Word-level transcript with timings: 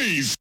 Nice! 0.00 0.39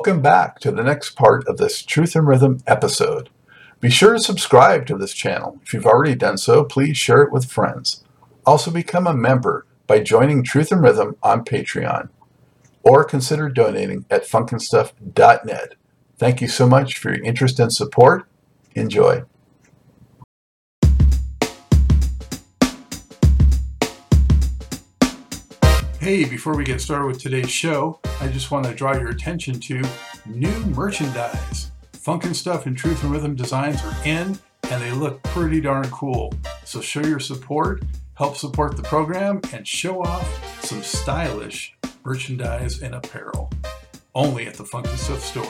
Welcome 0.00 0.22
back 0.22 0.60
to 0.60 0.70
the 0.70 0.82
next 0.82 1.10
part 1.10 1.46
of 1.46 1.58
this 1.58 1.82
Truth 1.82 2.16
and 2.16 2.26
Rhythm 2.26 2.60
episode. 2.66 3.28
Be 3.80 3.90
sure 3.90 4.14
to 4.14 4.18
subscribe 4.18 4.86
to 4.86 4.96
this 4.96 5.12
channel. 5.12 5.60
If 5.62 5.74
you've 5.74 5.84
already 5.84 6.14
done 6.14 6.38
so, 6.38 6.64
please 6.64 6.96
share 6.96 7.20
it 7.20 7.30
with 7.30 7.50
friends. 7.52 8.02
Also 8.46 8.70
become 8.70 9.06
a 9.06 9.12
member 9.12 9.66
by 9.86 10.00
joining 10.00 10.42
Truth 10.42 10.72
and 10.72 10.82
Rhythm 10.82 11.16
on 11.22 11.44
Patreon 11.44 12.08
or 12.82 13.04
consider 13.04 13.50
donating 13.50 14.06
at 14.10 14.24
funkinstuff.net. 14.24 15.74
Thank 16.16 16.40
you 16.40 16.48
so 16.48 16.66
much 16.66 16.96
for 16.96 17.10
your 17.14 17.22
interest 17.22 17.60
and 17.60 17.70
support. 17.70 18.26
Enjoy. 18.74 19.24
Hey, 26.00 26.24
before 26.24 26.56
we 26.56 26.64
get 26.64 26.80
started 26.80 27.04
with 27.04 27.20
today's 27.20 27.50
show, 27.50 28.00
I 28.22 28.28
just 28.28 28.50
want 28.50 28.64
to 28.64 28.72
draw 28.72 28.94
your 28.94 29.10
attention 29.10 29.60
to 29.60 29.82
new 30.24 30.58
merchandise. 30.74 31.72
Funkin' 31.92 32.34
Stuff 32.34 32.64
and 32.64 32.74
Truth 32.74 33.02
and 33.02 33.12
Rhythm 33.12 33.34
designs 33.34 33.84
are 33.84 33.94
in, 34.06 34.38
and 34.70 34.82
they 34.82 34.92
look 34.92 35.22
pretty 35.24 35.60
darn 35.60 35.90
cool. 35.90 36.32
So 36.64 36.80
show 36.80 37.02
your 37.02 37.20
support, 37.20 37.82
help 38.14 38.38
support 38.38 38.78
the 38.78 38.82
program, 38.82 39.42
and 39.52 39.68
show 39.68 40.02
off 40.02 40.64
some 40.64 40.82
stylish 40.82 41.76
merchandise 42.02 42.80
and 42.80 42.94
apparel. 42.94 43.52
Only 44.14 44.46
at 44.46 44.54
the 44.54 44.64
Funkin' 44.64 44.96
Stuff 44.96 45.22
store. 45.22 45.44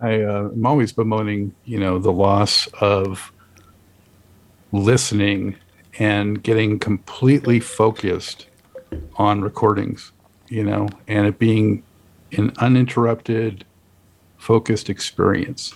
I, 0.00 0.22
uh, 0.22 0.48
I'm 0.50 0.64
always 0.64 0.92
bemoaning, 0.92 1.54
you 1.66 1.78
know, 1.78 1.98
the 1.98 2.10
loss 2.10 2.68
of 2.80 3.34
listening 4.72 5.56
and 5.98 6.42
getting 6.42 6.78
completely 6.78 7.60
focused 7.60 8.46
on 9.16 9.42
recordings, 9.42 10.12
you 10.48 10.64
know, 10.64 10.88
and 11.06 11.26
it 11.26 11.38
being 11.38 11.82
an 12.32 12.52
uninterrupted, 12.58 13.64
focused 14.38 14.88
experience. 14.88 15.74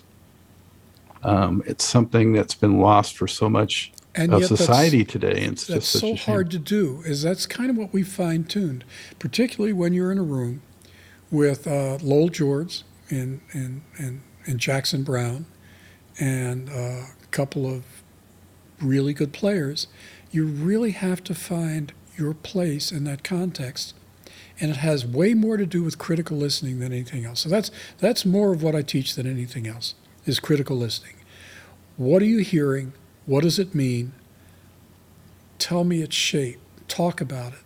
Um, 1.23 1.63
it's 1.67 1.85
something 1.85 2.33
that's 2.33 2.55
been 2.55 2.79
lost 2.79 3.17
for 3.17 3.27
so 3.27 3.49
much 3.49 3.93
And 4.15 4.33
of 4.33 4.45
society 4.45 5.05
today. 5.05 5.43
and 5.43 5.53
It's 5.53 5.67
That's 5.67 5.89
so 5.89 6.15
hard 6.15 6.51
to 6.53 6.59
do. 6.59 7.03
Is 7.05 7.23
that's 7.23 7.47
kind 7.47 7.69
of 7.69 7.77
what 7.77 7.93
we 7.93 8.03
fine 8.03 8.45
tuned, 8.45 8.85
particularly 9.19 9.73
when 9.73 9.93
you're 9.93 10.13
in 10.13 10.19
a 10.19 10.23
room 10.23 10.63
with 11.31 11.67
uh, 11.67 11.99
Lowell 12.03 12.29
George 12.29 12.83
and 13.11 13.41
and 13.53 13.83
and 13.99 14.23
and 14.47 14.61
Jackson 14.61 15.03
Browne, 15.03 15.47
and 16.19 16.69
uh, 16.71 16.73
a 16.73 17.27
couple 17.31 17.67
of 17.67 17.85
really 18.81 19.13
good 19.13 19.33
players. 19.33 19.87
You 20.31 20.47
really 20.47 20.91
have 20.93 21.23
to 21.25 21.35
find 21.35 21.93
your 22.17 22.35
place 22.35 22.91
in 22.93 23.05
that 23.05 23.25
context, 23.25 23.95
and 24.61 24.71
it 24.71 24.79
has 24.79 25.07
way 25.07 25.35
more 25.35 25.57
to 25.57 25.67
do 25.67 25.83
with 25.83 25.99
critical 25.99 26.37
listening 26.37 26.79
than 26.79 26.93
anything 26.93 27.25
else. 27.25 27.41
So 27.41 27.49
that's 27.49 27.71
that's 27.99 28.25
more 28.25 28.53
of 28.53 28.63
what 28.63 28.75
I 28.75 28.83
teach 28.83 29.15
than 29.15 29.27
anything 29.27 29.67
else 29.67 29.95
is 30.25 30.41
critical 30.41 30.77
listening. 30.77 31.15
What 31.97 32.21
are 32.23 32.27
you 32.27 32.39
hearing? 32.39 32.93
What 33.27 33.43
does 33.43 33.59
it 33.59 33.75
mean? 33.75 34.13
Tell 35.59 35.85
me 35.85 36.03
its 36.03 36.15
shape. 36.15 36.61
Talk 36.89 37.21
about 37.21 37.55
it. 37.55 37.61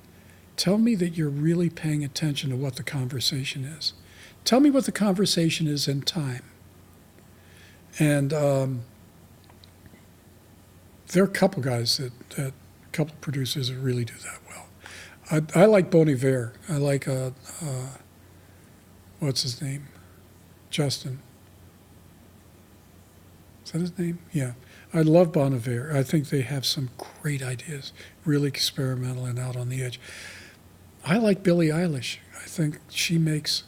Tell 0.57 0.79
me 0.79 0.95
that 0.97 1.17
you're 1.17 1.29
really 1.31 1.71
paying 1.71 2.05
attention 2.05 2.51
to 2.51 2.57
what 2.57 2.77
the 2.77 2.83
conversation 2.83 3.65
is. 3.65 3.95
Tell 4.45 4.61
me 4.61 4.71
what 4.71 4.85
the 4.85 4.93
conversation 4.93 5.67
is 5.67 5.89
in 5.89 6.03
time. 6.03 6.43
And 7.99 8.33
um, 8.33 8.83
there 11.13 11.23
are 11.23 11.27
a 11.27 11.31
couple 11.31 11.63
guys 11.63 11.97
that, 11.99 12.13
that 12.31 12.49
a 12.49 12.91
couple 12.93 13.15
producers 13.21 13.69
that 13.69 13.77
really 13.77 14.05
do 14.05 14.15
that 14.25 14.39
well. 14.49 14.67
I, 15.31 15.63
I 15.63 15.65
like 15.67 15.91
Bon 15.91 16.09
Iver. 16.09 16.53
I 16.69 16.77
like 16.77 17.09
uh, 17.09 17.31
uh, 17.63 17.89
what's 19.19 19.43
his 19.43 19.61
name, 19.61 19.89
Justin. 20.71 21.21
Is 23.65 23.73
that 23.73 23.81
his 23.81 23.99
name? 23.99 24.19
Yeah. 24.33 24.53
I 24.93 25.03
love 25.03 25.33
Bon 25.33 25.55
Iver. 25.55 25.93
I 25.95 26.03
think 26.03 26.29
they 26.29 26.43
have 26.43 26.67
some 26.67 26.91
great 26.99 27.43
ideas, 27.43 27.93
really 28.25 28.49
experimental 28.49 29.25
and 29.25 29.39
out 29.39 29.57
on 29.57 29.69
the 29.69 29.83
edge. 29.83 30.01
I 31.05 31.19
like 31.19 31.43
Billie 31.43 31.69
Eilish. 31.69 32.19
I 32.37 32.47
think 32.47 32.81
she 32.89 33.19
makes 33.19 33.65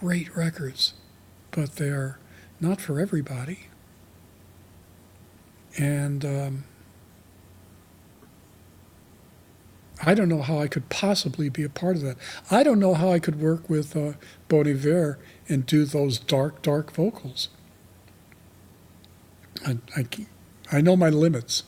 great 0.00 0.34
records, 0.34 0.94
but 1.50 1.76
they're 1.76 2.18
not 2.60 2.80
for 2.80 2.98
everybody. 2.98 3.68
And 5.78 6.24
um, 6.24 6.64
I 10.04 10.14
don't 10.14 10.28
know 10.28 10.42
how 10.42 10.58
I 10.58 10.68
could 10.68 10.88
possibly 10.88 11.48
be 11.48 11.64
a 11.64 11.68
part 11.68 11.96
of 11.96 12.02
that. 12.02 12.16
I 12.50 12.62
don't 12.62 12.78
know 12.78 12.94
how 12.94 13.10
I 13.10 13.18
could 13.18 13.40
work 13.40 13.68
with 13.68 13.96
uh, 13.96 14.12
Bon 14.48 14.66
Iver 14.68 15.18
and 15.48 15.66
do 15.66 15.84
those 15.84 16.18
dark, 16.18 16.62
dark 16.62 16.92
vocals. 16.92 17.48
I, 19.66 19.78
I, 19.96 20.06
I 20.72 20.80
know 20.80 20.96
my 20.96 21.10
limits. 21.10 21.64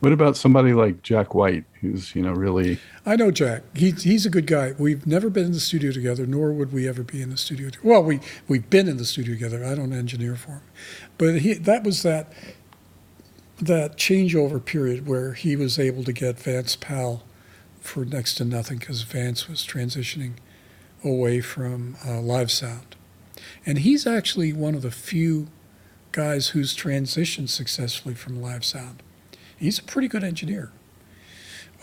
What 0.00 0.12
about 0.12 0.36
somebody 0.36 0.74
like 0.74 1.02
Jack 1.02 1.34
White, 1.34 1.64
who's, 1.80 2.14
you 2.14 2.22
know, 2.22 2.32
really 2.32 2.78
I 3.06 3.16
know 3.16 3.30
Jack. 3.30 3.62
He's 3.76 4.02
he's 4.04 4.26
a 4.26 4.30
good 4.30 4.46
guy. 4.46 4.74
We've 4.78 5.06
never 5.06 5.30
been 5.30 5.46
in 5.46 5.52
the 5.52 5.60
studio 5.60 5.92
together, 5.92 6.26
nor 6.26 6.52
would 6.52 6.72
we 6.72 6.88
ever 6.88 7.02
be 7.02 7.22
in 7.22 7.30
the 7.30 7.36
studio. 7.36 7.70
To- 7.70 7.78
well, 7.82 8.02
we 8.02 8.20
we've 8.48 8.68
been 8.70 8.88
in 8.88 8.96
the 8.98 9.04
studio 9.04 9.34
together. 9.34 9.64
I 9.64 9.74
don't 9.74 9.92
engineer 9.92 10.36
for 10.36 10.52
him, 10.52 10.62
but 11.18 11.40
he 11.40 11.54
that 11.54 11.84
was 11.84 12.02
that 12.02 12.32
that 13.60 13.96
changeover 13.96 14.62
period 14.64 15.06
where 15.06 15.34
he 15.34 15.56
was 15.56 15.78
able 15.78 16.04
to 16.04 16.12
get 16.12 16.38
Vance 16.38 16.76
Powell 16.76 17.22
for 17.80 18.04
next 18.04 18.34
to 18.34 18.44
nothing 18.44 18.78
because 18.78 19.02
Vance 19.02 19.48
was 19.48 19.64
transitioning 19.64 20.32
away 21.04 21.40
from 21.40 21.96
uh, 22.06 22.20
live 22.20 22.50
sound, 22.50 22.96
and 23.64 23.78
he's 23.78 24.06
actually 24.06 24.52
one 24.52 24.74
of 24.74 24.82
the 24.82 24.90
few 24.90 25.48
guys 26.12 26.48
who's 26.48 26.76
transitioned 26.76 27.48
successfully 27.48 28.14
from 28.14 28.40
live 28.40 28.64
sound. 28.64 29.02
He's 29.56 29.78
a 29.78 29.82
pretty 29.82 30.08
good 30.08 30.24
engineer. 30.24 30.70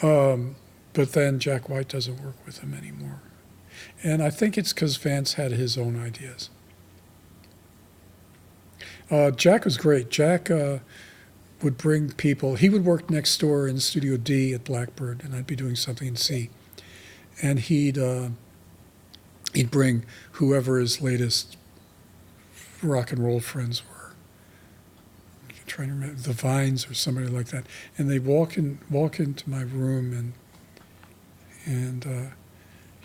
Um, 0.02 0.56
but 0.94 1.13
then 1.13 1.40
Jack 1.40 1.69
White 1.69 1.88
doesn't 1.88 2.24
work 2.24 2.36
with 2.46 2.59
him 2.59 2.74
anymore. 2.74 3.22
And 4.03 4.22
I 4.22 4.30
think 4.30 4.58
it's 4.58 4.74
because 4.74 4.98
Vance 4.98 5.34
had 5.34 5.52
his 5.52 5.78
own 5.78 6.02
ideas. 6.02 6.50
Uh, 9.12 9.30
Jack 9.30 9.66
was 9.66 9.78
great. 9.78 10.10
Jack 10.10 10.50
uh, 10.50 10.80
would 11.62 11.78
bring 11.78 12.12
people, 12.13 12.56
he 12.56 12.69
would 12.69 12.86
work 12.86 13.10
next 13.10 13.38
door 13.40 13.68
in 13.68 13.80
Studio 13.80 14.18
D 14.18 14.54
at 14.54 14.63
Blackbird, 14.63 15.22
and 15.24 15.36
I'd 15.36 15.46
be 15.46 15.56
doing 15.56 15.75
something 15.75 16.08
in 16.08 16.16
C. 16.16 16.50
And 17.42 17.60
he'd, 17.60 17.98
uh, 17.98 18.30
he'd 19.54 19.69
bring 19.69 20.06
whoever 20.34 20.80
his 20.80 21.02
latest 21.02 21.58
rock 22.81 23.12
and 23.12 23.24
roll 23.24 23.42
friends 23.42 23.84
were. 23.90 24.13
I'm 25.50 25.56
trying 25.68 25.90
to 25.90 25.94
remember 25.94 26.22
the 26.22 26.34
Vines 26.34 26.90
or 26.90 26.94
somebody 26.94 27.28
like 27.28 27.48
that, 27.48 27.66
and 27.98 28.10
they 28.10 28.19
walk 28.19 28.57
in, 28.57 28.80
walk 28.90 29.19
into 29.19 29.50
my 29.50 29.62
room 29.62 30.14
and 30.14 30.34
and 31.64 32.07
uh, 32.07 32.34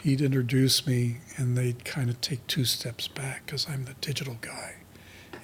he'd 0.02 0.20
introduce 0.22 0.86
me, 0.86 1.18
and 1.36 1.56
they'd 1.58 1.84
kind 1.84 2.08
of 2.08 2.20
take 2.20 2.46
two 2.46 2.64
steps 2.64 3.06
back 3.06 3.44
because 3.44 3.68
I'm 3.68 3.84
the 3.84 3.94
digital 4.00 4.38
guy, 4.40 4.76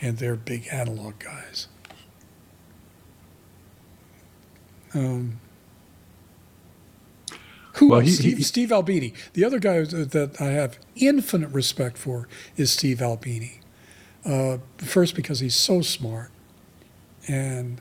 and 0.03 0.19
they're 0.19 0.37
big 0.37 0.69
analog 0.71 1.19
guys. 1.19 1.69
Um, 4.95 5.41
who 7.75 7.89
Well, 7.89 8.01
he- 8.01 8.11
Steve, 8.11 8.37
he- 8.39 8.43
Steve 8.45 8.73
Albini. 8.73 9.15
The 9.33 9.45
other 9.45 9.59
guy 9.59 9.81
that 9.83 10.41
I 10.41 10.49
have 10.51 10.79
infinite 10.97 11.49
respect 11.51 11.97
for 11.97 12.29
is 12.57 12.71
Steve 12.71 13.01
Albini. 13.01 13.61
Uh, 14.25 14.59
first, 14.77 15.15
because 15.15 15.41
he's 15.41 15.55
so 15.57 15.81
smart, 15.81 16.31
and 17.27 17.81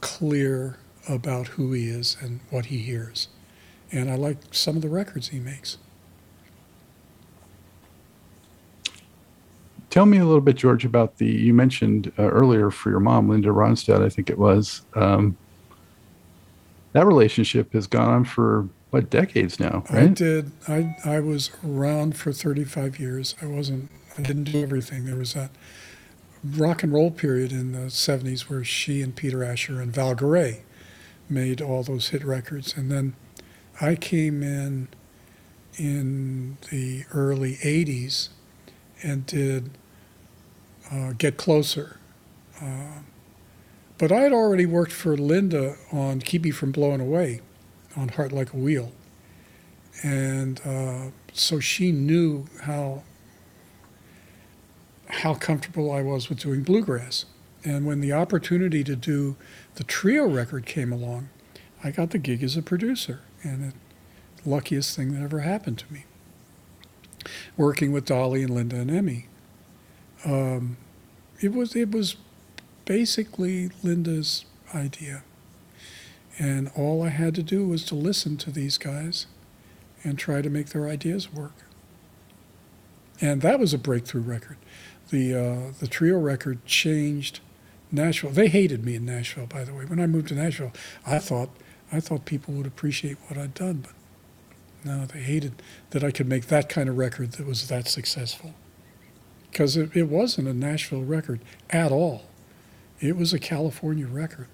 clear 0.00 0.76
about 1.08 1.48
who 1.48 1.72
he 1.72 1.88
is 1.88 2.16
and 2.20 2.40
what 2.50 2.66
he 2.66 2.78
hears. 2.78 3.28
And 3.90 4.10
I 4.10 4.14
like 4.14 4.38
some 4.52 4.76
of 4.76 4.82
the 4.82 4.88
records 4.88 5.28
he 5.28 5.40
makes. 5.40 5.76
Tell 9.92 10.06
me 10.06 10.16
a 10.16 10.24
little 10.24 10.40
bit, 10.40 10.56
George, 10.56 10.86
about 10.86 11.18
the 11.18 11.26
you 11.26 11.52
mentioned 11.52 12.10
uh, 12.18 12.22
earlier 12.22 12.70
for 12.70 12.88
your 12.88 12.98
mom, 12.98 13.28
Linda 13.28 13.50
Ronstadt, 13.50 14.02
I 14.02 14.08
think 14.08 14.30
it 14.30 14.38
was. 14.38 14.86
Um, 14.94 15.36
that 16.94 17.06
relationship 17.06 17.74
has 17.74 17.86
gone 17.86 18.08
on 18.08 18.24
for 18.24 18.70
what 18.88 19.10
decades 19.10 19.60
now, 19.60 19.84
right? 19.90 20.04
I 20.04 20.06
did. 20.06 20.50
I 20.66 20.96
I 21.04 21.20
was 21.20 21.50
around 21.62 22.16
for 22.16 22.32
35 22.32 22.98
years. 22.98 23.34
I 23.42 23.44
wasn't. 23.44 23.90
I 24.16 24.22
didn't 24.22 24.44
do 24.44 24.62
everything. 24.62 25.04
There 25.04 25.16
was 25.16 25.34
that 25.34 25.50
rock 26.42 26.82
and 26.82 26.90
roll 26.90 27.10
period 27.10 27.52
in 27.52 27.72
the 27.72 27.90
70s 27.90 28.48
where 28.48 28.64
she 28.64 29.02
and 29.02 29.14
Peter 29.14 29.44
Asher 29.44 29.78
and 29.78 29.92
Val 29.92 30.14
Garay 30.14 30.62
made 31.28 31.60
all 31.60 31.82
those 31.82 32.08
hit 32.08 32.24
records, 32.24 32.74
and 32.78 32.90
then 32.90 33.14
I 33.78 33.96
came 33.96 34.42
in 34.42 34.88
in 35.76 36.56
the 36.70 37.04
early 37.12 37.56
80s 37.56 38.30
and 39.02 39.26
did 39.26 39.76
uh, 40.92 41.12
Get 41.16 41.36
Closer. 41.36 41.98
Uh, 42.60 43.00
but 43.98 44.12
I 44.12 44.20
had 44.20 44.32
already 44.32 44.66
worked 44.66 44.92
for 44.92 45.16
Linda 45.16 45.76
on 45.90 46.20
Keep 46.20 46.44
Me 46.44 46.50
From 46.50 46.72
Blowing 46.72 47.00
Away 47.00 47.40
on 47.96 48.08
Heart 48.08 48.32
Like 48.32 48.52
a 48.52 48.56
Wheel. 48.56 48.92
And 50.02 50.60
uh, 50.64 51.10
so 51.32 51.60
she 51.60 51.92
knew 51.92 52.46
how 52.62 53.02
how 55.08 55.34
comfortable 55.34 55.92
I 55.92 56.00
was 56.00 56.28
with 56.28 56.40
doing 56.40 56.62
bluegrass. 56.62 57.26
And 57.64 57.86
when 57.86 58.00
the 58.00 58.12
opportunity 58.12 58.82
to 58.82 58.96
do 58.96 59.36
the 59.74 59.84
trio 59.84 60.26
record 60.26 60.64
came 60.64 60.90
along, 60.90 61.28
I 61.84 61.90
got 61.90 62.10
the 62.10 62.18
gig 62.18 62.42
as 62.42 62.56
a 62.56 62.62
producer, 62.62 63.20
and 63.42 63.72
the 64.42 64.48
luckiest 64.48 64.96
thing 64.96 65.12
that 65.12 65.22
ever 65.22 65.40
happened 65.40 65.78
to 65.78 65.92
me. 65.92 66.04
Working 67.56 67.92
with 67.92 68.06
Dolly 68.06 68.42
and 68.42 68.54
Linda 68.54 68.76
and 68.76 68.90
Emmy, 68.90 69.26
um, 70.24 70.76
it 71.40 71.52
was 71.52 71.74
it 71.74 71.90
was 71.90 72.16
basically 72.84 73.70
Linda's 73.82 74.44
idea, 74.74 75.22
and 76.38 76.70
all 76.76 77.02
I 77.02 77.08
had 77.08 77.34
to 77.36 77.42
do 77.42 77.66
was 77.66 77.84
to 77.86 77.94
listen 77.94 78.36
to 78.38 78.50
these 78.50 78.78
guys, 78.78 79.26
and 80.04 80.18
try 80.18 80.42
to 80.42 80.50
make 80.50 80.68
their 80.68 80.88
ideas 80.88 81.32
work. 81.32 81.54
And 83.20 83.40
that 83.42 83.60
was 83.60 83.72
a 83.72 83.78
breakthrough 83.78 84.22
record. 84.22 84.56
The 85.10 85.34
uh, 85.34 85.72
the 85.78 85.86
trio 85.86 86.18
record 86.18 86.64
changed 86.64 87.40
Nashville. 87.90 88.30
They 88.30 88.48
hated 88.48 88.84
me 88.84 88.94
in 88.96 89.04
Nashville, 89.04 89.46
by 89.46 89.64
the 89.64 89.74
way. 89.74 89.84
When 89.84 90.00
I 90.00 90.06
moved 90.06 90.28
to 90.28 90.34
Nashville, 90.34 90.72
I 91.06 91.18
thought 91.18 91.50
I 91.92 92.00
thought 92.00 92.24
people 92.24 92.54
would 92.54 92.66
appreciate 92.66 93.18
what 93.26 93.38
I'd 93.38 93.54
done, 93.54 93.84
but 93.84 93.92
no, 94.84 95.06
they 95.06 95.20
hated 95.20 95.62
that 95.90 96.02
I 96.02 96.10
could 96.10 96.26
make 96.26 96.46
that 96.46 96.68
kind 96.68 96.88
of 96.88 96.96
record 96.96 97.32
that 97.32 97.46
was 97.46 97.68
that 97.68 97.86
successful. 97.86 98.54
Because 99.52 99.76
it, 99.76 99.94
it 99.94 100.08
wasn't 100.08 100.48
a 100.48 100.54
Nashville 100.54 101.02
record 101.02 101.40
at 101.68 101.92
all. 101.92 102.24
It 103.00 103.16
was 103.16 103.34
a 103.34 103.38
California 103.38 104.06
record. 104.06 104.48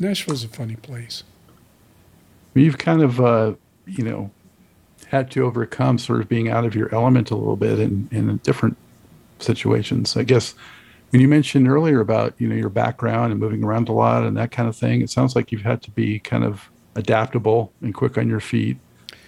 Nashville's 0.00 0.42
a 0.42 0.48
funny 0.48 0.74
place. 0.74 1.22
You've 2.54 2.78
kind 2.78 3.00
of, 3.00 3.20
uh, 3.20 3.54
you 3.86 4.04
know, 4.04 4.32
had 5.06 5.30
to 5.30 5.44
overcome 5.44 5.98
sort 5.98 6.20
of 6.20 6.28
being 6.28 6.48
out 6.48 6.64
of 6.64 6.74
your 6.74 6.92
element 6.92 7.30
a 7.30 7.36
little 7.36 7.56
bit 7.56 7.78
in, 7.78 8.08
in 8.10 8.36
different 8.38 8.76
situations. 9.38 10.16
I 10.16 10.24
guess 10.24 10.54
when 11.10 11.22
you 11.22 11.28
mentioned 11.28 11.68
earlier 11.68 12.00
about, 12.00 12.34
you 12.38 12.48
know, 12.48 12.56
your 12.56 12.70
background 12.70 13.30
and 13.30 13.40
moving 13.40 13.62
around 13.62 13.88
a 13.88 13.92
lot 13.92 14.24
and 14.24 14.36
that 14.36 14.50
kind 14.50 14.68
of 14.68 14.76
thing, 14.76 15.00
it 15.00 15.10
sounds 15.10 15.36
like 15.36 15.52
you've 15.52 15.62
had 15.62 15.80
to 15.82 15.90
be 15.92 16.18
kind 16.18 16.42
of 16.42 16.68
adaptable 16.96 17.72
and 17.82 17.94
quick 17.94 18.18
on 18.18 18.28
your 18.28 18.40
feet. 18.40 18.78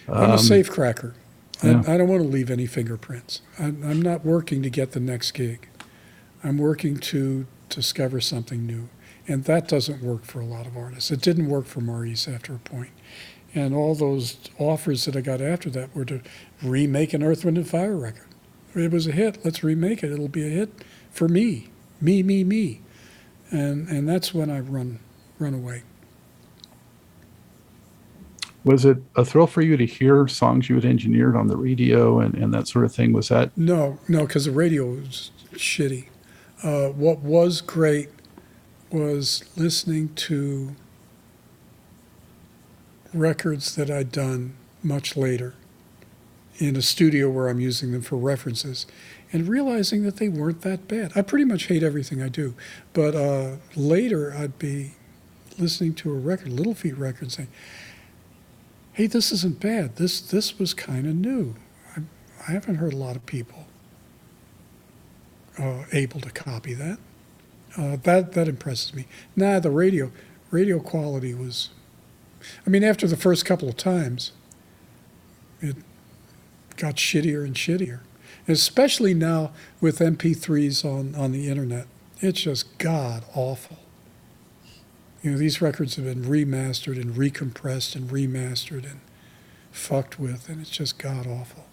I'm 0.09 0.33
a 0.33 0.39
safe 0.39 0.69
cracker. 0.69 1.15
Yeah. 1.63 1.83
I, 1.87 1.95
I, 1.95 1.97
don't 1.99 2.09
want 2.09 2.23
to 2.23 2.29
leave 2.29 2.51
any 2.51 2.67
fingerprints. 2.67 3.41
I, 3.59 3.65
I'm 3.65 4.03
not 4.03 4.25
working 4.25 4.63
to 4.63 4.71
get 4.71 4.93
the 4.93 5.01
next 5.01 5.33
gig. 5.33 5.69
I'm 6.43 6.59
working 6.59 6.99
to 6.99 7.47
discover 7.69 8.21
something 8.21 8.67
new. 8.67 8.89
And 9.27 9.45
that 9.45 9.69
doesn't 9.69 10.03
work 10.03 10.25
for 10.25 10.41
a 10.41 10.45
lot 10.45 10.67
of 10.67 10.77
artists. 10.77 11.11
It 11.11 11.21
didn't 11.23 11.49
work 11.49 11.65
for 11.67 11.81
Maurice 11.81 12.29
after 12.29 12.55
a 12.55 12.59
point. 12.59 12.91
And 13.55 13.75
all 13.75 13.95
those 13.95 14.37
offers 14.59 15.05
that 15.05 15.17
I 15.17 15.21
got 15.21 15.41
after 15.41 15.71
that 15.71 15.95
were 15.95 16.05
to 16.07 16.21
remake 16.63 17.15
an 17.15 17.23
Earth, 17.23 17.45
Wind, 17.45 17.57
and 17.57 17.69
Fire 17.69 17.97
record. 17.97 18.27
It 18.75 18.91
was 18.91 19.07
a 19.07 19.13
hit. 19.13 19.45
Let's 19.45 19.63
remake 19.63 20.03
it. 20.03 20.13
It'll 20.13 20.29
be 20.29 20.45
a 20.45 20.51
hit 20.51 20.85
for 21.11 21.29
me, 21.29 21.69
me, 22.01 22.23
me, 22.23 22.43
me. 22.43 22.81
And, 23.51 23.89
and 23.89 24.09
that's 24.09 24.35
when 24.35 24.51
I 24.51 24.61
run, 24.61 24.99
run 25.39 25.55
away. 25.55 25.85
Was 28.65 28.85
it 28.87 28.99
a 29.15 29.25
thrill 29.25 29.47
for 29.47 29.61
you 29.61 29.77
to 29.77 29.85
hear 29.85 30.27
songs 30.27 30.69
you 30.69 30.75
had 30.77 30.85
engineered 30.87 31.37
on 31.37 31.49
the 31.49 31.57
radio 31.57 32.21
and, 32.21 32.35
and 32.35 32.53
that 32.55 32.67
sort 32.67 32.85
of 32.85 32.95
thing? 32.95 33.13
Was 33.13 33.29
that? 33.29 33.57
No, 33.57 33.99
no, 34.09 34.27
because 34.27 34.47
the 34.47 34.53
radio 34.53 34.87
was 34.87 35.31
shitty. 35.53 36.07
Uh, 36.63 36.89
what 36.89 37.19
was 37.21 37.61
great 37.61 38.09
was 38.91 39.45
listening 39.57 40.15
to 40.15 40.75
records 43.13 43.77
that 43.77 43.91
I'd 43.91 44.11
done 44.11 44.55
much 44.83 45.17
later 45.17 45.55
in 46.59 46.77
a 46.77 46.83
studio 46.83 47.29
where 47.29 47.49
I'm 47.49 47.61
using 47.61 47.93
them 47.93 48.03
for 48.03 48.17
references 48.17 48.87
and 49.33 49.49
realizing 49.49 50.05
that 50.05 50.17
they 50.17 50.29
weren't 50.29 50.63
that 50.63 50.87
bad. 50.87 51.13
I 51.17 51.23
pretty 51.23 51.45
much 51.45 51.67
hate 51.67 51.83
everything 51.83 52.23
I 52.23 52.29
do, 52.29 52.55
but 52.93 53.15
uh, 53.15 53.57
later 53.75 54.35
I'd 54.37 54.59
be 54.59 54.93
listening 55.59 55.95
to 55.95 56.11
a 56.11 56.15
record, 56.15 56.51
Little 56.53 56.75
Feat 56.75 56.97
record, 56.97 57.33
saying, 57.33 57.49
hey, 58.95 59.07
this 59.09 59.33
isn't 59.33 59.61
bad. 59.61 59.97
This, 59.97 60.21
this 60.21 60.59
was 60.59 60.73
kind 60.73 61.07
of 61.07 61.15
new. 61.15 61.57
I, 61.97 62.03
I, 62.49 62.53
haven't 62.53 62.77
heard 62.77 62.93
a 62.93 62.97
lot 62.97 63.17
of 63.17 63.27
people 63.27 63.67
uh, 65.59 65.85
able 65.93 66.21
to 66.21 66.31
copy 66.31 66.75
that. 66.75 66.99
Uh, 67.77 67.97
that. 68.05 68.33
That 68.33 68.49
impresses 68.49 68.95
me. 68.95 69.07
Nah, 69.35 69.59
the 69.59 69.71
radio, 69.71 70.13
radio 70.53 70.79
quality 70.79 71.35
was, 71.35 71.71
I 72.67 72.71
mean, 72.71 72.85
after 72.85 73.09
the 73.09 73.17
first 73.17 73.45
couple 73.45 73.69
of 73.69 73.77
times, 73.77 74.31
it 75.61 75.77
got 76.77 76.95
shittier 76.95 77.45
and 77.45 77.55
shittier. 77.55 78.01
especially 78.47 79.15
now 79.15 79.53
with 79.81 79.99
MP3s 79.99 80.85
on, 80.85 81.15
on 81.15 81.33
the 81.33 81.49
internet. 81.49 81.87
It's 82.21 82.43
just 82.43 82.79
god 82.79 83.25
awful. 83.35 83.79
You 85.25 85.31
know, 85.31 85.39
these 85.39 85.63
records 85.63 85.97
have 85.97 86.05
been 86.05 86.25
remastered 86.25 87.01
and 87.01 87.15
recompressed 87.15 87.97
and 87.97 88.11
remastered 88.11 88.85
and 88.85 89.01
fucked 89.71 90.21
with, 90.21 90.51
and 90.51 90.61
it's 90.61 90.69
just 90.69 90.99
god 90.99 91.27
awful. 91.27 91.65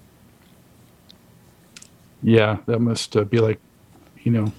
Yeah, 2.24 2.60
that 2.66 2.80
must 2.80 3.18
uh, 3.18 3.26
be 3.26 3.40
like, 3.40 3.60
you 4.24 4.32
know, 4.32 4.54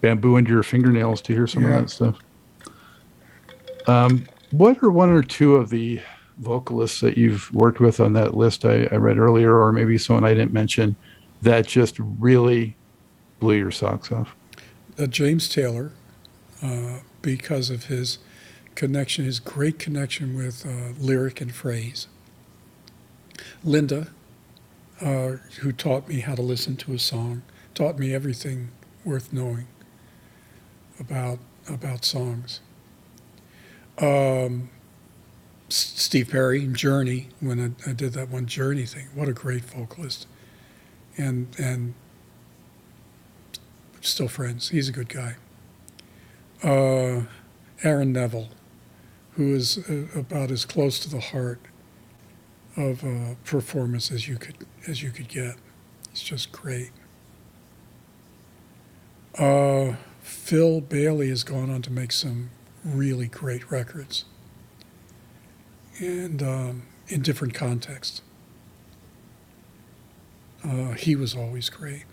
bamboo 0.00 0.36
under 0.36 0.50
your 0.50 0.64
fingernails 0.64 1.22
to 1.22 1.32
hear 1.32 1.46
some 1.46 1.62
yeah. 1.62 1.68
of 1.68 1.82
that 1.82 1.90
stuff. 1.90 2.18
Um, 3.86 4.26
what 4.50 4.82
are 4.82 4.90
one 4.90 5.10
or 5.10 5.22
two 5.22 5.54
of 5.54 5.70
the 5.70 6.00
vocalists 6.38 7.00
that 7.00 7.16
you've 7.16 7.52
worked 7.54 7.78
with 7.78 8.00
on 8.00 8.12
that 8.14 8.36
list 8.36 8.64
I, 8.64 8.88
I 8.90 8.96
read 8.96 9.18
earlier, 9.18 9.56
or 9.56 9.70
maybe 9.70 9.98
someone 9.98 10.24
I 10.24 10.34
didn't 10.34 10.52
mention, 10.52 10.96
that 11.42 11.68
just 11.68 12.00
really 12.00 12.74
blew 13.38 13.54
your 13.54 13.70
socks 13.70 14.10
off? 14.10 14.34
Uh, 14.98 15.06
James 15.06 15.48
Taylor, 15.48 15.92
uh, 16.60 16.98
because 17.24 17.70
of 17.70 17.86
his 17.86 18.18
connection, 18.74 19.24
his 19.24 19.40
great 19.40 19.78
connection 19.78 20.36
with 20.36 20.66
uh, 20.66 20.92
lyric 20.98 21.40
and 21.40 21.52
phrase. 21.52 22.06
Linda, 23.64 24.08
uh, 25.00 25.38
who 25.60 25.72
taught 25.72 26.06
me 26.06 26.20
how 26.20 26.34
to 26.34 26.42
listen 26.42 26.76
to 26.76 26.92
a 26.92 26.98
song, 26.98 27.42
taught 27.74 27.98
me 27.98 28.14
everything 28.14 28.68
worth 29.04 29.32
knowing 29.32 29.66
about 31.00 31.38
about 31.68 32.04
songs. 32.04 32.60
Um, 33.98 34.68
Steve 35.70 36.28
Perry, 36.30 36.66
Journey, 36.66 37.30
when 37.40 37.58
I, 37.86 37.90
I, 37.90 37.94
did 37.94 38.12
that 38.12 38.28
one 38.28 38.44
Journey 38.44 38.84
thing, 38.84 39.06
what 39.14 39.28
a 39.28 39.32
great 39.32 39.64
vocalist, 39.64 40.26
and 41.16 41.48
and 41.58 41.94
still 44.02 44.28
friends. 44.28 44.68
He's 44.68 44.90
a 44.90 44.92
good 44.92 45.08
guy 45.08 45.36
uh, 46.64 47.22
Aaron 47.82 48.12
Neville, 48.12 48.48
who 49.32 49.54
is 49.54 49.78
uh, 49.78 50.06
about 50.18 50.50
as 50.50 50.64
close 50.64 50.98
to 51.00 51.10
the 51.10 51.20
heart 51.20 51.60
of 52.76 53.04
uh, 53.04 53.34
performance 53.44 54.10
as 54.10 54.26
you 54.26 54.36
could 54.36 54.66
as 54.88 55.02
you 55.02 55.10
could 55.10 55.28
get. 55.28 55.56
It's 56.10 56.22
just 56.22 56.50
great. 56.52 56.90
Uh, 59.38 59.96
Phil 60.22 60.80
Bailey 60.80 61.28
has 61.28 61.44
gone 61.44 61.70
on 61.70 61.82
to 61.82 61.92
make 61.92 62.12
some 62.12 62.50
really 62.84 63.26
great 63.26 63.70
records, 63.70 64.24
and 65.98 66.42
um, 66.42 66.82
in 67.08 67.20
different 67.20 67.54
contexts. 67.54 68.22
Uh, 70.64 70.92
he 70.92 71.14
was 71.14 71.36
always 71.36 71.68
great. 71.68 72.04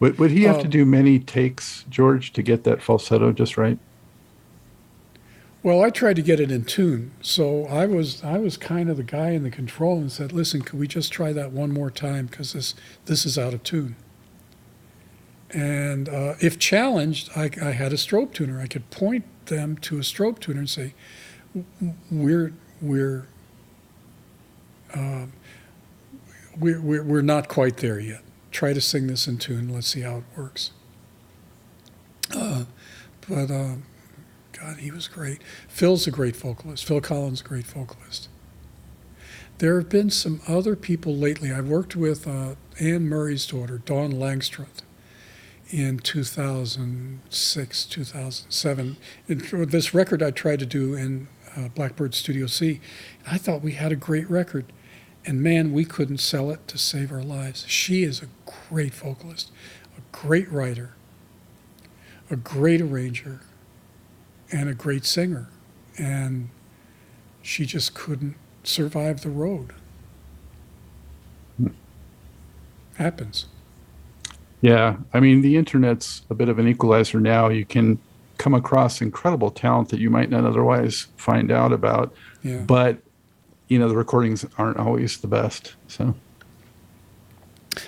Would, 0.00 0.18
would 0.18 0.30
he 0.30 0.44
have 0.44 0.58
to 0.58 0.64
Um, 0.64 0.70
do 0.70 0.84
many 0.86 1.18
takes, 1.18 1.84
George, 1.88 2.32
to 2.32 2.42
get 2.42 2.64
that 2.64 2.82
falsetto 2.82 3.32
just 3.32 3.56
right? 3.56 3.78
Well, 5.62 5.82
I 5.82 5.90
tried 5.90 6.16
to 6.16 6.22
get 6.22 6.40
it 6.40 6.50
in 6.50 6.64
tune, 6.64 7.10
so 7.20 7.66
I 7.66 7.84
was 7.84 8.24
I 8.24 8.38
was 8.38 8.56
kind 8.56 8.88
of 8.88 8.96
the 8.96 9.02
guy 9.02 9.30
in 9.32 9.42
the 9.42 9.50
control 9.50 9.98
and 9.98 10.10
said, 10.10 10.32
"Listen, 10.32 10.62
could 10.62 10.78
we 10.78 10.88
just 10.88 11.12
try 11.12 11.34
that 11.34 11.52
one 11.52 11.70
more 11.70 11.90
time 11.90 12.26
because 12.26 12.54
this 12.54 12.74
this 13.04 13.26
is 13.26 13.36
out 13.38 13.52
of 13.52 13.62
tune." 13.62 13.96
And 15.50 16.08
uh, 16.08 16.34
if 16.40 16.58
challenged, 16.58 17.30
I, 17.36 17.50
I 17.60 17.72
had 17.72 17.92
a 17.92 17.96
strobe 17.96 18.32
tuner. 18.32 18.60
I 18.60 18.68
could 18.68 18.88
point 18.90 19.24
them 19.46 19.76
to 19.78 19.96
a 19.98 20.00
strobe 20.00 20.38
tuner 20.38 20.60
and 20.60 20.70
say, 20.70 20.94
"We're 22.10 22.54
we're 22.80 23.26
um, 24.94 25.32
we're, 26.58 26.80
we're 26.80 27.02
we're 27.02 27.22
not 27.22 27.48
quite 27.48 27.78
there 27.78 28.00
yet. 28.00 28.22
Try 28.50 28.72
to 28.72 28.80
sing 28.80 29.06
this 29.06 29.26
in 29.26 29.38
tune. 29.38 29.68
Let's 29.72 29.86
see 29.88 30.00
how 30.00 30.18
it 30.18 30.24
works." 30.36 30.72
Uh, 32.34 32.64
but. 33.28 33.50
Um, 33.50 33.84
God, 34.60 34.78
he 34.78 34.90
was 34.90 35.08
great. 35.08 35.40
Phil's 35.68 36.06
a 36.06 36.10
great 36.10 36.36
vocalist. 36.36 36.84
Phil 36.84 37.00
Collins, 37.00 37.40
a 37.40 37.44
great 37.44 37.66
vocalist. 37.66 38.28
There 39.58 39.78
have 39.78 39.88
been 39.88 40.10
some 40.10 40.40
other 40.46 40.76
people 40.76 41.14
lately. 41.14 41.50
I 41.52 41.60
worked 41.60 41.96
with 41.96 42.26
uh, 42.26 42.56
Anne 42.78 43.08
Murray's 43.08 43.46
daughter, 43.46 43.78
Dawn 43.78 44.12
Langstroth, 44.12 44.82
in 45.70 45.98
2006, 45.98 47.84
2007. 47.86 48.96
And 49.28 49.46
for 49.46 49.64
this 49.64 49.94
record 49.94 50.22
I 50.22 50.30
tried 50.30 50.58
to 50.60 50.66
do 50.66 50.94
in 50.94 51.28
uh, 51.56 51.68
Blackbird 51.68 52.14
Studio 52.14 52.46
C, 52.46 52.80
I 53.26 53.38
thought 53.38 53.62
we 53.62 53.72
had 53.72 53.92
a 53.92 53.96
great 53.96 54.28
record. 54.30 54.66
And 55.26 55.42
man, 55.42 55.72
we 55.72 55.84
couldn't 55.84 56.18
sell 56.18 56.50
it 56.50 56.66
to 56.68 56.78
save 56.78 57.12
our 57.12 57.22
lives. 57.22 57.64
She 57.68 58.02
is 58.04 58.22
a 58.22 58.26
great 58.68 58.94
vocalist, 58.94 59.50
a 59.96 60.00
great 60.16 60.50
writer, 60.50 60.94
a 62.30 62.36
great 62.36 62.80
arranger 62.80 63.40
and 64.50 64.68
a 64.68 64.74
great 64.74 65.04
singer. 65.04 65.48
And 65.98 66.48
she 67.42 67.66
just 67.66 67.94
couldn't 67.94 68.36
survive 68.64 69.22
the 69.22 69.30
road. 69.30 69.72
Happens. 72.94 73.46
Yeah, 74.60 74.96
I 75.14 75.20
mean, 75.20 75.40
the 75.40 75.56
internet's 75.56 76.22
a 76.28 76.34
bit 76.34 76.48
of 76.48 76.58
an 76.58 76.68
equalizer 76.68 77.18
now. 77.18 77.48
You 77.48 77.64
can 77.64 77.98
come 78.36 78.54
across 78.54 79.00
incredible 79.00 79.50
talent 79.50 79.88
that 79.90 80.00
you 80.00 80.10
might 80.10 80.28
not 80.30 80.44
otherwise 80.44 81.06
find 81.16 81.50
out 81.50 81.72
about, 81.72 82.14
Yeah. 82.42 82.58
but 82.66 82.98
you 83.70 83.78
know 83.78 83.88
the 83.88 83.96
recordings 83.96 84.44
aren't 84.58 84.76
always 84.76 85.16
the 85.18 85.28
best. 85.28 85.76
So 85.86 86.14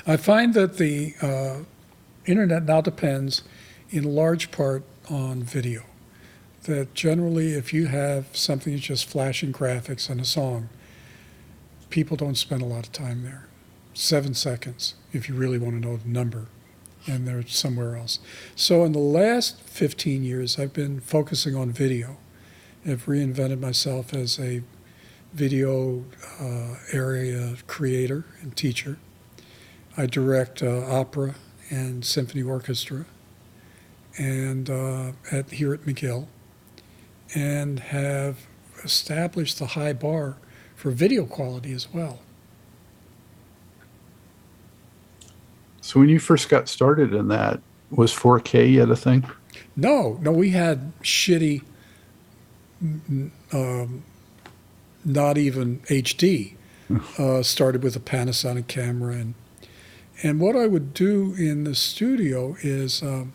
I 0.06 0.16
find 0.16 0.54
that 0.54 0.78
the 0.78 1.14
uh, 1.20 1.64
internet 2.24 2.62
now 2.62 2.80
depends 2.80 3.42
in 3.90 4.04
large 4.04 4.50
part 4.50 4.84
on 5.10 5.42
video. 5.42 5.82
That 6.62 6.94
generally, 6.94 7.54
if 7.54 7.74
you 7.74 7.86
have 7.86 8.34
something 8.36 8.72
that's 8.72 8.86
just 8.86 9.06
flashing 9.06 9.52
graphics 9.52 10.08
and 10.08 10.20
a 10.20 10.24
song, 10.24 10.68
people 11.90 12.16
don't 12.16 12.36
spend 12.36 12.62
a 12.62 12.66
lot 12.66 12.86
of 12.86 12.92
time 12.92 13.24
there. 13.24 13.48
Seven 13.92 14.34
seconds, 14.34 14.94
if 15.12 15.28
you 15.28 15.34
really 15.34 15.58
want 15.58 15.82
to 15.82 15.88
know 15.88 15.96
the 15.96 16.08
number, 16.08 16.46
and 17.08 17.26
they're 17.26 17.44
somewhere 17.44 17.96
else. 17.96 18.20
So, 18.54 18.84
in 18.84 18.92
the 18.92 19.00
last 19.00 19.60
15 19.62 20.22
years, 20.22 20.60
I've 20.60 20.72
been 20.72 21.00
focusing 21.00 21.56
on 21.56 21.72
video. 21.72 22.18
I've 22.86 23.06
reinvented 23.06 23.58
myself 23.58 24.14
as 24.14 24.38
a 24.38 24.62
video 25.32 26.04
uh, 26.40 26.76
area 26.92 27.56
creator 27.66 28.24
and 28.40 28.56
teacher. 28.56 28.98
I 29.96 30.06
direct 30.06 30.62
uh, 30.62 30.84
opera 30.86 31.34
and 31.70 32.04
symphony 32.04 32.42
orchestra, 32.42 33.06
and 34.18 34.68
uh, 34.68 35.12
at 35.30 35.50
here 35.50 35.72
at 35.74 35.82
McGill, 35.82 36.26
and 37.34 37.78
have 37.80 38.46
established 38.84 39.58
the 39.58 39.68
high 39.68 39.92
bar 39.92 40.36
for 40.74 40.90
video 40.90 41.24
quality 41.24 41.72
as 41.72 41.92
well. 41.92 42.20
So 45.80 46.00
when 46.00 46.08
you 46.08 46.18
first 46.18 46.48
got 46.48 46.68
started 46.68 47.12
in 47.12 47.28
that, 47.28 47.60
was 47.90 48.12
4K 48.12 48.72
yet 48.74 48.90
a 48.90 48.96
thing? 48.96 49.26
No, 49.76 50.18
no, 50.22 50.32
we 50.32 50.50
had 50.50 50.92
shitty, 51.02 51.62
mm, 52.82 53.30
um, 53.52 54.02
not 55.04 55.38
even 55.38 55.80
HD. 55.80 56.54
Uh, 57.18 57.42
started 57.42 57.82
with 57.82 57.96
a 57.96 58.00
Panasonic 58.00 58.66
camera, 58.66 59.14
and 59.14 59.34
and 60.22 60.40
what 60.40 60.54
I 60.54 60.66
would 60.66 60.92
do 60.92 61.34
in 61.38 61.64
the 61.64 61.74
studio 61.74 62.56
is 62.60 63.02
um, 63.02 63.32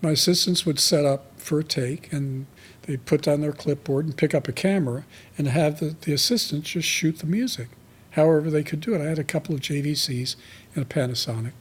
my 0.00 0.10
assistants 0.10 0.64
would 0.64 0.78
set 0.78 1.04
up 1.04 1.40
for 1.40 1.58
a 1.58 1.64
take, 1.64 2.12
and 2.12 2.46
they'd 2.82 3.04
put 3.04 3.22
down 3.22 3.40
their 3.40 3.52
clipboard 3.52 4.06
and 4.06 4.16
pick 4.16 4.32
up 4.32 4.46
a 4.46 4.52
camera 4.52 5.04
and 5.36 5.48
have 5.48 5.80
the, 5.80 5.96
the 6.02 6.12
assistants 6.12 6.70
just 6.70 6.86
shoot 6.86 7.18
the 7.18 7.26
music, 7.26 7.68
however 8.10 8.48
they 8.48 8.62
could 8.62 8.80
do 8.80 8.94
it. 8.94 9.00
I 9.00 9.08
had 9.08 9.18
a 9.18 9.24
couple 9.24 9.54
of 9.54 9.60
JVCs 9.60 10.36
and 10.74 10.84
a 10.84 10.88
Panasonic, 10.88 11.52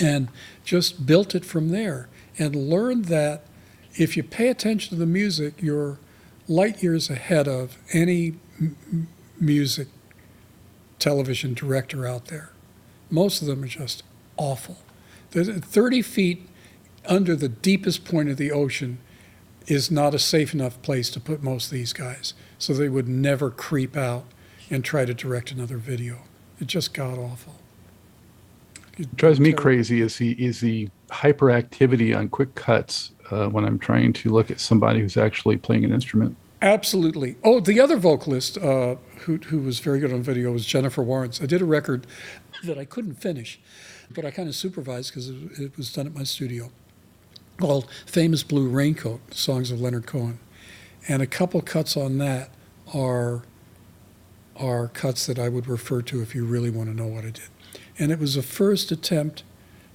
and 0.00 0.28
just 0.64 1.06
built 1.06 1.36
it 1.36 1.44
from 1.44 1.68
there 1.68 2.08
and 2.38 2.54
learned 2.54 3.06
that 3.06 3.44
if 3.94 4.16
you 4.16 4.22
pay 4.22 4.48
attention 4.48 4.90
to 4.90 4.96
the 4.96 5.06
music, 5.06 5.54
you're 5.60 5.98
light 6.48 6.82
years 6.82 7.10
ahead 7.10 7.46
of 7.46 7.78
any 7.92 8.34
m- 8.60 9.08
music 9.38 9.88
television 10.98 11.54
director 11.54 12.06
out 12.06 12.26
there. 12.26 12.50
Most 13.10 13.40
of 13.40 13.48
them 13.48 13.62
are 13.62 13.68
just 13.68 14.02
awful. 14.36 14.78
The 15.30 15.60
30 15.60 16.02
feet 16.02 16.48
under 17.06 17.36
the 17.36 17.48
deepest 17.48 18.04
point 18.04 18.28
of 18.30 18.36
the 18.36 18.50
ocean 18.50 18.98
is 19.66 19.90
not 19.90 20.14
a 20.14 20.18
safe 20.18 20.54
enough 20.54 20.80
place 20.82 21.10
to 21.10 21.20
put 21.20 21.42
most 21.42 21.66
of 21.66 21.70
these 21.72 21.92
guys. 21.92 22.34
So 22.58 22.72
they 22.72 22.88
would 22.88 23.08
never 23.08 23.50
creep 23.50 23.96
out 23.96 24.24
and 24.70 24.84
try 24.84 25.04
to 25.04 25.14
direct 25.14 25.52
another 25.52 25.76
video. 25.76 26.20
It 26.60 26.66
just 26.66 26.94
got 26.94 27.18
awful. 27.18 27.56
It 28.98 29.16
drives 29.16 29.40
me 29.40 29.50
terrible. 29.50 29.62
crazy 29.62 30.00
is 30.00 30.18
the 30.18 30.32
is 30.44 30.60
the 30.60 30.88
hyperactivity 31.10 32.16
on 32.16 32.28
quick 32.28 32.54
cuts 32.54 33.12
uh, 33.30 33.48
when 33.48 33.64
I'm 33.64 33.78
trying 33.78 34.12
to 34.14 34.30
look 34.30 34.50
at 34.50 34.60
somebody 34.60 35.00
who's 35.00 35.16
actually 35.16 35.56
playing 35.56 35.84
an 35.84 35.92
instrument. 35.92 36.36
Absolutely. 36.60 37.36
Oh, 37.44 37.60
the 37.60 37.78
other 37.80 37.96
vocalist 37.96 38.58
uh, 38.58 38.96
who, 39.20 39.36
who 39.36 39.58
was 39.60 39.78
very 39.78 40.00
good 40.00 40.12
on 40.12 40.22
video 40.22 40.50
was 40.50 40.66
Jennifer 40.66 41.02
Warnes. 41.04 41.40
I 41.40 41.46
did 41.46 41.62
a 41.62 41.64
record 41.64 42.06
that 42.64 42.76
I 42.78 42.84
couldn't 42.84 43.14
finish, 43.14 43.60
but 44.10 44.24
I 44.24 44.32
kind 44.32 44.48
of 44.48 44.56
supervised 44.56 45.10
because 45.10 45.28
it, 45.28 45.58
it 45.58 45.76
was 45.76 45.92
done 45.92 46.06
at 46.06 46.14
my 46.14 46.24
studio 46.24 46.70
called 47.58 47.88
Famous 48.06 48.42
Blue 48.42 48.68
Raincoat, 48.68 49.34
Songs 49.34 49.70
of 49.70 49.80
Leonard 49.80 50.06
Cohen. 50.06 50.40
And 51.06 51.22
a 51.22 51.26
couple 51.26 51.60
cuts 51.60 51.96
on 51.96 52.18
that 52.18 52.50
are, 52.92 53.42
are 54.56 54.88
cuts 54.88 55.26
that 55.26 55.38
I 55.38 55.48
would 55.48 55.68
refer 55.68 56.02
to 56.02 56.22
if 56.22 56.34
you 56.34 56.44
really 56.44 56.70
want 56.70 56.88
to 56.88 56.94
know 56.94 57.06
what 57.06 57.24
I 57.24 57.30
did. 57.30 57.48
And 57.98 58.10
it 58.10 58.18
was 58.18 58.34
the 58.34 58.42
first 58.42 58.90
attempt 58.90 59.44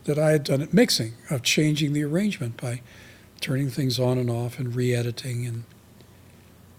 that 0.06 0.18
I 0.20 0.32
had 0.32 0.44
done 0.44 0.62
at 0.62 0.74
mixing 0.74 1.14
of 1.30 1.44
changing 1.44 1.94
the 1.94 2.04
arrangement 2.04 2.58
by 2.58 2.82
turning 3.44 3.70
things 3.70 4.00
on 4.00 4.18
and 4.18 4.30
off 4.30 4.58
and 4.58 4.74
re-editing 4.74 5.46
and 5.46 5.66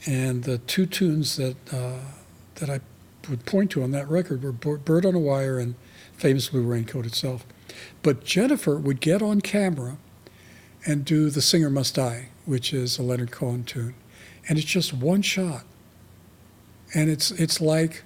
and 0.06 0.44
the 0.44 0.58
two 0.58 0.86
tunes 0.86 1.36
that 1.36 1.56
uh, 1.72 1.98
that 2.56 2.70
I 2.70 2.80
would 3.28 3.44
point 3.46 3.70
to 3.72 3.82
on 3.82 3.90
that 3.92 4.08
record 4.08 4.42
were 4.42 4.52
"Bird 4.52 5.06
on 5.06 5.14
a 5.14 5.18
Wire" 5.18 5.58
and 5.58 5.74
"Famous 6.16 6.48
Blue 6.48 6.62
Raincoat" 6.62 7.06
itself. 7.06 7.46
But 8.02 8.24
Jennifer 8.24 8.76
would 8.76 9.00
get 9.00 9.22
on 9.22 9.40
camera 9.40 9.98
and 10.86 11.04
do 11.04 11.30
"The 11.30 11.42
Singer 11.42 11.70
Must 11.70 11.94
Die," 11.94 12.28
which 12.44 12.72
is 12.72 12.98
a 12.98 13.02
Leonard 13.02 13.30
Cohen 13.30 13.64
tune, 13.64 13.94
and 14.48 14.58
it's 14.58 14.66
just 14.66 14.92
one 14.92 15.22
shot, 15.22 15.64
and 16.94 17.10
it's 17.10 17.30
it's 17.30 17.60
like 17.60 18.04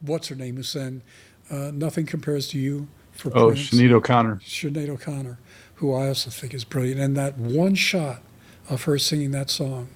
what's 0.00 0.28
her 0.28 0.34
name 0.34 0.56
who 0.56 0.62
sang 0.62 1.02
uh, 1.50 1.70
"Nothing 1.72 2.06
Compares 2.06 2.48
to 2.48 2.58
You" 2.58 2.88
for 3.18 3.36
Oh, 3.36 3.50
Prince. 3.50 3.70
Sinead 3.70 3.92
O'Connor. 3.92 4.36
Sinead 4.44 4.88
O'Connor, 4.88 5.38
who 5.76 5.92
I 5.92 6.08
also 6.08 6.30
think 6.30 6.54
is 6.54 6.64
brilliant. 6.64 7.00
And 7.00 7.16
that 7.16 7.36
one 7.36 7.74
shot 7.74 8.22
of 8.70 8.84
her 8.84 8.98
singing 8.98 9.32
that 9.32 9.50
song 9.50 9.88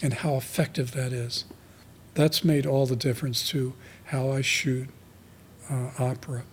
and 0.00 0.14
how 0.14 0.34
effective 0.36 0.92
that 0.92 1.12
is, 1.12 1.44
that's 2.14 2.42
made 2.44 2.66
all 2.66 2.86
the 2.86 2.96
difference 2.96 3.46
to 3.50 3.74
how 4.06 4.30
I 4.30 4.40
shoot 4.40 4.88
uh, 5.70 5.90
opera. 5.98 6.44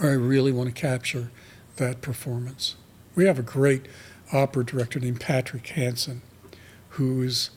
I 0.00 0.08
really 0.08 0.52
want 0.52 0.74
to 0.74 0.80
capture 0.80 1.30
that 1.76 2.00
performance. 2.00 2.76
We 3.14 3.26
have 3.26 3.38
a 3.38 3.42
great 3.42 3.86
opera 4.32 4.64
director 4.64 4.98
named 5.00 5.20
Patrick 5.20 5.66
Hansen, 5.68 6.22
who's 6.90 7.50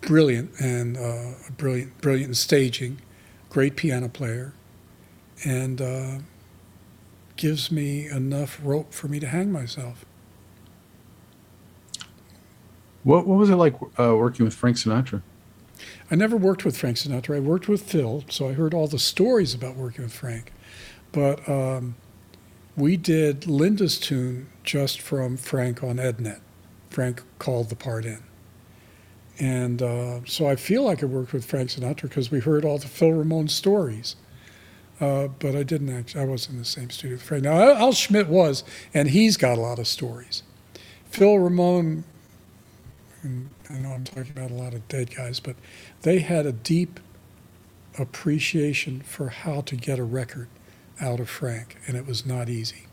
brilliant 0.00 0.50
and 0.60 0.96
uh, 0.96 1.32
brilliant, 1.56 2.00
brilliant 2.00 2.28
in 2.28 2.34
staging, 2.34 3.00
great 3.48 3.76
piano 3.76 4.08
player, 4.08 4.52
and 5.44 5.80
uh, 5.80 6.18
gives 7.36 7.70
me 7.70 8.06
enough 8.06 8.60
rope 8.62 8.92
for 8.92 9.08
me 9.08 9.20
to 9.20 9.26
hang 9.26 9.50
myself. 9.50 10.04
What 13.02 13.26
what 13.26 13.38
was 13.38 13.50
it 13.50 13.56
like 13.56 13.74
uh, 13.98 14.14
working 14.16 14.44
with 14.44 14.54
Frank 14.54 14.76
Sinatra? 14.76 15.22
I 16.10 16.14
never 16.14 16.36
worked 16.36 16.64
with 16.64 16.76
Frank 16.76 16.96
Sinatra. 16.98 17.36
I 17.36 17.40
worked 17.40 17.68
with 17.68 17.82
Phil, 17.82 18.24
so 18.28 18.48
I 18.48 18.52
heard 18.52 18.74
all 18.74 18.88
the 18.88 18.98
stories 18.98 19.54
about 19.54 19.76
working 19.76 20.04
with 20.04 20.12
Frank. 20.12 20.52
But 21.12 21.48
um, 21.48 21.96
we 22.76 22.96
did 22.96 23.46
Linda's 23.46 23.98
tune 23.98 24.48
just 24.62 25.00
from 25.00 25.36
Frank 25.36 25.82
on 25.82 25.96
Ednet. 25.96 26.40
Frank 26.90 27.22
called 27.38 27.68
the 27.68 27.76
part 27.76 28.04
in. 28.04 28.22
And 29.38 29.80
uh, 29.80 30.20
so 30.26 30.46
I 30.46 30.56
feel 30.56 30.82
like 30.82 31.02
I 31.02 31.06
worked 31.06 31.32
with 31.32 31.44
Frank 31.44 31.70
Sinatra 31.70 32.02
because 32.02 32.30
we 32.30 32.40
heard 32.40 32.64
all 32.64 32.78
the 32.78 32.88
Phil 32.88 33.12
Ramone 33.12 33.48
stories. 33.48 34.16
Uh, 35.00 35.28
but 35.28 35.56
I 35.56 35.62
didn't 35.62 35.88
actually, 35.88 36.20
I 36.20 36.24
wasn't 36.26 36.54
in 36.54 36.58
the 36.58 36.64
same 36.66 36.90
studio 36.90 37.16
with 37.16 37.22
Frank. 37.22 37.44
Now, 37.44 37.74
Al 37.74 37.92
Schmitt 37.92 38.28
was, 38.28 38.64
and 38.92 39.08
he's 39.08 39.38
got 39.38 39.56
a 39.56 39.60
lot 39.60 39.78
of 39.78 39.88
stories. 39.88 40.42
Phil 41.06 41.38
Ramone, 41.38 42.04
I 43.24 43.78
know 43.78 43.92
I'm 43.92 44.04
talking 44.04 44.30
about 44.30 44.50
a 44.50 44.54
lot 44.54 44.74
of 44.74 44.86
dead 44.88 45.14
guys, 45.14 45.40
but 45.40 45.56
they 46.02 46.18
had 46.18 46.44
a 46.44 46.52
deep 46.52 47.00
appreciation 47.98 49.00
for 49.00 49.28
how 49.28 49.62
to 49.62 49.76
get 49.76 49.98
a 49.98 50.04
record 50.04 50.48
out 51.00 51.18
of 51.18 51.28
Frank, 51.30 51.78
and 51.86 51.96
it 51.96 52.06
was 52.06 52.26
not 52.26 52.48
easy. 52.48 52.86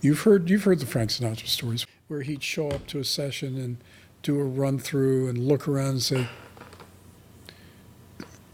You've 0.00 0.20
heard 0.20 0.48
you've 0.48 0.62
heard 0.62 0.78
the 0.78 0.86
Frank 0.86 1.10
Sinatra 1.10 1.48
stories 1.48 1.84
where 2.06 2.22
he'd 2.22 2.42
show 2.42 2.70
up 2.70 2.86
to 2.86 3.00
a 3.00 3.04
session 3.04 3.58
and 3.58 3.78
do 4.22 4.38
a 4.38 4.44
run 4.44 4.78
through 4.78 5.28
and 5.28 5.38
look 5.38 5.66
around 5.66 5.88
and 5.88 6.02
say, 6.02 6.28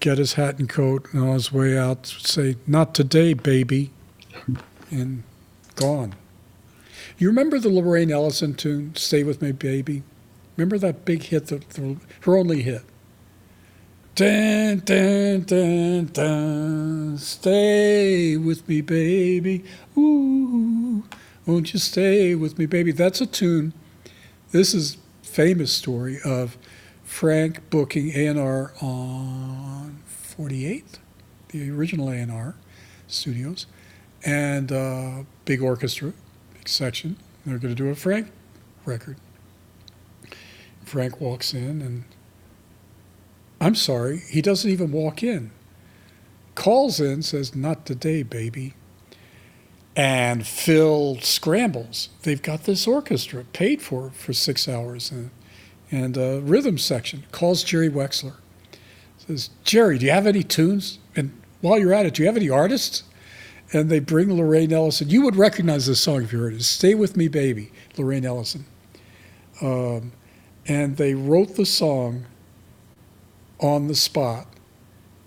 get 0.05 0.19
his 0.19 0.35
hat 0.35 0.59
and 0.59 0.69
coat, 0.69 1.09
and 1.13 1.23
on 1.23 1.33
his 1.33 1.51
way 1.51 1.79
out 1.79 2.07
say, 2.07 2.57
"Not 2.67 2.95
today, 2.95 3.33
baby," 3.33 3.91
and 4.91 5.23
gone. 5.77 6.15
You 7.17 7.29
remember 7.29 7.59
the 7.59 7.71
Lorraine 7.71 8.13
Ellison 8.13 8.53
tune, 8.53 8.95
"Stay 8.97 9.25
with 9.25 9.41
Me, 9.41 9.51
Baby"? 9.53 10.03
Remember 10.59 10.77
that 10.77 11.07
big 11.07 11.23
hit, 11.23 11.47
the, 11.47 11.57
the, 11.73 11.97
her 12.21 12.37
only 12.37 12.61
hit. 12.61 12.83
Dun, 14.15 14.83
dun, 14.85 15.41
dun, 15.41 16.11
dun, 16.13 17.19
stay 17.19 18.37
with 18.37 18.69
me, 18.69 18.83
baby. 18.83 19.65
Ooh, 19.97 21.03
won't 21.47 21.73
you 21.73 21.79
stay 21.79 22.35
with 22.35 22.59
me, 22.59 22.67
baby? 22.67 22.93
That's 22.93 23.23
a 23.23 23.27
tune. 23.27 23.73
This 24.53 24.75
is 24.75 24.99
famous 25.23 25.73
story 25.73 26.19
of 26.25 26.59
Frank 27.15 27.71
booking 27.71 28.11
A&R 28.13 28.73
on 28.81 30.03
48th, 30.37 30.99
the 31.51 31.71
original 31.71 32.11
A&R 32.11 32.57
studios, 33.07 33.67
and 34.25 34.73
uh, 34.73 35.23
big 35.45 35.63
orchestra, 35.63 36.13
big 36.55 36.69
section. 36.69 37.17
They're 37.47 37.59
going 37.59 37.73
to 37.73 37.81
do 37.81 37.89
a 37.89 37.95
Frank 37.95 38.33
record. 38.85 39.17
Frank 40.85 41.21
walks 41.21 41.55
in 41.55 41.83
and 41.83 42.05
I'm 43.61 43.77
sorry, 43.77 44.19
he 44.29 44.43
doesn't 44.43 44.69
even 44.69 44.91
walk 44.91 45.23
in. 45.23 45.53
Calls 46.57 46.99
in, 46.99 47.23
says, 47.23 47.55
Not 47.55 47.87
today, 47.87 48.25
baby. 48.25 48.75
And 49.95 50.45
Phil 50.45 51.21
scrambles. 51.21 52.09
They've 52.23 52.43
got 52.43 52.65
this 52.65 52.89
orchestra 52.89 53.45
paid 53.53 53.83
for 53.83 54.11
for 54.11 54.33
six 54.33 54.67
hours 54.67 55.13
and, 55.13 55.31
and 55.95 56.17
a 56.17 56.41
rhythm 56.41 56.77
section. 56.77 57.25
Calls 57.31 57.63
Jerry 57.63 57.89
Wexler. 57.89 58.35
Says, 59.19 59.51
Jerry, 59.63 59.99
do 59.99 60.07
you 60.07 60.13
have 60.13 60.27
any 60.27 60.43
tunes? 60.43 60.99
And 61.15 61.41
while 61.61 61.79
you're 61.79 61.95
at 61.95 62.05
it, 62.05 62.15
do 62.15 62.23
you 62.23 62.27
have 62.27 62.37
any 62.37 62.51
artists? 62.51 63.05
And 63.73 63.89
they 63.89 64.01
bring 64.01 64.37
Lorraine 64.37 64.73
Ellison. 64.73 65.09
You 65.09 65.23
would 65.23 65.37
recognize 65.37 65.87
this 65.87 66.01
song 66.01 66.25
if 66.25 66.33
you 66.33 66.41
heard 66.41 66.55
it. 66.55 66.63
Stay 66.65 66.95
with 66.95 67.17
me, 67.17 67.29
baby, 67.29 67.71
Lorraine 67.97 68.27
Ellison. 68.27 68.67
Um, 69.63 70.13
and 70.67 70.97
they 70.97 71.15
wrote 71.15 71.55
the 71.55 71.65
song 71.65 72.27
on 73.61 73.87
the 73.87 73.95
spot 73.95 74.49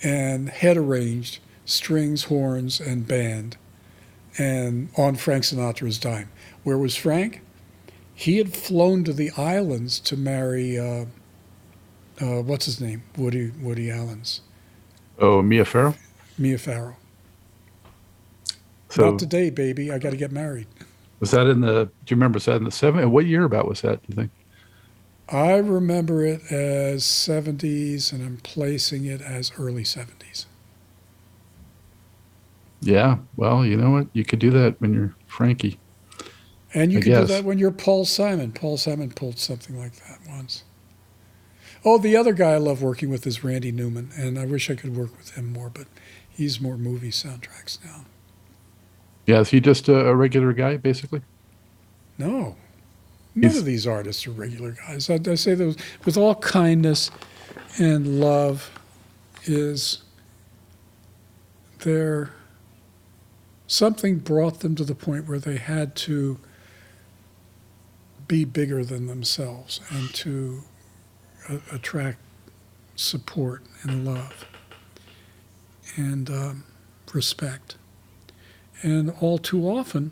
and 0.03 0.50
head 0.50 0.75
arranged 0.77 1.39
strings, 1.65 2.25
horns, 2.25 2.80
and 2.80 3.08
band, 3.08 3.58
and 4.38 4.89
on 4.97 5.15
Frank 5.15 5.43
Sinatra's 5.43 5.97
dime. 5.97 6.30
Where 6.63 6.77
was 6.77 6.95
Frank? 6.95 7.41
He 8.19 8.39
had 8.39 8.56
flown 8.56 9.03
to 9.03 9.13
the 9.13 9.30
islands 9.38 9.99
to 9.99 10.17
marry 10.17 10.77
uh, 10.80 11.06
uh, 12.19 12.41
what's 12.41 12.65
his 12.65 12.82
name? 12.82 13.03
Woody 13.15 13.51
Woody 13.62 13.91
Allen's 13.91 14.41
Oh, 15.19 15.43
Mia 15.43 15.65
Farrow. 15.65 15.93
Mia 16.38 16.58
Farrow. 16.58 16.95
So 18.89 19.12
Not 19.12 19.19
today, 19.19 19.51
baby. 19.51 19.91
I 19.91 19.99
got 19.99 20.10
to 20.12 20.17
get 20.17 20.32
married. 20.32 20.65
was 21.19 21.30
that 21.32 21.45
in 21.45 21.62
the? 21.62 21.86
Do 21.86 21.91
you 22.08 22.15
remember? 22.15 22.38
Was 22.38 22.45
that 22.45 22.56
in 22.56 22.63
the 22.63 22.71
seven? 22.71 23.12
What 23.12 23.27
year 23.27 23.43
about 23.43 23.67
was 23.67 23.82
that? 23.82 24.01
Do 24.01 24.08
you 24.10 24.15
think? 24.15 24.32
I 25.30 25.58
remember 25.58 26.25
it 26.25 26.41
as 26.51 27.03
70s, 27.03 28.12
and 28.13 28.23
I'm 28.25 28.38
placing 28.38 29.06
it 29.06 29.21
as 29.21 29.51
early 29.60 29.84
70s. 29.84 30.45
Yeah. 32.82 33.17
Well, 33.36 33.63
you 33.65 33.75
know 33.77 33.91
what? 33.91 34.08
You 34.13 34.23
could 34.25 34.39
do 34.39 34.49
that 34.51 34.80
when 34.82 34.93
you're 34.93 35.13
Frankie. 35.27 35.80
And 36.73 36.91
you 36.91 36.99
I 36.99 37.01
can 37.01 37.12
do 37.21 37.25
that 37.25 37.43
when 37.45 37.58
you're 37.58 37.71
Paul 37.71 38.06
Simon. 38.06 38.51
Paul 38.51 38.77
Simon 38.77 39.12
pulled 39.12 39.39
something 39.39 39.77
like 39.77 39.93
that 40.08 40.19
once. 40.27 40.63
Oh, 41.86 41.97
the 41.97 42.17
other 42.17 42.34
guy 42.34 42.51
I 42.53 42.58
love 42.58 42.82
working 42.82 43.10
with 43.10 43.25
is 43.25 43.43
Randy 43.43 43.71
Newman, 43.71 44.10
and 44.17 44.38
I 44.38 44.45
wish 44.45 44.69
I 44.69 44.75
could 44.75 44.95
work 44.97 45.15
with 45.17 45.36
him 45.36 45.53
more, 45.53 45.69
but 45.69 45.88
he's 46.30 46.60
more 46.60 46.77
movie 46.77 47.12
soundtracks 47.12 47.84
now. 47.86 48.06
Yeah. 49.25 49.39
Is 49.39 49.49
he 49.49 49.60
just 49.62 49.88
a, 49.88 50.08
a 50.08 50.15
regular 50.15 50.53
guy, 50.53 50.77
basically? 50.77 51.21
No, 52.17 52.56
none 53.36 53.43
He's- 53.43 53.58
of 53.58 53.65
these 53.65 53.86
artists 53.88 54.25
are 54.27 54.32
regular 54.32 54.71
guys. 54.71 55.10
I, 55.10 55.19
I 55.25 55.36
say 55.36 55.53
those 55.53 55.77
with 56.03 56.17
all 56.17 56.36
kindness 56.36 57.12
and 57.80 58.19
love. 58.19 58.71
Is 59.45 60.01
there 61.80 62.32
something 63.67 64.17
brought 64.19 64.60
them 64.62 64.75
to 64.75 64.84
the 64.84 64.95
point 64.95 65.27
where 65.27 65.39
they 65.39 65.58
had 65.58 65.95
to 65.95 66.39
be 68.27 68.45
bigger 68.45 68.83
than 68.83 69.07
themselves 69.07 69.79
and 69.89 70.13
to 70.13 70.63
attract 71.71 72.19
support 72.95 73.63
and 73.83 74.05
love 74.05 74.45
and 75.95 76.29
um, 76.29 76.63
respect. 77.13 77.77
And 78.81 79.13
all 79.19 79.37
too 79.37 79.67
often, 79.67 80.11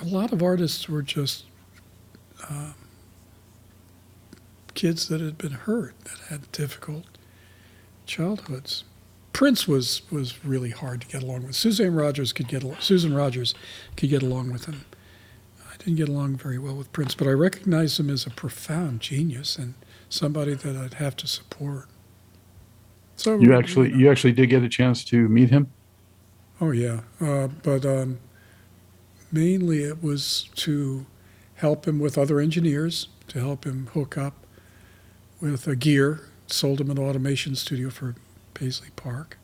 a 0.00 0.04
lot 0.04 0.32
of 0.32 0.42
artists 0.42 0.88
were 0.88 1.02
just 1.02 1.44
uh, 2.48 2.72
kids 4.74 5.08
that 5.08 5.20
had 5.20 5.36
been 5.36 5.52
hurt, 5.52 5.94
that 6.04 6.18
had 6.28 6.50
difficult 6.52 7.04
childhoods. 8.06 8.84
Prince 9.32 9.68
was 9.68 10.02
was 10.10 10.44
really 10.44 10.70
hard 10.70 11.02
to 11.02 11.06
get 11.06 11.22
along 11.22 11.46
with. 11.46 11.54
Suzanne 11.54 11.94
Rogers 11.94 12.32
could 12.32 12.48
get 12.48 12.64
Susan 12.82 13.14
Rogers 13.14 13.54
could 13.96 14.10
get 14.10 14.22
along 14.22 14.52
with 14.52 14.66
him. 14.66 14.84
Didn't 15.80 15.96
get 15.96 16.10
along 16.10 16.36
very 16.36 16.58
well 16.58 16.74
with 16.74 16.92
Prince, 16.92 17.14
but 17.14 17.26
I 17.26 17.30
recognized 17.30 17.98
him 17.98 18.10
as 18.10 18.26
a 18.26 18.30
profound 18.30 19.00
genius 19.00 19.56
and 19.56 19.72
somebody 20.10 20.52
that 20.52 20.76
I'd 20.76 20.94
have 20.94 21.16
to 21.16 21.26
support. 21.26 21.86
So 23.16 23.38
You 23.38 23.54
actually, 23.54 23.92
you 23.94 24.10
actually 24.10 24.32
did 24.32 24.48
get 24.50 24.62
a 24.62 24.68
chance 24.68 25.02
to 25.04 25.28
meet 25.28 25.48
him. 25.48 25.70
Oh 26.60 26.70
yeah, 26.70 27.00
uh, 27.18 27.48
but 27.62 27.86
um, 27.86 28.18
mainly 29.32 29.82
it 29.82 30.02
was 30.02 30.50
to 30.56 31.06
help 31.54 31.88
him 31.88 31.98
with 31.98 32.18
other 32.18 32.40
engineers, 32.40 33.08
to 33.28 33.40
help 33.40 33.64
him 33.64 33.88
hook 33.94 34.18
up 34.18 34.34
with 35.40 35.66
a 35.66 35.76
gear. 35.76 36.20
Sold 36.46 36.80
him 36.80 36.90
an 36.90 36.98
automation 36.98 37.54
studio 37.54 37.88
for 37.88 38.16
Paisley 38.52 38.88
Park, 38.96 39.38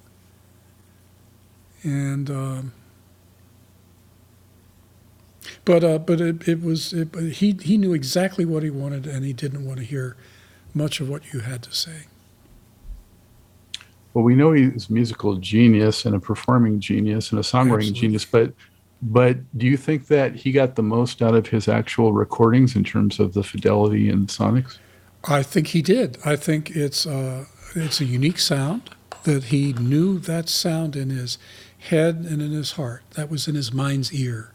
and 1.82 2.28
um, 2.28 2.72
but 5.64 5.84
uh, 5.84 5.98
but 5.98 6.20
it, 6.20 6.48
it 6.48 6.62
was 6.62 6.92
it, 6.92 7.14
he 7.14 7.56
he 7.62 7.76
knew 7.76 7.92
exactly 7.92 8.44
what 8.44 8.62
he 8.62 8.70
wanted, 8.70 9.06
and 9.06 9.24
he 9.24 9.32
didn't 9.32 9.64
want 9.64 9.78
to 9.78 9.84
hear 9.84 10.16
much 10.74 11.00
of 11.00 11.08
what 11.08 11.32
you 11.32 11.40
had 11.40 11.62
to 11.62 11.74
say. 11.74 12.06
Well, 14.14 14.24
we 14.24 14.34
know 14.34 14.52
he's 14.52 14.88
a 14.88 14.92
musical 14.92 15.36
genius 15.36 16.06
and 16.06 16.14
a 16.14 16.20
performing 16.20 16.80
genius 16.80 17.30
and 17.32 17.38
a 17.38 17.42
songwriting 17.42 17.88
Absolutely. 17.88 18.00
genius, 18.00 18.24
but 18.24 18.52
but 19.02 19.58
do 19.58 19.66
you 19.66 19.76
think 19.76 20.06
that 20.06 20.34
he 20.34 20.52
got 20.52 20.74
the 20.74 20.82
most 20.82 21.20
out 21.20 21.34
of 21.34 21.46
his 21.48 21.68
actual 21.68 22.12
recordings 22.12 22.74
in 22.76 22.84
terms 22.84 23.20
of 23.20 23.34
the 23.34 23.42
fidelity 23.42 24.08
and 24.08 24.28
sonics? 24.28 24.78
I 25.24 25.42
think 25.42 25.68
he 25.68 25.82
did. 25.82 26.18
I 26.24 26.36
think 26.36 26.70
it's 26.70 27.06
uh, 27.06 27.44
it's 27.74 28.00
a 28.00 28.04
unique 28.04 28.38
sound 28.38 28.90
that 29.24 29.44
he 29.44 29.72
knew 29.74 30.18
that 30.20 30.48
sound 30.48 30.96
in 30.96 31.10
his 31.10 31.36
head 31.78 32.26
and 32.28 32.40
in 32.40 32.52
his 32.52 32.72
heart. 32.72 33.02
That 33.14 33.30
was 33.30 33.48
in 33.48 33.54
his 33.54 33.72
mind's 33.72 34.12
ear, 34.14 34.52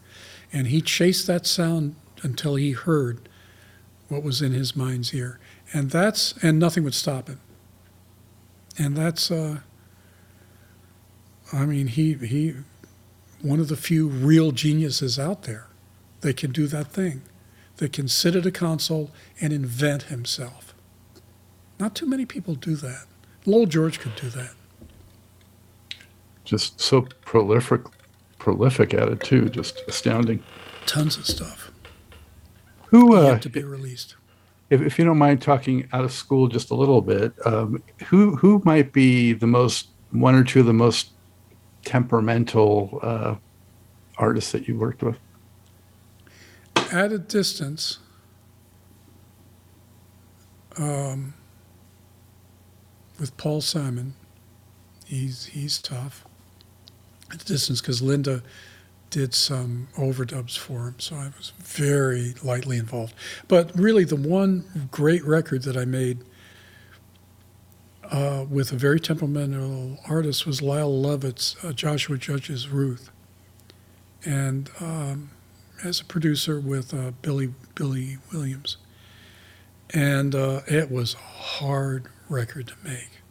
and 0.52 0.66
he 0.68 0.80
chased 0.80 1.26
that 1.26 1.46
sound 1.46 1.96
until 2.22 2.56
he 2.56 2.72
heard 2.72 3.28
what 4.08 4.22
was 4.22 4.42
in 4.42 4.52
his 4.52 4.76
mind's 4.76 5.14
ear, 5.14 5.38
and 5.72 5.90
that's 5.90 6.34
and 6.42 6.58
nothing 6.58 6.84
would 6.84 6.94
stop 6.94 7.28
him. 7.28 7.40
And 8.78 8.96
that's, 8.96 9.30
uh, 9.30 9.60
I 11.52 11.66
mean, 11.66 11.88
he 11.88 12.14
he, 12.14 12.54
one 13.40 13.60
of 13.60 13.68
the 13.68 13.76
few 13.76 14.08
real 14.08 14.52
geniuses 14.52 15.18
out 15.18 15.42
there 15.42 15.66
that 16.20 16.36
can 16.36 16.52
do 16.52 16.66
that 16.68 16.88
thing, 16.88 17.22
that 17.76 17.92
can 17.92 18.08
sit 18.08 18.36
at 18.36 18.46
a 18.46 18.50
console 18.50 19.10
and 19.40 19.52
invent 19.52 20.04
himself. 20.04 20.74
Not 21.78 21.94
too 21.94 22.06
many 22.06 22.24
people 22.24 22.54
do 22.54 22.76
that. 22.76 23.06
Lowell 23.44 23.66
George 23.66 23.98
could 23.98 24.14
do 24.14 24.28
that. 24.30 24.52
Just 26.44 26.80
so 26.80 27.02
prolific, 27.24 27.80
prolific 28.42 28.92
at 28.92 29.08
it 29.08 29.20
too. 29.20 29.48
Just 29.48 29.82
astounding. 29.86 30.42
Tons 30.84 31.16
of 31.16 31.24
stuff 31.24 31.70
Who, 32.86 33.14
uh, 33.14 33.38
to 33.38 33.48
be 33.48 33.62
released. 33.62 34.16
if, 34.68 34.82
if 34.82 34.98
you 34.98 35.04
don't 35.04 35.16
mind 35.16 35.40
talking 35.40 35.88
out 35.92 36.04
of 36.04 36.10
school 36.10 36.48
just 36.48 36.72
a 36.72 36.74
little 36.74 37.00
bit, 37.00 37.32
um, 37.46 37.80
who 38.06 38.34
who 38.34 38.60
might 38.64 38.92
be 38.92 39.32
the 39.32 39.46
most 39.46 39.90
one 40.10 40.34
or 40.34 40.42
two 40.42 40.58
of 40.58 40.66
the 40.66 40.72
most 40.72 41.10
temperamental 41.84 42.98
uh, 43.02 43.36
artists 44.18 44.50
that 44.50 44.66
you 44.66 44.76
worked 44.76 45.04
with? 45.04 45.18
At 46.90 47.12
a 47.12 47.18
distance, 47.18 48.00
um, 50.76 51.34
with 53.20 53.36
Paul 53.36 53.60
Simon, 53.60 54.14
he's 55.06 55.44
he's 55.46 55.78
tough. 55.80 56.24
At 57.32 57.42
a 57.42 57.44
distance, 57.46 57.80
because 57.80 58.02
Linda 58.02 58.42
did 59.08 59.34
some 59.34 59.88
overdubs 59.96 60.56
for 60.58 60.88
him, 60.88 60.94
so 60.98 61.16
I 61.16 61.30
was 61.36 61.52
very 61.58 62.34
lightly 62.42 62.78
involved. 62.78 63.14
But 63.48 63.70
really, 63.78 64.04
the 64.04 64.16
one 64.16 64.88
great 64.90 65.24
record 65.24 65.62
that 65.62 65.76
I 65.76 65.84
made 65.84 66.18
uh, 68.10 68.44
with 68.48 68.72
a 68.72 68.76
very 68.76 69.00
temperamental 69.00 69.98
artist 70.08 70.46
was 70.46 70.60
Lyle 70.60 71.00
Lovett's 71.00 71.56
uh, 71.64 71.72
Joshua 71.72 72.18
Judges 72.18 72.68
Ruth, 72.68 73.10
and 74.24 74.70
um, 74.80 75.30
as 75.82 76.00
a 76.00 76.04
producer 76.04 76.60
with 76.60 76.92
uh, 76.92 77.12
Billy 77.22 77.54
Billy 77.74 78.18
Williams, 78.32 78.76
and 79.94 80.34
uh, 80.34 80.60
it 80.66 80.90
was 80.90 81.14
a 81.14 81.18
hard 81.18 82.08
record 82.28 82.68
to 82.68 82.74
make. 82.84 83.21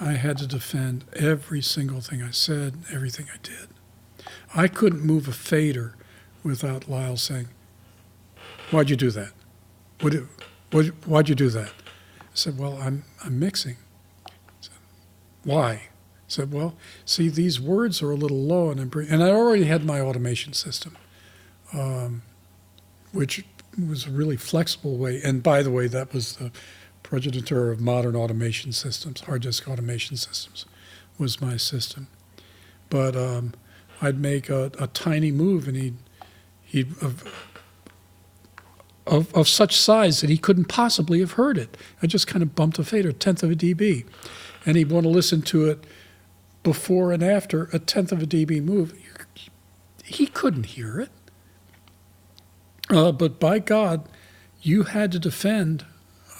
I 0.00 0.12
had 0.12 0.38
to 0.38 0.46
defend 0.46 1.04
every 1.14 1.62
single 1.62 2.00
thing 2.00 2.22
I 2.22 2.30
said, 2.30 2.78
everything 2.92 3.26
I 3.32 3.38
did. 3.42 3.68
I 4.54 4.68
couldn't 4.68 5.02
move 5.02 5.28
a 5.28 5.32
fader 5.32 5.94
without 6.42 6.88
Lyle 6.88 7.16
saying, 7.16 7.48
"Why'd 8.70 8.90
you 8.90 8.96
do 8.96 9.10
that? 9.12 9.32
What, 10.00 10.14
what, 10.70 10.86
why'd 11.06 11.28
you 11.28 11.34
do 11.34 11.48
that?" 11.50 11.72
I 12.20 12.34
said, 12.34 12.58
"Well, 12.58 12.78
I'm 12.80 13.04
I'm 13.24 13.38
mixing." 13.38 13.76
Said, 14.60 14.74
Why? 15.44 15.70
I 15.70 15.80
said, 16.28 16.52
"Well, 16.52 16.74
see, 17.04 17.28
these 17.28 17.60
words 17.60 18.02
are 18.02 18.10
a 18.10 18.16
little 18.16 18.42
low, 18.42 18.70
and 18.70 18.80
I'm 18.80 18.88
bring-" 18.88 19.08
and 19.08 19.22
I 19.22 19.30
already 19.30 19.64
had 19.64 19.84
my 19.84 20.00
automation 20.00 20.52
system, 20.52 20.96
um, 21.72 22.22
which 23.12 23.44
was 23.78 24.06
a 24.06 24.10
really 24.10 24.36
flexible 24.36 24.96
way. 24.96 25.20
And 25.22 25.42
by 25.42 25.62
the 25.62 25.70
way, 25.70 25.86
that 25.88 26.12
was 26.12 26.36
the 26.36 26.50
progenitor 27.04 27.70
of 27.70 27.80
modern 27.80 28.16
automation 28.16 28.72
systems. 28.72 29.20
Hard 29.20 29.42
disk 29.42 29.68
automation 29.68 30.16
systems 30.16 30.66
was 31.16 31.40
my 31.40 31.56
system, 31.56 32.08
but 32.90 33.14
um, 33.14 33.54
I'd 34.02 34.18
make 34.18 34.48
a, 34.50 34.72
a 34.80 34.88
tiny 34.88 35.30
move, 35.30 35.68
and 35.68 35.76
he'd 35.76 35.96
he'd 36.64 36.90
of, 37.00 37.22
of 39.06 39.32
of 39.32 39.46
such 39.46 39.76
size 39.76 40.20
that 40.20 40.30
he 40.30 40.38
couldn't 40.38 40.64
possibly 40.64 41.20
have 41.20 41.32
heard 41.32 41.56
it. 41.56 41.76
I 42.02 42.08
just 42.08 42.26
kind 42.26 42.42
of 42.42 42.56
bumped 42.56 42.80
a 42.80 42.84
fader, 42.84 43.12
tenth 43.12 43.44
of 43.44 43.52
a 43.52 43.54
dB, 43.54 44.04
and 44.66 44.76
he'd 44.76 44.90
want 44.90 45.04
to 45.04 45.10
listen 45.10 45.42
to 45.42 45.68
it 45.68 45.84
before 46.64 47.12
and 47.12 47.22
after 47.22 47.68
a 47.72 47.78
tenth 47.78 48.10
of 48.10 48.22
a 48.22 48.26
dB 48.26 48.60
move. 48.64 48.92
He 50.02 50.26
couldn't 50.26 50.66
hear 50.66 51.00
it. 51.00 51.10
Uh, 52.90 53.12
but 53.12 53.40
by 53.40 53.58
God, 53.58 54.08
you 54.60 54.84
had 54.84 55.12
to 55.12 55.18
defend 55.18 55.86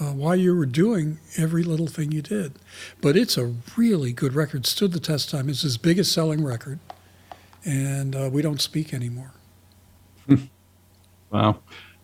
uh, 0.00 0.12
why 0.12 0.34
you 0.34 0.54
were 0.56 0.66
doing 0.66 1.18
every 1.36 1.62
little 1.62 1.86
thing 1.86 2.12
you 2.12 2.22
did. 2.22 2.54
But 3.00 3.16
it's 3.16 3.36
a 3.36 3.54
really 3.76 4.12
good 4.12 4.34
record, 4.34 4.66
stood 4.66 4.92
the 4.92 5.00
test 5.00 5.30
time. 5.30 5.48
It's 5.48 5.62
his 5.62 5.78
biggest 5.78 6.12
selling 6.12 6.44
record, 6.44 6.78
and 7.64 8.16
uh, 8.16 8.30
we 8.32 8.42
don't 8.42 8.60
speak 8.60 8.92
anymore. 8.92 9.32
Wow. 11.30 11.58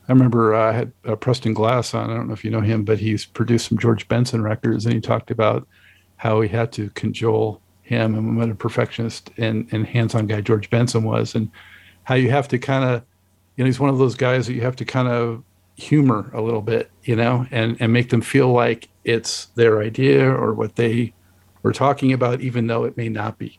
I 0.09 0.12
remember 0.12 0.55
uh, 0.55 0.70
I 0.70 0.72
had 0.72 0.92
uh, 1.07 1.14
Preston 1.14 1.55
Glass 1.55 1.94
on. 1.94 2.11
I 2.11 2.14
don't 2.16 2.26
know 2.26 2.35
if 2.35 2.44
you 2.44 2.50
know 2.50 2.61
him, 2.61 2.85
but 2.85 2.98
he's 2.98 3.24
produced 3.24 3.68
some 3.68 3.79
George 3.79 4.09
Benson 4.09 4.42
records, 4.42 4.85
and 4.85 4.94
he 4.94 5.00
talked 5.00 5.31
about 5.31 5.68
how 6.16 6.40
he 6.40 6.48
had 6.48 6.72
to 6.72 6.90
cajole 6.90 7.61
him 7.83 8.14
and 8.16 8.37
what 8.37 8.50
a 8.50 8.55
perfectionist 8.55 9.31
and, 9.38 9.68
and 9.72 9.87
hands-on 9.87 10.26
guy 10.26 10.40
George 10.40 10.68
Benson 10.68 11.05
was, 11.05 11.35
and 11.37 11.50
how 12.03 12.16
you 12.16 12.31
have 12.31 12.48
to 12.48 12.59
kind 12.59 12.85
of, 12.85 13.03
you 13.57 13.62
know, 13.62 13.66
he's 13.66 13.79
one 13.79 13.88
of 13.88 13.98
those 13.98 14.16
guys 14.16 14.46
that 14.48 14.55
you 14.55 14.62
have 14.62 14.76
to 14.76 14.85
kind 14.85 15.07
of 15.09 15.44
humor 15.80 16.30
a 16.32 16.40
little 16.40 16.62
bit, 16.62 16.90
you 17.04 17.16
know, 17.16 17.46
and 17.50 17.76
and 17.80 17.92
make 17.92 18.10
them 18.10 18.20
feel 18.20 18.52
like 18.52 18.88
it's 19.04 19.46
their 19.56 19.82
idea 19.82 20.30
or 20.30 20.52
what 20.54 20.76
they 20.76 21.12
were 21.62 21.72
talking 21.72 22.12
about, 22.12 22.40
even 22.40 22.66
though 22.66 22.84
it 22.84 22.96
may 22.96 23.08
not 23.08 23.38
be. 23.38 23.58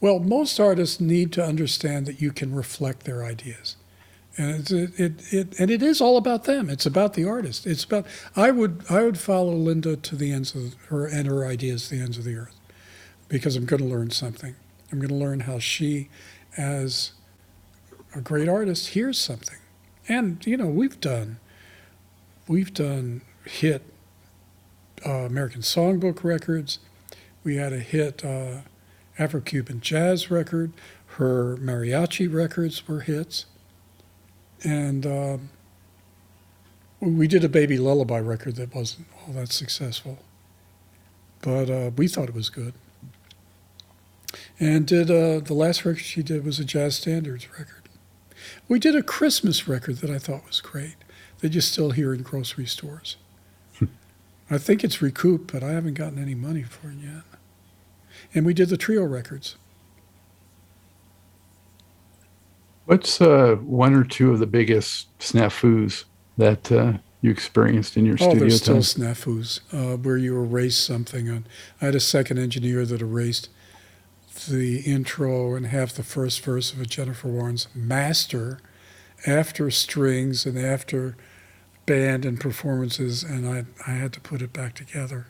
Well, 0.00 0.18
most 0.18 0.60
artists 0.60 1.00
need 1.00 1.32
to 1.32 1.44
understand 1.44 2.06
that 2.06 2.20
you 2.20 2.32
can 2.32 2.54
reflect 2.54 3.04
their 3.04 3.24
ideas. 3.24 3.76
And 4.38 4.70
it, 4.70 5.00
it, 5.00 5.32
it, 5.32 5.60
and 5.60 5.70
it 5.70 5.82
is 5.82 6.00
all 6.00 6.18
about 6.18 6.44
them. 6.44 6.68
It's 6.68 6.84
about 6.84 7.14
the 7.14 7.24
artist. 7.24 7.66
It's 7.66 7.84
about 7.84 8.06
I 8.34 8.50
would 8.50 8.84
I 8.90 9.02
would 9.02 9.18
follow 9.18 9.54
Linda 9.54 9.96
to 9.96 10.16
the 10.16 10.30
ends 10.30 10.54
of 10.54 10.74
her 10.88 11.06
and 11.06 11.26
her 11.26 11.46
ideas 11.46 11.88
to 11.88 11.96
the 11.96 12.02
ends 12.02 12.18
of 12.18 12.24
the 12.24 12.36
earth, 12.36 12.54
because 13.28 13.56
I'm 13.56 13.64
going 13.64 13.82
to 13.82 13.88
learn 13.88 14.10
something. 14.10 14.54
I'm 14.92 14.98
going 14.98 15.08
to 15.08 15.14
learn 15.14 15.40
how 15.40 15.58
she, 15.58 16.10
as 16.56 17.12
a 18.14 18.20
great 18.20 18.48
artist, 18.48 18.88
hears 18.88 19.18
something. 19.18 19.58
And 20.06 20.46
you 20.46 20.58
know 20.58 20.66
we've 20.66 21.00
done 21.00 21.38
we've 22.48 22.72
done 22.72 23.22
hit 23.44 23.82
uh, 25.04 25.10
American 25.10 25.62
Songbook 25.62 26.24
records. 26.24 26.78
We 27.44 27.56
had 27.56 27.72
a 27.72 27.78
hit 27.78 28.24
uh, 28.24 28.62
Afro-Cuban 29.18 29.80
jazz 29.80 30.30
record. 30.30 30.72
Her 31.06 31.56
mariachi 31.56 32.32
records 32.32 32.86
were 32.86 33.00
hits 33.00 33.46
and 34.64 35.06
um, 35.06 35.50
we 37.00 37.28
did 37.28 37.44
a 37.44 37.48
baby 37.48 37.78
lullaby 37.78 38.18
record 38.18 38.56
that 38.56 38.74
wasn't 38.74 39.06
all 39.20 39.32
that 39.34 39.52
successful, 39.52 40.18
but 41.42 41.70
uh, 41.70 41.90
we 41.96 42.08
thought 42.08 42.28
it 42.28 42.34
was 42.34 42.48
good. 42.48 42.74
And 44.58 44.86
did 44.86 45.10
uh, 45.10 45.40
the 45.40 45.54
last 45.54 45.84
record 45.84 46.02
she 46.02 46.22
did 46.22 46.44
was 46.44 46.58
a 46.58 46.64
jazz 46.64 46.96
standards 46.96 47.48
record. 47.52 47.88
We 48.68 48.78
did 48.78 48.96
a 48.96 49.02
Christmas 49.02 49.68
record 49.68 49.98
that 49.98 50.10
I 50.10 50.18
thought 50.18 50.46
was 50.46 50.60
great 50.60 50.96
that 51.40 51.54
you 51.54 51.60
still 51.60 51.90
hear 51.90 52.14
in 52.14 52.22
grocery 52.22 52.66
stores. 52.66 53.16
I 54.50 54.58
think 54.58 54.82
it's 54.84 55.02
recouped, 55.02 55.52
but 55.52 55.62
I 55.62 55.70
haven't 55.70 55.94
gotten 55.94 56.18
any 56.18 56.34
money 56.34 56.62
for 56.62 56.88
it 56.88 56.96
yet. 57.02 57.22
And 58.34 58.46
we 58.46 58.54
did 58.54 58.68
the 58.68 58.76
trio 58.76 59.04
records. 59.04 59.56
What's 62.86 63.20
uh, 63.20 63.56
one 63.56 63.94
or 63.94 64.04
two 64.04 64.30
of 64.32 64.38
the 64.38 64.46
biggest 64.46 65.16
snafus 65.18 66.04
that 66.38 66.70
uh, 66.70 66.94
you 67.20 67.30
experienced 67.30 67.96
in 67.96 68.06
your 68.06 68.14
Oh, 68.20 68.30
studio 68.30 68.38
there's 68.40 68.62
still 68.62 68.76
snafus 68.76 69.60
uh, 69.72 69.96
where 69.96 70.16
you 70.16 70.36
erase 70.40 70.78
something. 70.78 71.28
On, 71.28 71.44
I 71.80 71.86
had 71.86 71.94
a 71.96 72.00
second 72.00 72.38
engineer 72.38 72.86
that 72.86 73.00
erased 73.02 73.48
the 74.48 74.80
intro 74.80 75.54
and 75.54 75.66
half 75.66 75.92
the 75.94 76.04
first 76.04 76.40
verse 76.42 76.72
of 76.72 76.80
a 76.80 76.84
Jennifer 76.84 77.28
Warnes' 77.28 77.66
Master 77.74 78.60
after 79.26 79.70
strings 79.70 80.46
and 80.46 80.58
after 80.58 81.16
band 81.86 82.24
and 82.24 82.40
performances, 82.40 83.22
and 83.22 83.48
I, 83.48 83.64
I 83.86 83.94
had 83.94 84.12
to 84.14 84.20
put 84.20 84.42
it 84.42 84.52
back 84.52 84.74
together. 84.74 85.26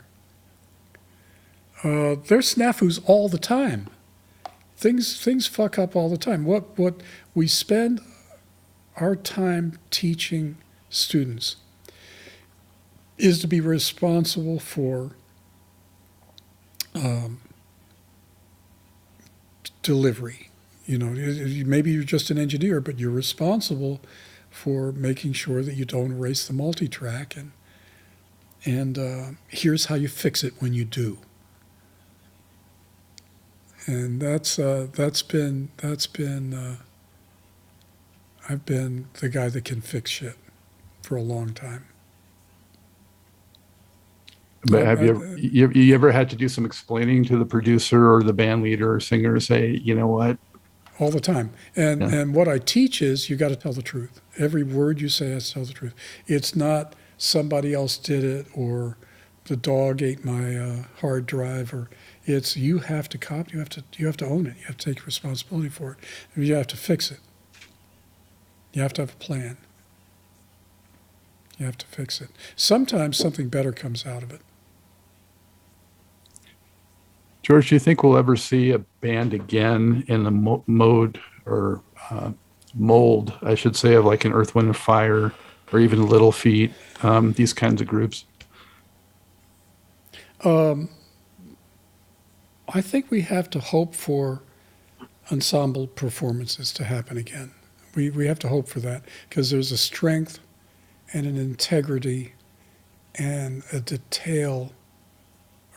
Uh, 1.83 2.15
there's 2.27 2.55
snafus 2.55 2.99
all 3.05 3.29
the 3.29 3.37
time. 3.37 3.87
Things 4.75 5.23
things 5.23 5.47
fuck 5.47 5.79
up 5.79 5.95
all 5.95 6.09
the 6.09 6.17
time. 6.17 6.43
What 6.45 6.77
what 6.77 7.01
we 7.33 7.47
spend 7.47 8.01
our 8.95 9.15
time 9.15 9.77
teaching 9.91 10.57
students 10.89 11.57
is 13.17 13.39
to 13.39 13.47
be 13.47 13.59
responsible 13.59 14.59
for 14.59 15.11
um, 16.93 17.41
delivery. 19.81 20.49
You 20.85 20.97
know, 20.97 21.07
maybe 21.65 21.91
you're 21.91 22.03
just 22.03 22.29
an 22.29 22.37
engineer, 22.37 22.79
but 22.79 22.99
you're 22.99 23.11
responsible 23.11 23.99
for 24.57 24.91
making 24.93 25.33
sure 25.33 25.63
that 25.63 25.75
you 25.75 25.85
don't 25.85 26.13
erase 26.13 26.47
the 26.47 26.53
multi-track, 26.53 27.37
and 27.37 27.53
and 28.65 28.97
uh, 28.99 29.25
here's 29.47 29.85
how 29.85 29.95
you 29.95 30.07
fix 30.09 30.43
it 30.43 30.53
when 30.59 30.73
you 30.73 30.85
do. 30.85 31.19
And 33.87 34.21
that's 34.21 34.59
uh, 34.59 34.87
that's 34.93 35.21
been 35.23 35.69
that's 35.77 36.07
been 36.07 36.53
uh, 36.53 36.77
I've 38.49 38.65
been 38.65 39.09
the 39.19 39.29
guy 39.29 39.49
that 39.49 39.65
can 39.65 39.81
fix 39.81 40.11
shit 40.11 40.37
for 41.03 41.17
a 41.17 41.21
long 41.23 41.53
time. 41.53 41.85
But 44.63 44.85
have 44.85 45.01
you 45.01 45.09
Uh, 45.09 45.11
ever, 45.11 45.25
you, 45.35 45.69
you 45.73 45.95
ever 45.95 46.11
had 46.11 46.29
to 46.31 46.35
do 46.35 46.49
some 46.49 46.65
explaining 46.65 47.25
to 47.25 47.37
the 47.37 47.45
producer 47.45 48.13
or 48.13 48.23
the 48.23 48.33
band 48.33 48.63
leader 48.63 48.93
or 48.93 48.99
singer, 48.99 49.39
say, 49.39 49.71
you 49.83 49.95
know 49.95 50.07
what? 50.07 50.37
all 50.99 51.11
the 51.11 51.19
time. 51.19 51.51
And 51.75 52.01
Yeah. 52.01 52.11
and 52.11 52.33
what 52.35 52.47
I 52.47 52.59
teach 52.59 53.01
is 53.01 53.29
you 53.29 53.35
got 53.35 53.49
to 53.49 53.55
tell 53.55 53.73
the 53.73 53.81
truth. 53.81 54.21
Every 54.37 54.63
word 54.63 55.01
you 55.01 55.09
say 55.09 55.31
has 55.31 55.47
to 55.49 55.53
tell 55.55 55.65
the 55.65 55.73
truth. 55.73 55.93
It's 56.27 56.55
not 56.55 56.95
somebody 57.17 57.73
else 57.73 57.97
did 57.97 58.23
it 58.23 58.47
or 58.53 58.97
the 59.45 59.55
dog 59.55 60.01
ate 60.01 60.25
my 60.25 60.57
uh, 60.57 60.83
hard 60.99 61.25
drive, 61.25 61.73
or 61.73 61.89
it's 62.25 62.57
you 62.57 62.79
have 62.79 63.07
to 63.09 63.17
cop, 63.17 63.53
you 63.53 63.59
have 63.59 63.69
to 63.69 63.83
you 63.95 64.05
have 64.05 64.17
to 64.17 64.25
own 64.25 64.45
it, 64.45 64.55
you 64.59 64.65
have 64.65 64.77
to 64.77 64.93
take 64.93 65.05
responsibility 65.05 65.69
for 65.69 65.91
it, 65.91 65.97
you 66.35 66.53
have 66.53 66.67
to 66.67 66.77
fix 66.77 67.11
it. 67.11 67.19
You 68.73 68.81
have 68.81 68.93
to 68.93 69.01
have 69.03 69.13
a 69.13 69.17
plan. 69.17 69.57
You 71.57 71.65
have 71.65 71.77
to 71.79 71.85
fix 71.87 72.21
it. 72.21 72.29
Sometimes 72.55 73.17
something 73.17 73.49
better 73.49 73.71
comes 73.71 74.05
out 74.05 74.21
of 74.21 74.31
it. 74.31 74.41
George, 77.41 77.69
do 77.69 77.75
you 77.75 77.79
think 77.79 78.03
we'll 78.03 78.17
ever 78.17 78.35
see 78.35 78.71
a 78.71 78.79
band 78.79 79.33
again 79.33 80.03
in 80.07 80.23
the 80.23 80.31
mo- 80.31 80.63
mode 80.67 81.19
or 81.45 81.81
uh, 82.11 82.31
mold, 82.75 83.33
I 83.41 83.55
should 83.55 83.75
say, 83.75 83.95
of 83.95 84.05
like 84.05 84.25
an 84.25 84.33
Earth, 84.33 84.55
Wind, 84.55 84.67
and 84.67 84.77
Fire 84.77 85.33
or 85.71 85.79
even 85.79 86.07
Little 86.07 86.31
Feat, 86.31 86.73
um, 87.03 87.33
these 87.33 87.53
kinds 87.53 87.81
of 87.81 87.87
groups? 87.87 88.25
I 92.69 92.81
think 92.81 93.09
we 93.09 93.21
have 93.21 93.49
to 93.51 93.59
hope 93.59 93.95
for 93.95 94.41
ensemble 95.31 95.87
performances 95.87 96.73
to 96.73 96.83
happen 96.83 97.17
again. 97.17 97.53
We, 97.95 98.09
we 98.09 98.27
have 98.27 98.39
to 98.39 98.49
hope 98.49 98.67
for 98.67 98.79
that 98.81 99.03
because 99.29 99.49
there's 99.51 99.71
a 99.71 99.77
strength 99.77 100.39
and 101.13 101.25
an 101.25 101.37
integrity 101.37 102.33
and 103.15 103.63
a 103.73 103.79
detail, 103.79 104.73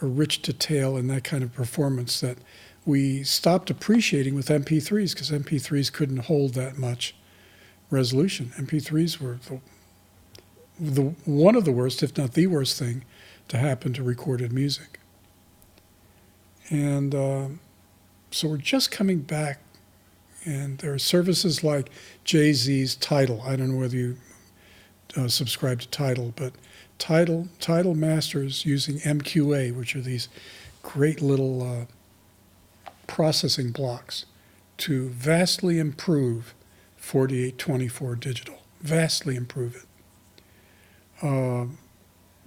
a 0.02 0.06
rich 0.06 0.42
detail 0.42 0.96
in 0.96 1.06
that 1.08 1.24
kind 1.24 1.42
of 1.42 1.54
performance 1.54 2.20
that 2.20 2.38
we 2.86 3.22
stopped 3.22 3.70
appreciating 3.70 4.34
with 4.34 4.48
MP3s 4.48 5.12
because 5.12 5.30
MP3s 5.30 5.92
couldn't 5.92 6.24
hold 6.24 6.54
that 6.54 6.78
much 6.78 7.14
resolution. 7.90 8.52
MP3s 8.56 9.20
were 9.20 9.38
the, 9.48 9.60
the, 10.78 11.02
one 11.24 11.56
of 11.56 11.64
the 11.64 11.72
worst, 11.72 12.02
if 12.02 12.16
not 12.16 12.32
the 12.32 12.46
worst 12.46 12.78
thing, 12.78 13.04
to 13.48 13.58
happen 13.58 13.92
to 13.92 14.02
recorded 14.02 14.52
music. 14.52 14.98
And 16.70 17.14
um, 17.14 17.60
so 18.30 18.48
we're 18.48 18.56
just 18.56 18.90
coming 18.90 19.20
back, 19.20 19.60
and 20.44 20.78
there 20.78 20.94
are 20.94 20.98
services 20.98 21.64
like 21.64 21.90
Jay 22.24 22.52
Z's 22.52 22.94
Tidal. 22.94 23.42
I 23.42 23.56
don't 23.56 23.72
know 23.72 23.78
whether 23.78 23.96
you 23.96 24.16
uh, 25.16 25.28
subscribe 25.28 25.80
to 25.80 25.88
Tidal, 25.88 26.32
but 26.36 26.52
Tidal 26.98 27.48
Tidal 27.58 27.94
Masters 27.94 28.64
using 28.64 29.00
MQA, 29.00 29.74
which 29.74 29.96
are 29.96 30.00
these 30.00 30.28
great 30.82 31.20
little 31.20 31.62
uh, 31.62 31.84
processing 33.10 33.72
blocks, 33.72 34.24
to 34.78 35.08
vastly 35.08 35.78
improve 35.78 36.54
4824 36.96 38.14
digital. 38.14 38.58
Vastly 38.80 39.34
improve 39.34 39.74
it. 39.74 41.26
Uh, 41.26 41.66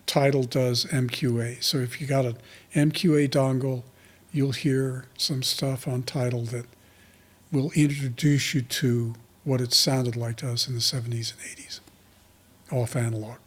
Tidal 0.07 0.43
does 0.43 0.85
MQA. 0.85 1.61
So 1.61 1.77
if 1.79 1.99
you 1.99 2.07
got 2.07 2.25
an 2.25 2.37
MQA 2.73 3.29
dongle, 3.29 3.83
you'll 4.31 4.53
hear 4.53 5.05
some 5.17 5.43
stuff 5.43 5.85
on 5.87 6.03
Tidal 6.03 6.45
that 6.45 6.65
will 7.51 7.71
introduce 7.75 8.53
you 8.53 8.61
to 8.61 9.15
what 9.43 9.59
it 9.59 9.73
sounded 9.73 10.15
like 10.15 10.37
to 10.37 10.49
us 10.49 10.67
in 10.67 10.75
the 10.75 10.79
70s 10.79 11.33
and 11.33 11.41
80s, 11.57 11.81
off 12.71 12.95
analog. 12.95 13.37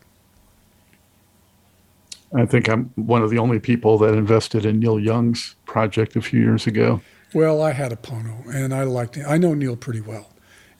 I 2.36 2.44
think 2.44 2.68
I'm 2.68 2.90
one 2.96 3.22
of 3.22 3.30
the 3.30 3.38
only 3.38 3.58
people 3.58 3.96
that 3.98 4.14
invested 4.14 4.66
in 4.66 4.78
Neil 4.78 5.00
Young's 5.00 5.56
project 5.64 6.16
a 6.16 6.20
few 6.20 6.40
years 6.40 6.66
ago. 6.66 7.00
Well, 7.34 7.62
I 7.62 7.72
had 7.72 7.92
a 7.92 7.96
Pono, 7.96 8.46
and 8.54 8.74
I 8.74 8.84
liked 8.84 9.16
it. 9.16 9.24
I 9.26 9.38
know 9.38 9.54
Neil 9.54 9.76
pretty 9.76 10.00
well, 10.00 10.30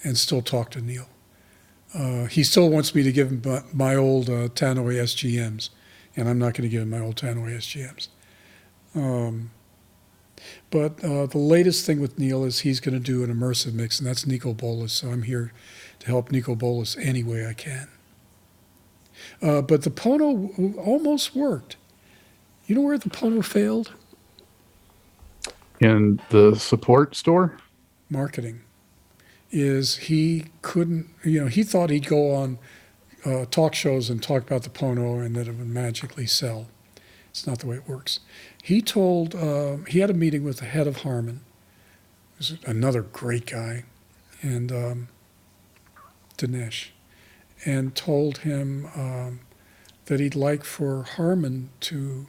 and 0.04 0.18
still 0.18 0.42
talk 0.42 0.70
to 0.72 0.80
Neil. 0.80 1.08
Uh, 1.94 2.26
he 2.26 2.44
still 2.44 2.68
wants 2.68 2.94
me 2.94 3.02
to 3.02 3.12
give 3.12 3.30
him 3.30 3.64
my, 3.72 3.94
old 3.94 4.28
uh, 4.28 4.48
Tannoy 4.48 4.96
SGMs, 4.96 5.70
and 6.14 6.28
I'm 6.28 6.38
not 6.38 6.54
going 6.54 6.62
to 6.62 6.68
give 6.68 6.82
him 6.82 6.90
my 6.90 7.00
old 7.00 7.16
Tannoy 7.16 7.56
SGMs. 7.56 8.08
Um, 8.94 9.50
but 10.70 11.02
uh, 11.02 11.26
the 11.26 11.38
latest 11.38 11.86
thing 11.86 12.00
with 12.00 12.18
Neil 12.18 12.44
is 12.44 12.60
he's 12.60 12.80
going 12.80 12.94
to 12.94 13.00
do 13.00 13.24
an 13.24 13.34
immersive 13.34 13.72
mix, 13.72 13.98
and 13.98 14.06
that's 14.06 14.24
Niko 14.24 14.54
Bolas. 14.54 14.92
So 14.92 15.08
I'm 15.08 15.22
here 15.22 15.52
to 16.00 16.06
help 16.06 16.28
Niko 16.30 16.56
Bolas 16.56 16.96
any 16.98 17.22
way 17.22 17.46
I 17.46 17.54
can. 17.54 17.88
Uh, 19.42 19.62
but 19.62 19.82
the 19.82 19.90
Pono 19.90 20.50
w- 20.52 20.78
almost 20.78 21.34
worked. 21.34 21.76
You 22.66 22.74
know 22.74 22.80
where 22.82 22.98
the 22.98 23.10
Pono 23.10 23.44
failed? 23.44 23.92
In 25.80 26.20
the 26.30 26.54
support 26.56 27.14
store, 27.14 27.58
marketing. 28.08 28.62
Is 29.50 29.96
he 29.96 30.46
couldn't 30.62 31.08
you 31.22 31.40
know 31.40 31.46
he 31.48 31.62
thought 31.62 31.90
he'd 31.90 32.06
go 32.06 32.34
on 32.34 32.58
uh, 33.24 33.44
talk 33.50 33.74
shows 33.74 34.08
and 34.08 34.22
talk 34.22 34.42
about 34.42 34.62
the 34.62 34.70
pono 34.70 35.24
and 35.24 35.34
that 35.36 35.48
it 35.48 35.56
would 35.56 35.68
magically 35.68 36.26
sell. 36.26 36.68
It's 37.30 37.46
not 37.46 37.58
the 37.58 37.66
way 37.66 37.76
it 37.76 37.88
works. 37.88 38.20
He 38.62 38.80
told 38.80 39.34
uh, 39.34 39.78
he 39.88 39.98
had 39.98 40.10
a 40.10 40.14
meeting 40.14 40.44
with 40.44 40.58
the 40.58 40.64
head 40.64 40.86
of 40.86 40.98
harman 40.98 41.40
who's 42.36 42.56
another 42.64 43.02
great 43.02 43.46
guy. 43.46 43.84
And 44.42 44.70
um, 44.70 45.08
dinesh 46.38 46.88
and 47.66 47.94
told 47.94 48.38
him 48.38 48.88
um, 48.96 49.40
that 50.06 50.20
he'd 50.20 50.34
like 50.34 50.64
for 50.64 51.02
harman 51.02 51.68
to 51.80 52.26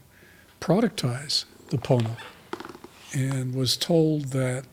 productize 0.59 1.45
the 1.69 1.77
pono 1.77 2.17
and 3.13 3.55
was 3.55 3.77
told 3.77 4.25
that 4.31 4.65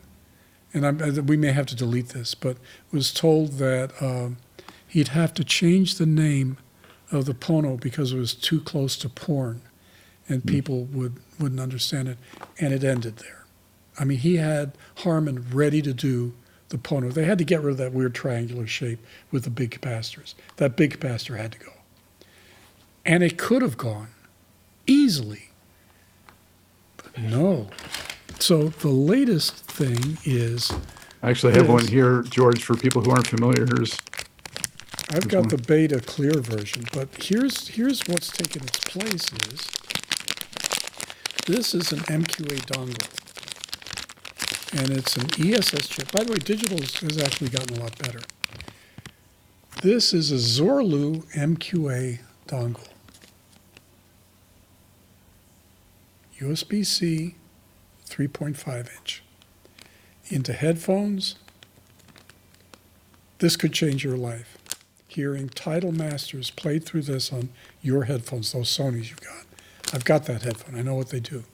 and 0.75 0.85
I'm, 0.85 1.01
uh, 1.01 1.21
we 1.21 1.37
may 1.37 1.53
have 1.53 1.65
to 1.67 1.75
delete 1.75 2.09
this, 2.09 2.35
but 2.35 2.57
was 2.91 3.13
told 3.13 3.53
that 3.53 3.93
um, 4.01 4.37
he'd 4.85 5.07
have 5.09 5.33
to 5.35 5.43
change 5.45 5.95
the 5.95 6.05
name 6.05 6.57
of 7.11 7.25
the 7.25 7.33
Pono 7.33 7.79
because 7.79 8.11
it 8.11 8.17
was 8.17 8.33
too 8.33 8.59
close 8.59 8.97
to 8.97 9.07
porn, 9.07 9.61
and 10.27 10.45
people 10.45 10.83
would 10.85 11.15
wouldn't 11.39 11.61
understand 11.61 12.09
it, 12.09 12.17
and 12.59 12.73
it 12.73 12.83
ended 12.83 13.17
there. 13.17 13.45
I 13.97 14.03
mean, 14.03 14.17
he 14.17 14.35
had 14.35 14.77
Harmon 14.97 15.45
ready 15.53 15.81
to 15.81 15.93
do 15.93 16.33
the 16.69 16.77
Pono. 16.77 17.13
They 17.13 17.25
had 17.25 17.37
to 17.37 17.43
get 17.43 17.61
rid 17.61 17.73
of 17.73 17.77
that 17.77 17.93
weird 17.93 18.15
triangular 18.15 18.67
shape 18.67 18.99
with 19.31 19.43
the 19.43 19.49
big 19.49 19.71
capacitors. 19.79 20.33
That 20.57 20.75
big 20.75 20.99
capacitor 20.99 21.37
had 21.37 21.51
to 21.53 21.59
go, 21.59 21.71
and 23.05 23.23
it 23.23 23.37
could 23.37 23.61
have 23.61 23.77
gone 23.77 24.09
easily, 24.87 25.49
but 26.97 27.17
no. 27.17 27.69
So 28.39 28.69
the 28.69 28.89
latest 28.89 29.55
thing 29.65 30.17
is. 30.25 30.71
I 31.23 31.31
actually 31.31 31.53
have 31.53 31.69
one 31.69 31.87
here, 31.87 32.21
George, 32.23 32.63
for 32.63 32.75
people 32.75 33.01
who 33.01 33.11
aren't 33.11 33.27
familiar. 33.27 33.65
Here's 33.65 33.99
I've 35.11 35.27
got 35.27 35.49
the 35.49 35.57
beta 35.57 35.99
clear 36.01 36.39
version, 36.41 36.85
but 36.91 37.09
here's 37.23 37.67
here's 37.67 38.01
what's 38.07 38.29
taken 38.29 38.63
its 38.63 38.79
place 38.79 39.31
is 39.49 39.69
this 41.45 41.75
is 41.75 41.91
an 41.91 41.99
MQA 41.99 42.65
dongle. 42.65 43.24
And 44.75 44.89
it's 44.91 45.15
an 45.15 45.29
ESS 45.39 45.87
chip. 45.87 46.11
By 46.11 46.25
the 46.25 46.33
way, 46.33 46.37
digital 46.37 46.77
has- 46.77 47.17
actually 47.17 47.49
gotten 47.49 47.77
a 47.77 47.79
lot 47.79 47.97
better. 47.97 48.19
This 49.81 50.13
is 50.13 50.33
a 50.33 50.35
Zorloo 50.35 51.25
MQA 51.33 52.19
dongle. 52.45 52.89
USB-C 56.41 57.35
3.5 58.05 58.89
inch. 58.97 59.23
Into 60.27 60.51
headphones, 60.51 61.35
this 63.39 63.55
could 63.55 63.71
change 63.71 64.03
your 64.03 64.17
life. 64.17 64.57
Hearing 65.07 65.47
Tidal 65.47 65.93
Masters 65.93 66.49
played 66.49 66.83
through 66.85 67.03
this 67.03 67.31
on 67.31 67.49
your 67.81 68.03
headphones, 68.05 68.51
those 68.51 68.75
Sonys 68.75 69.09
you've 69.09 69.21
got. 69.21 69.45
I've 69.93 70.03
got 70.03 70.25
that 70.25 70.41
headphone. 70.41 70.75
I 70.75 70.81
know 70.81 70.95
what 70.95 71.09
they 71.09 71.21
do. 71.21 71.45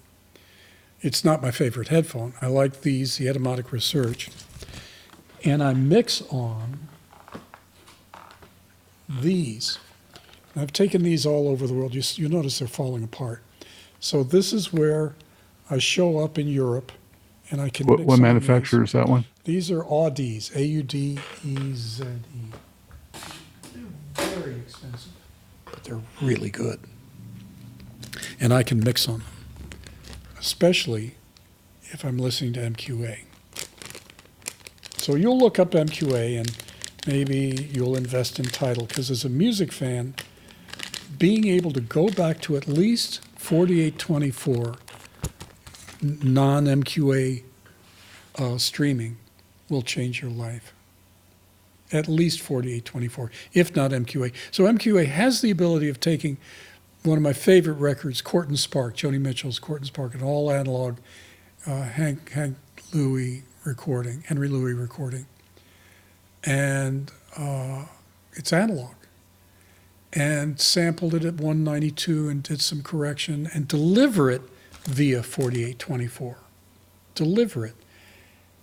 It's 1.01 1.25
not 1.25 1.41
my 1.41 1.51
favorite 1.51 1.87
headphone. 1.87 2.33
I 2.41 2.47
like 2.47 2.81
these, 2.81 3.17
the 3.17 3.25
Etymotic 3.25 3.71
Research. 3.71 4.29
And 5.43 5.63
I 5.63 5.73
mix 5.73 6.21
on 6.29 6.87
these. 9.09 9.79
I've 10.55 10.71
taken 10.73 11.03
these 11.03 11.25
all 11.25 11.47
over 11.47 11.65
the 11.65 11.73
world. 11.73 11.95
You, 11.95 12.03
you'll 12.15 12.31
notice 12.31 12.59
they're 12.59 12.67
falling 12.67 13.03
apart. 13.03 13.41
So 13.99 14.23
this 14.23 14.53
is 14.53 14.71
where 14.71 15.15
I 15.69 15.79
show 15.79 16.19
up 16.19 16.37
in 16.37 16.47
Europe 16.47 16.91
and 17.49 17.61
I 17.61 17.69
can 17.69 17.87
what, 17.87 17.99
mix 17.99 18.07
what 18.07 18.13
on 18.13 18.19
these. 18.19 18.23
manufacturer 18.23 18.83
is 18.83 18.91
that 18.91 19.07
one? 19.09 19.25
These 19.43 19.71
are 19.71 19.83
Audezes, 19.83 20.55
A 20.55 20.63
U 20.63 20.83
D 20.83 21.19
E 21.43 21.73
Z 21.73 22.03
E. 22.03 23.17
They're 23.73 24.25
very 24.25 24.55
expensive, 24.55 25.11
but 25.65 25.83
they're 25.83 26.01
really 26.21 26.49
good. 26.49 26.79
And 28.39 28.53
I 28.53 28.63
can 28.63 28.79
mix 28.79 29.07
on 29.07 29.19
them, 29.19 29.27
especially 30.41 31.15
if 31.83 32.03
I'm 32.03 32.17
listening 32.17 32.53
to 32.53 32.59
MQA. 32.61 33.19
So 34.97 35.15
you'll 35.15 35.37
look 35.37 35.59
up 35.59 35.71
MQA 35.71 36.39
and 36.39 36.57
maybe 37.07 37.69
you'll 37.71 37.95
invest 37.95 38.39
in 38.39 38.45
Tidal 38.45 38.87
because 38.87 39.11
as 39.11 39.23
a 39.23 39.29
music 39.29 39.71
fan, 39.71 40.15
being 41.17 41.47
able 41.47 41.71
to 41.71 41.81
go 41.81 42.09
back 42.09 42.41
to 42.41 42.57
at 42.57 42.67
least 42.67 43.21
4824 43.37 44.75
non 46.01 46.65
MQA 46.65 47.43
uh, 48.37 48.57
streaming 48.57 49.17
will 49.69 49.83
change 49.83 50.21
your 50.21 50.31
life. 50.31 50.73
At 51.91 52.07
least 52.07 52.39
4824, 52.41 53.31
if 53.53 53.75
not 53.75 53.91
MQA. 53.91 54.33
So 54.49 54.63
MQA 54.63 55.05
has 55.07 55.41
the 55.41 55.51
ability 55.51 55.89
of 55.89 55.99
taking 55.99 56.37
one 57.03 57.17
of 57.17 57.23
my 57.23 57.33
favorite 57.33 57.75
records, 57.75 58.21
Court 58.21 58.47
and 58.47 58.59
Spark, 58.59 58.95
Joni 58.95 59.19
Mitchell's 59.19 59.59
Court 59.59 59.79
and 59.81 59.87
Spark, 59.87 60.13
an 60.13 60.21
all 60.21 60.51
analog 60.51 60.97
uh, 61.65 61.83
Hank 61.83 62.31
Hank 62.31 62.57
Lewy 62.91 63.43
recording, 63.63 64.23
Henry 64.27 64.49
Lewy 64.49 64.79
recording, 64.79 65.25
and 66.43 67.11
uh, 67.37 67.85
it's 68.33 68.53
analog. 68.53 68.93
And 70.13 70.59
sampled 70.59 71.13
it 71.13 71.23
at 71.23 71.35
192 71.35 72.27
and 72.27 72.43
did 72.43 72.59
some 72.59 72.83
correction 72.83 73.49
and 73.53 73.65
deliver 73.65 74.29
it 74.29 74.41
via 74.83 75.23
4824. 75.23 76.35
Deliver 77.15 77.65
it. 77.65 77.75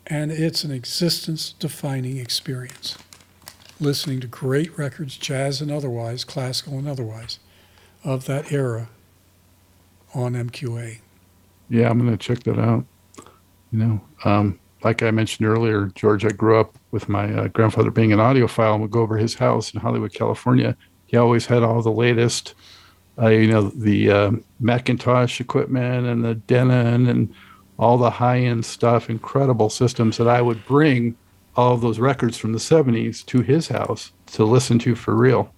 And 0.06 0.30
it's 0.30 0.62
an 0.62 0.70
existence 0.70 1.52
defining 1.52 2.18
experience. 2.18 2.98
Listening 3.80 4.20
to 4.20 4.26
great 4.26 4.76
records, 4.76 5.16
jazz 5.16 5.62
and 5.62 5.70
otherwise, 5.70 6.22
classical 6.24 6.78
and 6.78 6.86
otherwise, 6.86 7.38
of 8.04 8.26
that 8.26 8.52
era 8.52 8.88
on 10.14 10.34
MQA. 10.34 10.98
Yeah, 11.68 11.90
I'm 11.90 11.98
going 11.98 12.10
to 12.10 12.16
check 12.16 12.44
that 12.44 12.58
out. 12.58 12.84
You 13.70 13.78
know, 13.78 14.00
um, 14.24 14.58
like 14.82 15.02
I 15.02 15.10
mentioned 15.10 15.46
earlier, 15.46 15.86
George, 15.94 16.24
I 16.24 16.30
grew 16.30 16.58
up 16.58 16.78
with 16.90 17.08
my 17.08 17.32
uh, 17.32 17.48
grandfather 17.48 17.90
being 17.90 18.12
an 18.12 18.18
audiophile 18.18 18.74
and 18.74 18.82
would 18.82 18.90
go 18.90 19.00
over 19.00 19.18
his 19.18 19.34
house 19.34 19.74
in 19.74 19.80
Hollywood, 19.80 20.14
California. 20.14 20.76
He 21.06 21.16
always 21.16 21.46
had 21.46 21.62
all 21.62 21.82
the 21.82 21.90
latest, 21.92 22.54
uh, 23.20 23.28
you 23.28 23.48
know, 23.48 23.68
the 23.70 24.10
um 24.10 24.44
McIntosh 24.62 25.40
equipment 25.40 26.06
and 26.06 26.24
the 26.24 26.34
Denon 26.34 27.06
and 27.06 27.34
all 27.78 27.98
the 27.98 28.10
high 28.10 28.38
end 28.40 28.64
stuff, 28.64 29.10
incredible 29.10 29.70
systems 29.70 30.16
that 30.16 30.28
I 30.28 30.42
would 30.42 30.64
bring 30.66 31.16
all 31.56 31.74
of 31.74 31.80
those 31.80 31.98
records 31.98 32.36
from 32.36 32.52
the 32.52 32.58
70s 32.58 33.24
to 33.26 33.40
his 33.40 33.68
house 33.68 34.12
to 34.26 34.44
listen 34.44 34.78
to 34.80 34.94
for 34.94 35.14
real. 35.14 35.52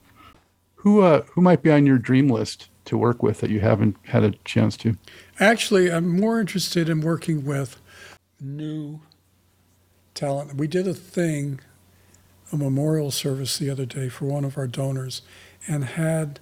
Who, 0.81 1.03
uh, 1.03 1.25
who 1.33 1.43
might 1.43 1.63
be 1.63 1.71
on 1.71 1.85
your 1.85 1.99
dream 1.99 2.29
list 2.29 2.71
to 2.87 2.97
work 2.97 3.23
with 3.23 3.41
that 3.41 3.51
you 3.51 3.61
haven't 3.61 3.97
had 4.05 4.25
a 4.25 4.31
chance 4.45 4.79
to? 4.79 4.97
Actually, 5.39 5.93
I'm 5.93 6.09
more 6.09 6.41
interested 6.41 6.89
in 6.89 7.03
working 7.03 7.45
with 7.45 7.79
new 8.41 9.01
talent. 10.15 10.55
We 10.55 10.67
did 10.67 10.89
a 10.89 10.95
thing, 10.95 11.61
a 12.51 12.57
memorial 12.57 13.11
service 13.11 13.59
the 13.59 13.69
other 13.69 13.85
day 13.85 14.09
for 14.09 14.25
one 14.25 14.43
of 14.43 14.57
our 14.57 14.67
donors, 14.67 15.21
and 15.69 15.85
had 15.85 16.41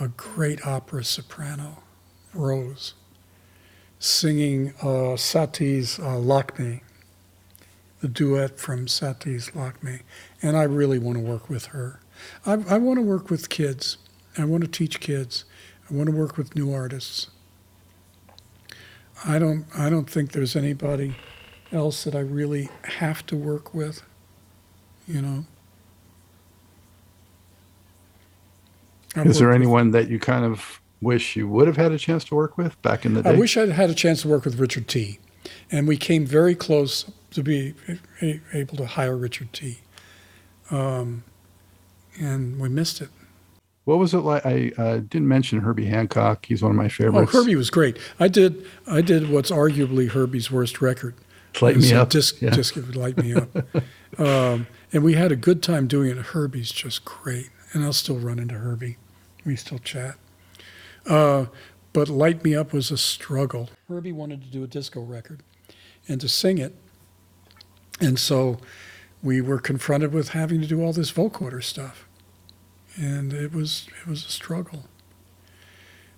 a 0.00 0.08
great 0.08 0.66
opera 0.66 1.04
soprano, 1.04 1.82
Rose, 2.32 2.94
singing 3.98 4.72
uh, 4.82 5.16
Satie's 5.16 5.98
uh, 5.98 6.16
Lakme, 6.16 6.80
the 8.00 8.08
duet 8.08 8.58
from 8.58 8.88
Satie's 8.88 9.50
Lakme. 9.54 10.00
And 10.40 10.56
I 10.56 10.62
really 10.62 10.98
want 10.98 11.18
to 11.18 11.22
work 11.22 11.50
with 11.50 11.66
her. 11.66 12.00
I, 12.46 12.52
I 12.68 12.78
want 12.78 12.98
to 12.98 13.02
work 13.02 13.30
with 13.30 13.48
kids. 13.48 13.98
I 14.38 14.44
want 14.44 14.62
to 14.64 14.70
teach 14.70 15.00
kids. 15.00 15.44
I 15.90 15.94
want 15.94 16.08
to 16.08 16.14
work 16.14 16.36
with 16.36 16.54
new 16.54 16.72
artists. 16.72 17.28
I 19.24 19.38
don't 19.38 19.66
I 19.76 19.90
don't 19.90 20.08
think 20.08 20.32
there's 20.32 20.56
anybody 20.56 21.16
else 21.72 22.04
that 22.04 22.14
I 22.14 22.20
really 22.20 22.68
have 22.84 23.26
to 23.26 23.36
work 23.36 23.74
with. 23.74 24.02
You 25.06 25.20
know. 25.22 25.44
I've 29.16 29.26
Is 29.26 29.38
there 29.38 29.48
worked 29.48 29.58
with- 29.58 29.62
anyone 29.66 29.90
that 29.90 30.08
you 30.08 30.18
kind 30.18 30.44
of 30.44 30.80
wish 31.02 31.34
you 31.34 31.48
would 31.48 31.66
have 31.66 31.76
had 31.76 31.92
a 31.92 31.98
chance 31.98 32.24
to 32.24 32.34
work 32.34 32.56
with 32.56 32.80
back 32.82 33.04
in 33.04 33.14
the 33.14 33.22
day? 33.22 33.30
I 33.30 33.32
wish 33.34 33.56
I'd 33.56 33.70
had 33.70 33.90
a 33.90 33.94
chance 33.94 34.22
to 34.22 34.28
work 34.28 34.44
with 34.44 34.58
Richard 34.60 34.86
Tee 34.86 35.18
And 35.72 35.88
we 35.88 35.96
came 35.96 36.26
very 36.26 36.54
close 36.54 37.10
to 37.32 37.42
be 37.42 37.74
able 38.52 38.76
to 38.76 38.86
hire 38.86 39.16
Richard 39.16 39.52
Tee 39.52 39.78
Um, 40.70 41.24
and 42.18 42.58
we 42.58 42.68
missed 42.68 43.00
it. 43.00 43.08
What 43.84 43.98
was 43.98 44.14
it 44.14 44.18
like? 44.18 44.44
I 44.44 44.72
uh, 44.76 44.98
didn't 44.98 45.28
mention 45.28 45.60
Herbie 45.60 45.86
Hancock. 45.86 46.46
He's 46.46 46.62
one 46.62 46.70
of 46.70 46.76
my 46.76 46.88
favorites. 46.88 47.32
Oh. 47.34 47.38
Herbie 47.38 47.56
was 47.56 47.70
great. 47.70 47.98
I 48.18 48.28
did 48.28 48.64
I 48.86 49.00
did 49.00 49.30
what's 49.30 49.50
arguably 49.50 50.08
Herbie's 50.10 50.50
worst 50.50 50.80
record. 50.80 51.14
Lite 51.60 51.78
Me 51.78 51.92
Up. 51.92 52.10
Disc, 52.10 52.40
Yeah. 52.40 52.50
disc 52.50 52.76
would 52.76 52.94
light 52.94 53.16
me 53.16 53.34
up. 53.34 53.48
um, 54.18 54.66
and 54.92 55.02
we 55.02 55.14
had 55.14 55.32
a 55.32 55.36
good 55.36 55.62
time 55.62 55.86
doing 55.88 56.10
it. 56.10 56.16
Herbie's 56.16 56.70
just 56.70 57.04
great. 57.04 57.50
And 57.72 57.84
I'll 57.84 57.92
still 57.92 58.18
run 58.18 58.38
into 58.38 58.54
Herbie. 58.54 58.96
We 59.44 59.56
still 59.56 59.78
chat. 59.78 60.16
Uh, 61.06 61.46
but 61.92 62.08
Lite 62.08 62.44
Me 62.44 62.54
Up 62.54 62.72
was 62.72 62.90
a 62.90 62.98
struggle. 62.98 63.70
Herbie 63.88 64.12
wanted 64.12 64.42
to 64.42 64.48
do 64.48 64.62
a 64.62 64.66
disco 64.66 65.00
record 65.00 65.42
and 66.08 66.20
to 66.20 66.28
sing 66.28 66.58
it. 66.58 66.74
And 68.00 68.18
so 68.18 68.58
we 69.22 69.40
were 69.40 69.58
confronted 69.58 70.12
with 70.12 70.30
having 70.30 70.60
to 70.60 70.66
do 70.66 70.82
all 70.82 70.92
this 70.92 71.12
vocoder 71.12 71.62
stuff. 71.62 72.06
And 72.96 73.32
it 73.32 73.52
was 73.52 73.88
it 74.02 74.08
was 74.08 74.24
a 74.24 74.30
struggle. 74.30 74.84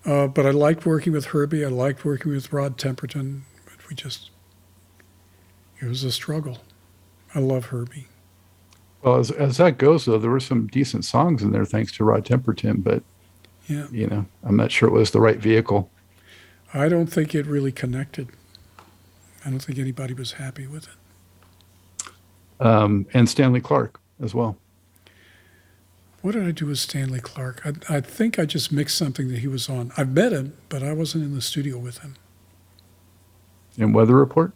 Uh, 0.05 0.27
but 0.27 0.47
I 0.47 0.51
liked 0.51 0.85
working 0.85 1.12
with 1.12 1.27
Herbie. 1.27 1.65
I 1.65 1.69
liked 1.69 2.05
working 2.05 2.33
with 2.33 2.53
Rod 2.53 2.77
Temperton. 2.77 3.43
But 3.65 3.88
we 3.88 3.95
just 3.95 4.31
it 5.81 5.87
was 5.87 6.05
a 6.05 6.12
struggle. 6.12 6.59
I 7.35 7.41
love 7.41 7.67
Herbie. 7.67 8.07
Well, 9.03 9.19
as, 9.19 9.31
as 9.33 9.57
that 9.57 9.79
goes, 9.79 10.05
though, 10.05 10.19
there 10.19 10.31
were 10.31 10.38
some 10.38 10.69
decent 10.69 11.05
songs 11.05 11.43
in 11.43 11.51
there 11.51 11.65
thanks 11.65 11.91
to 11.97 12.05
Rod 12.05 12.25
Temperton, 12.25 12.85
but, 12.85 13.03
Yeah. 13.67 13.87
you 13.91 14.07
know, 14.07 14.27
I'm 14.45 14.55
not 14.57 14.71
sure 14.71 14.88
it 14.88 14.93
was 14.93 15.11
the 15.11 15.21
right 15.21 15.38
vehicle. 15.38 15.91
I 16.73 16.88
don't 16.88 17.09
think 17.09 17.35
it 17.35 17.47
really 17.47 17.73
connected. 17.73 18.29
I 19.45 19.51
don't 19.51 19.59
think 19.59 19.79
anybody 19.81 20.15
was 20.15 20.33
happy 20.33 20.69
with 20.69 20.85
it. 20.85 20.95
Um, 22.62 23.07
and 23.12 23.29
Stanley 23.29 23.61
Clarke 23.61 24.01
as 24.22 24.35
well. 24.35 24.57
What 26.20 26.33
did 26.33 26.46
I 26.46 26.53
do 26.53 26.66
with 26.66 26.79
Stanley 26.79 27.18
Clarke? 27.20 27.66
I, 27.66 27.96
I 27.96 28.01
think 28.01 28.38
I 28.38 28.44
just 28.44 28.70
mixed 28.70 28.96
something 28.96 29.29
that 29.29 29.38
he 29.40 29.48
was 29.48 29.68
on. 29.68 29.90
I've 29.96 30.11
met 30.11 30.33
him, 30.33 30.57
but 30.68 30.83
I 30.83 30.92
wasn't 30.92 31.25
in 31.25 31.35
the 31.35 31.40
studio 31.42 31.79
with 31.79 31.98
him. 31.98 32.14
And 33.77 33.92
Weather 33.92 34.14
Report? 34.14 34.53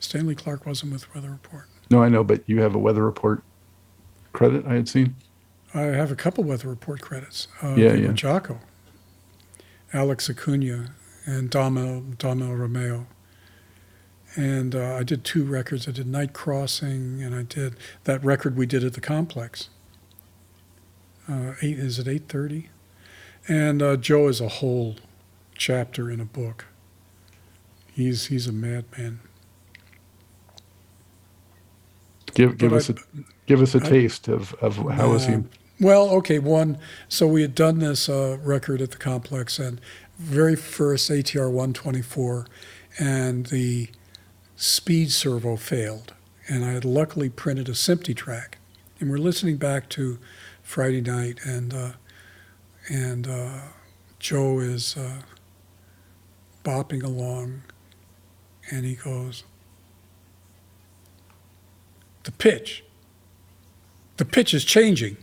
Stanley 0.00 0.34
Clarke 0.34 0.64
wasn't 0.64 0.92
with 0.92 1.14
Weather 1.14 1.30
Report. 1.30 1.66
No, 1.90 2.02
I 2.02 2.08
know, 2.08 2.24
but 2.24 2.42
you 2.46 2.62
have 2.62 2.74
a 2.74 2.78
Weather 2.78 3.04
Report 3.04 3.42
credit 4.32 4.64
I 4.66 4.74
had 4.74 4.88
seen. 4.88 5.16
I 5.74 5.80
have 5.82 6.10
a 6.10 6.16
couple 6.16 6.44
Weather 6.44 6.68
Report 6.68 7.02
credits. 7.02 7.48
Uh, 7.62 7.74
Yeah, 7.76 7.92
yeah. 7.92 8.08
Jaco, 8.08 8.58
Alex 9.92 10.30
Acuna, 10.30 10.94
and 11.26 11.50
Damo, 11.50 12.00
Damo 12.18 12.52
Romeo. 12.54 13.06
And 14.36 14.74
uh, 14.74 14.96
I 14.96 15.02
did 15.02 15.24
two 15.24 15.44
records. 15.44 15.88
I 15.88 15.92
did 15.92 16.06
Night 16.06 16.34
Crossing, 16.34 17.22
and 17.22 17.34
I 17.34 17.42
did 17.42 17.74
that 18.04 18.22
record 18.22 18.54
we 18.56 18.66
did 18.66 18.84
at 18.84 18.92
the 18.92 19.00
Complex. 19.00 19.70
Uh, 21.28 21.54
eight 21.62 21.78
is 21.78 21.98
it 21.98 22.06
eight 22.06 22.28
thirty? 22.28 22.68
And 23.48 23.80
uh, 23.82 23.96
Joe 23.96 24.28
is 24.28 24.40
a 24.40 24.48
whole 24.48 24.96
chapter 25.56 26.10
in 26.10 26.20
a 26.20 26.24
book. 26.26 26.66
He's 27.92 28.26
he's 28.26 28.46
a 28.46 28.52
madman. 28.52 29.20
Give 32.34 32.58
give 32.58 32.70
But 32.70 32.76
us 32.76 32.90
I- 32.90 32.92
a 32.92 32.96
give 33.46 33.62
us 33.62 33.74
a 33.74 33.78
I- 33.78 33.88
taste 33.88 34.28
of, 34.28 34.52
of 34.60 34.76
how 34.76 35.10
was 35.12 35.26
he? 35.26 35.34
Um, 35.34 35.48
Well, 35.80 36.08
okay, 36.10 36.38
one. 36.38 36.78
So 37.08 37.26
we 37.26 37.40
had 37.42 37.54
done 37.54 37.78
this 37.78 38.08
uh, 38.08 38.36
record 38.42 38.80
at 38.82 38.90
the 38.90 38.96
complex, 38.98 39.58
and 39.58 39.80
very 40.18 40.56
first 40.56 41.10
ATR 41.10 41.48
124, 41.50 42.46
and 42.98 43.46
the 43.46 43.88
speed 44.56 45.12
servo 45.12 45.56
failed, 45.56 46.14
and 46.48 46.64
I 46.64 46.72
had 46.72 46.84
luckily 46.84 47.28
printed 47.28 47.68
a 47.68 47.72
SMPTE 47.72 48.16
track, 48.16 48.58
and 48.98 49.10
we're 49.10 49.18
listening 49.18 49.56
back 49.56 49.88
to 49.90 50.18
Friday 50.62 51.00
night, 51.00 51.38
and 51.44 51.72
uh, 51.72 51.92
and 52.88 53.28
uh, 53.28 53.60
Joe 54.18 54.58
is 54.58 54.96
uh, 54.96 55.22
bopping 56.64 57.02
along, 57.02 57.62
and 58.70 58.84
he 58.84 58.94
goes, 58.94 59.44
the 62.26 62.32
pitch. 62.32 62.84
The 64.16 64.24
pitch 64.24 64.52
is 64.52 64.64
changing 64.64 65.16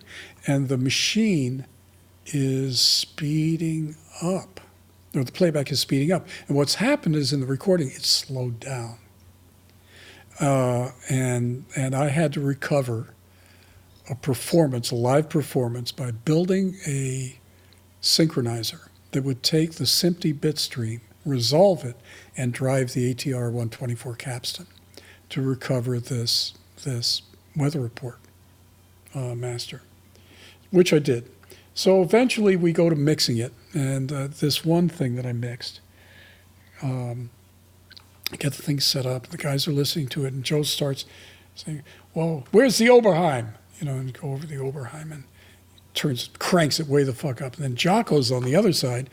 and 0.47 0.69
the 0.69 0.77
machine 0.77 1.65
is 2.27 2.79
speeding 2.79 3.95
up. 4.21 4.59
Or 5.15 5.23
the 5.23 5.31
playback 5.31 5.71
is 5.71 5.79
speeding 5.79 6.11
up. 6.11 6.27
And 6.47 6.55
what's 6.57 6.75
happened 6.75 7.15
is 7.15 7.33
in 7.33 7.41
the 7.41 7.45
recording 7.45 7.87
it's 7.87 8.09
slowed 8.09 8.59
down 8.59 8.97
uh, 10.39 10.91
and 11.09 11.65
and 11.75 11.95
i 11.95 12.09
had 12.09 12.33
to 12.33 12.41
recover 12.41 13.13
a 14.09 14.15
performance 14.15 14.91
a 14.91 14.95
live 14.95 15.29
performance 15.29 15.91
by 15.91 16.11
building 16.11 16.75
a 16.85 17.37
synchronizer 18.01 18.87
that 19.11 19.23
would 19.23 19.43
take 19.43 19.73
the 19.73 19.85
SMPTE 19.85 20.41
bit 20.41 20.57
stream 20.59 21.01
resolve 21.25 21.85
it 21.85 21.95
and 22.35 22.51
drive 22.51 22.93
the 22.93 23.13
atr 23.13 23.45
124 23.45 24.15
capstan 24.15 24.67
to 25.29 25.41
recover 25.41 25.99
this 25.99 26.53
this 26.83 27.21
weather 27.55 27.79
report 27.79 28.19
uh, 29.15 29.35
master, 29.35 29.81
which 30.71 30.93
I 30.93 30.99
did. 30.99 31.29
So 31.73 32.01
eventually 32.01 32.55
we 32.55 32.71
go 32.71 32.89
to 32.89 32.95
mixing 32.95 33.37
it, 33.37 33.53
and 33.73 34.11
uh, 34.11 34.27
this 34.27 34.63
one 34.63 34.89
thing 34.89 35.15
that 35.15 35.25
I 35.25 35.33
mixed, 35.33 35.81
um, 36.81 37.29
get 38.31 38.53
the 38.53 38.61
thing 38.61 38.79
set 38.79 39.05
up. 39.05 39.27
The 39.27 39.37
guys 39.37 39.67
are 39.67 39.73
listening 39.73 40.07
to 40.09 40.25
it, 40.25 40.33
and 40.33 40.43
Joe 40.43 40.63
starts 40.63 41.05
saying, 41.55 41.83
"Well, 42.13 42.45
where's 42.51 42.77
the 42.77 42.87
Oberheim?" 42.87 43.53
You 43.79 43.85
know, 43.87 43.95
and 43.95 44.13
go 44.13 44.31
over 44.31 44.45
the 44.45 44.55
Oberheim, 44.55 45.11
and 45.11 45.23
turns 45.93 46.29
cranks 46.39 46.79
it 46.79 46.87
way 46.87 47.03
the 47.03 47.13
fuck 47.13 47.41
up. 47.41 47.55
And 47.55 47.63
then 47.63 47.75
Jaco's 47.75 48.31
on 48.31 48.43
the 48.43 48.55
other 48.55 48.73
side, 48.73 49.09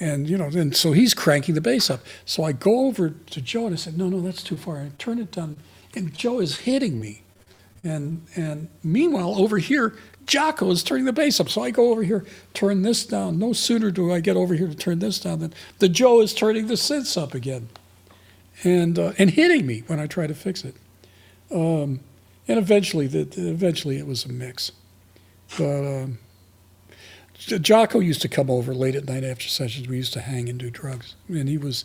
and 0.00 0.28
you 0.28 0.36
know, 0.38 0.50
then 0.50 0.72
so 0.72 0.92
he's 0.92 1.14
cranking 1.14 1.54
the 1.54 1.60
bass 1.60 1.90
up. 1.90 2.00
So 2.24 2.44
I 2.44 2.52
go 2.52 2.86
over 2.86 3.10
to 3.10 3.40
Joe 3.40 3.66
and 3.66 3.74
I 3.74 3.76
said, 3.76 3.98
"No, 3.98 4.08
no, 4.08 4.20
that's 4.20 4.42
too 4.42 4.56
far." 4.56 4.78
I 4.78 4.90
turn 4.98 5.18
it 5.18 5.32
down, 5.32 5.56
and 5.94 6.14
Joe 6.14 6.40
is 6.40 6.58
hitting 6.60 7.00
me, 7.00 7.22
and 7.82 8.22
and 8.36 8.68
meanwhile 8.82 9.34
over 9.38 9.58
here, 9.58 9.94
Jaco 10.26 10.72
is 10.72 10.82
turning 10.82 11.04
the 11.04 11.12
bass 11.12 11.38
up. 11.40 11.48
So 11.48 11.62
I 11.62 11.70
go 11.70 11.90
over 11.90 12.02
here, 12.02 12.24
turn 12.54 12.82
this 12.82 13.04
down. 13.04 13.38
No 13.38 13.52
sooner 13.52 13.90
do 13.90 14.12
I 14.12 14.20
get 14.20 14.36
over 14.36 14.54
here 14.54 14.68
to 14.68 14.74
turn 14.74 15.00
this 15.00 15.18
down 15.18 15.40
than 15.40 15.54
the 15.78 15.88
Joe 15.88 16.20
is 16.20 16.32
turning 16.34 16.66
the 16.66 16.74
synths 16.74 17.20
up 17.20 17.34
again, 17.34 17.68
and 18.64 18.98
uh, 18.98 19.12
and 19.18 19.30
hitting 19.30 19.66
me 19.66 19.84
when 19.86 20.00
I 20.00 20.06
try 20.06 20.26
to 20.26 20.34
fix 20.34 20.64
it. 20.64 20.74
Um, 21.52 22.00
and 22.48 22.58
eventually, 22.58 23.06
the, 23.06 23.20
eventually 23.48 23.98
it 23.98 24.06
was 24.06 24.24
a 24.24 24.28
mix. 24.28 24.72
But 25.56 25.84
um, 25.84 26.18
Jaco 27.38 28.04
used 28.04 28.22
to 28.22 28.28
come 28.28 28.50
over 28.50 28.74
late 28.74 28.94
at 28.94 29.06
night 29.06 29.24
after 29.24 29.48
sessions. 29.48 29.88
We 29.88 29.96
used 29.96 30.12
to 30.14 30.20
hang 30.20 30.48
and 30.48 30.58
do 30.58 30.70
drugs, 30.70 31.14
and 31.28 31.48
he 31.48 31.58
was 31.58 31.84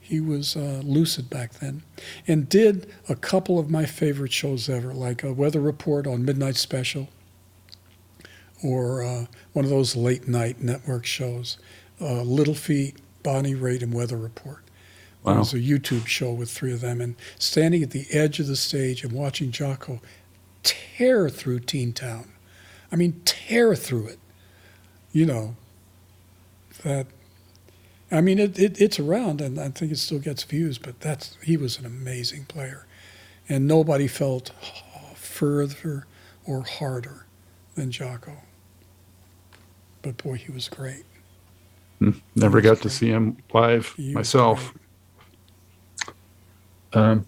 he 0.00 0.20
was 0.20 0.56
uh, 0.56 0.80
lucid 0.84 1.28
back 1.28 1.54
then, 1.54 1.82
and 2.26 2.48
did 2.48 2.90
a 3.08 3.14
couple 3.14 3.58
of 3.58 3.70
my 3.70 3.84
favorite 3.84 4.32
shows 4.32 4.68
ever, 4.68 4.94
like 4.94 5.22
a 5.22 5.32
weather 5.32 5.60
report 5.60 6.06
on 6.06 6.24
Midnight 6.24 6.56
Special, 6.56 7.08
or 8.62 9.02
uh, 9.02 9.26
one 9.52 9.64
of 9.64 9.70
those 9.70 9.96
late 9.96 10.26
night 10.26 10.62
network 10.62 11.04
shows, 11.04 11.58
uh, 12.00 12.22
Little 12.22 12.54
Feat, 12.54 12.96
Bonnie 13.22 13.54
Raitt, 13.54 13.82
and 13.82 13.92
Weather 13.92 14.16
Report. 14.16 14.62
It 15.36 15.38
was 15.38 15.54
a 15.54 15.58
YouTube 15.58 16.06
show 16.06 16.32
with 16.32 16.50
three 16.50 16.72
of 16.72 16.80
them, 16.80 17.00
and 17.00 17.16
standing 17.38 17.82
at 17.82 17.90
the 17.90 18.06
edge 18.10 18.40
of 18.40 18.46
the 18.46 18.56
stage 18.56 19.04
and 19.04 19.12
watching 19.12 19.50
Jaco 19.50 20.00
tear 20.62 21.28
through 21.28 21.60
Teen 21.60 21.92
Town. 21.92 22.32
I 22.90 22.96
mean, 22.96 23.20
tear 23.24 23.74
through 23.74 24.08
it. 24.08 24.18
You 25.12 25.26
know, 25.26 25.56
that. 26.82 27.06
I 28.10 28.22
mean, 28.22 28.38
it, 28.38 28.58
it, 28.58 28.80
it's 28.80 28.98
around, 28.98 29.40
and 29.42 29.60
I 29.60 29.68
think 29.68 29.92
it 29.92 29.98
still 29.98 30.18
gets 30.18 30.42
views. 30.42 30.78
But 30.78 31.00
that's 31.00 31.36
he 31.42 31.56
was 31.56 31.78
an 31.78 31.86
amazing 31.86 32.46
player, 32.46 32.86
and 33.48 33.66
nobody 33.66 34.06
felt 34.06 34.52
further 35.14 36.06
or 36.46 36.62
harder 36.62 37.26
than 37.74 37.90
Jaco. 37.90 38.38
But 40.02 40.16
boy, 40.16 40.34
he 40.36 40.50
was 40.50 40.68
great. 40.68 41.04
Hmm. 41.98 42.10
Never 42.34 42.60
got 42.60 42.80
to 42.82 42.90
see 42.90 43.08
him 43.08 43.36
live 43.52 43.92
He 43.96 44.14
myself. 44.14 44.72
Um, 46.92 47.26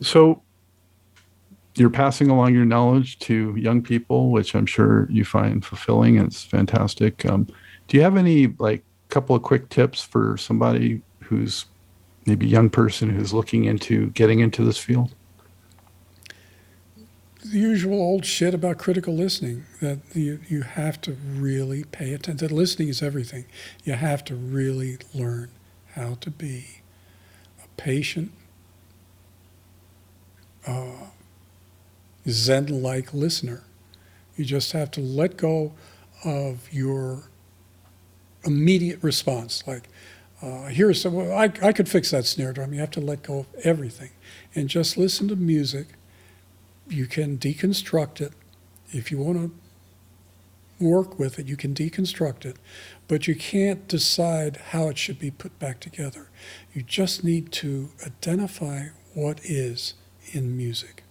so 0.00 0.42
you're 1.74 1.90
passing 1.90 2.30
along 2.30 2.54
your 2.54 2.64
knowledge 2.64 3.18
to 3.20 3.54
young 3.56 3.82
people, 3.82 4.30
which 4.30 4.54
I'm 4.54 4.66
sure 4.66 5.08
you 5.10 5.24
find 5.24 5.64
fulfilling. 5.64 6.18
It's 6.18 6.42
fantastic. 6.42 7.24
Um, 7.26 7.46
do 7.88 7.96
you 7.96 8.02
have 8.02 8.16
any 8.16 8.48
like 8.58 8.82
couple 9.08 9.36
of 9.36 9.42
quick 9.42 9.68
tips 9.68 10.02
for 10.02 10.36
somebody 10.36 11.02
who's 11.20 11.66
maybe 12.24 12.46
a 12.46 12.48
young 12.48 12.70
person 12.70 13.10
who's 13.10 13.32
looking 13.32 13.64
into 13.64 14.10
getting 14.10 14.40
into 14.40 14.64
this 14.64 14.78
field? 14.78 15.14
the 17.52 17.58
usual 17.58 18.00
old 18.00 18.24
shit 18.24 18.54
about 18.54 18.78
critical 18.78 19.14
listening 19.14 19.64
that 19.80 19.98
you, 20.14 20.40
you 20.48 20.62
have 20.62 21.00
to 21.02 21.12
really 21.12 21.84
pay 21.84 22.12
attention. 22.12 22.48
Listening 22.54 22.88
is 22.88 23.02
everything. 23.02 23.46
You 23.84 23.92
have 23.92 24.24
to 24.24 24.34
really 24.34 24.98
learn 25.14 25.50
how 25.94 26.14
to 26.20 26.30
be 26.30 26.80
patient, 27.76 28.32
uh, 30.66 31.08
Zen 32.28 32.82
like 32.82 33.14
listener. 33.14 33.64
You 34.36 34.44
just 34.44 34.72
have 34.72 34.90
to 34.92 35.00
let 35.00 35.36
go 35.36 35.72
of 36.24 36.72
your 36.72 37.24
immediate 38.44 39.02
response. 39.02 39.62
Like, 39.66 39.88
uh, 40.42 40.66
here's 40.66 41.00
some, 41.00 41.14
well, 41.14 41.32
I, 41.32 41.44
I 41.62 41.72
could 41.72 41.88
fix 41.88 42.10
that 42.10 42.26
snare 42.26 42.52
drum. 42.52 42.74
You 42.74 42.80
have 42.80 42.90
to 42.92 43.00
let 43.00 43.22
go 43.22 43.40
of 43.40 43.46
everything 43.62 44.10
and 44.54 44.68
just 44.68 44.96
listen 44.96 45.28
to 45.28 45.36
music 45.36 45.88
you 46.88 47.06
can 47.06 47.38
deconstruct 47.38 48.20
it. 48.20 48.32
If 48.90 49.10
you 49.10 49.18
want 49.18 49.38
to 49.38 49.50
work 50.78 51.18
with 51.18 51.38
it, 51.38 51.46
you 51.46 51.56
can 51.56 51.74
deconstruct 51.74 52.44
it, 52.44 52.56
but 53.08 53.26
you 53.26 53.34
can't 53.34 53.88
decide 53.88 54.56
how 54.70 54.88
it 54.88 54.98
should 54.98 55.18
be 55.18 55.30
put 55.30 55.58
back 55.58 55.80
together. 55.80 56.28
You 56.72 56.82
just 56.82 57.24
need 57.24 57.52
to 57.52 57.90
identify 58.04 58.88
what 59.14 59.40
is 59.42 59.94
in 60.32 60.56
music, 60.56 61.02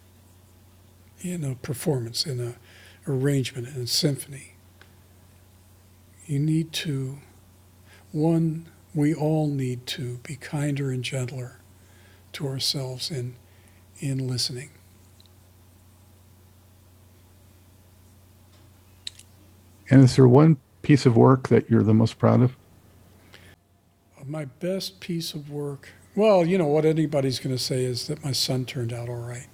in 1.21 1.43
a 1.43 1.55
performance, 1.55 2.25
in 2.25 2.39
an 2.39 2.55
arrangement, 3.07 3.67
in 3.67 3.81
a 3.81 3.87
symphony. 3.87 4.53
You 6.27 6.39
need 6.39 6.71
to, 6.73 7.19
one, 8.11 8.67
we 8.93 9.13
all 9.13 9.47
need 9.47 9.85
to 9.87 10.19
be 10.23 10.35
kinder 10.35 10.91
and 10.91 11.03
gentler 11.03 11.59
to 12.33 12.47
ourselves 12.47 13.09
in, 13.11 13.35
in 13.99 14.27
listening. 14.27 14.69
And 19.89 20.03
is 20.03 20.15
there 20.15 20.27
one 20.27 20.57
piece 20.81 21.05
of 21.05 21.15
work 21.15 21.47
that 21.49 21.69
you're 21.69 21.83
the 21.83 21.93
most 21.93 22.17
proud 22.17 22.41
of? 22.41 22.55
My 24.25 24.45
best 24.45 24.99
piece 24.99 25.33
of 25.33 25.51
work, 25.51 25.89
well, 26.15 26.45
you 26.45 26.57
know, 26.57 26.65
what 26.65 26.85
anybody's 26.85 27.39
going 27.39 27.55
to 27.55 27.61
say 27.61 27.83
is 27.83 28.07
that 28.07 28.23
my 28.23 28.31
son 28.31 28.65
turned 28.65 28.91
out 28.91 29.07
all 29.07 29.15
right. 29.15 29.47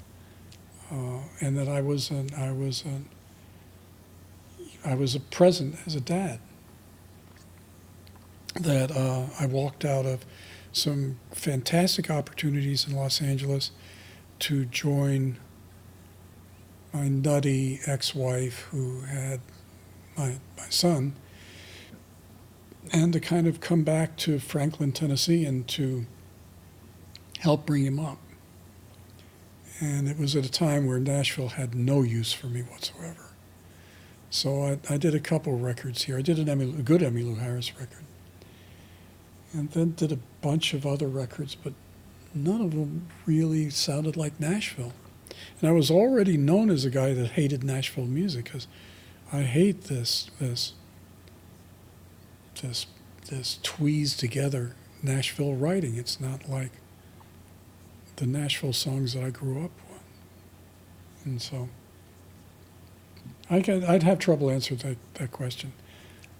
Uh, 0.89 1.19
and 1.39 1.57
that 1.57 1.67
I 1.67 1.81
was 1.81 2.09
an, 2.09 2.29
I 2.37 2.51
was 2.51 2.83
an, 2.85 3.07
I 4.85 4.95
was 4.95 5.15
a 5.15 5.19
present 5.19 5.75
as 5.85 5.95
a 5.95 6.01
dad. 6.01 6.39
That 8.59 8.91
uh, 8.91 9.27
I 9.39 9.45
walked 9.45 9.85
out 9.85 10.05
of 10.05 10.25
some 10.73 11.19
fantastic 11.31 12.09
opportunities 12.09 12.87
in 12.87 12.95
Los 12.95 13.21
Angeles 13.21 13.71
to 14.39 14.65
join 14.65 15.37
my 16.93 17.07
nutty 17.07 17.79
ex-wife 17.85 18.67
who 18.71 19.01
had 19.01 19.39
my, 20.17 20.37
my 20.57 20.69
son 20.69 21.13
and 22.91 23.13
to 23.13 23.19
kind 23.19 23.47
of 23.47 23.59
come 23.59 23.83
back 23.83 24.17
to 24.17 24.39
Franklin, 24.39 24.91
Tennessee, 24.91 25.45
and 25.45 25.67
to 25.69 26.05
help 27.39 27.65
bring 27.65 27.85
him 27.85 27.99
up. 27.99 28.17
And 29.79 30.07
it 30.07 30.17
was 30.17 30.35
at 30.35 30.45
a 30.45 30.51
time 30.51 30.85
where 30.87 30.99
Nashville 30.99 31.49
had 31.49 31.73
no 31.73 32.01
use 32.01 32.33
for 32.33 32.47
me 32.47 32.61
whatsoever. 32.61 33.29
So 34.29 34.63
I, 34.63 34.79
I 34.89 34.97
did 34.97 35.15
a 35.15 35.19
couple 35.19 35.57
records 35.57 36.03
here. 36.03 36.17
I 36.17 36.21
did 36.21 36.37
an 36.37 36.49
a 36.49 36.81
good 36.83 37.01
Emmylou 37.01 37.39
Harris 37.39 37.77
record, 37.79 38.03
and 39.53 39.71
then 39.71 39.93
did 39.95 40.11
a 40.11 40.19
bunch 40.41 40.73
of 40.73 40.85
other 40.85 41.07
records, 41.07 41.55
but 41.55 41.73
none 42.33 42.61
of 42.61 42.71
them 42.71 43.07
really 43.25 43.69
sounded 43.69 44.15
like 44.17 44.39
Nashville. 44.39 44.93
And 45.59 45.69
I 45.69 45.73
was 45.73 45.89
already 45.89 46.37
known 46.37 46.69
as 46.69 46.85
a 46.85 46.89
guy 46.89 47.13
that 47.13 47.31
hated 47.31 47.63
Nashville 47.63 48.05
music 48.05 48.45
because 48.45 48.67
I 49.31 49.43
hate 49.43 49.85
this 49.85 50.29
this 50.39 50.73
this 52.61 52.85
this 53.29 53.59
tweezed 53.63 54.19
together 54.19 54.75
Nashville 55.01 55.55
writing. 55.55 55.95
It's 55.95 56.19
not 56.19 56.49
like 56.49 56.71
the 58.17 58.25
Nashville 58.25 58.73
songs 58.73 59.13
that 59.13 59.23
I 59.23 59.29
grew 59.29 59.63
up 59.63 59.71
with, 59.89 60.03
and 61.25 61.41
so 61.41 61.69
I 63.49 63.61
could, 63.61 63.83
I'd 63.83 64.03
have 64.03 64.17
trouble 64.17 64.49
answering 64.49 64.79
that, 64.79 64.97
that 65.15 65.31
question. 65.31 65.73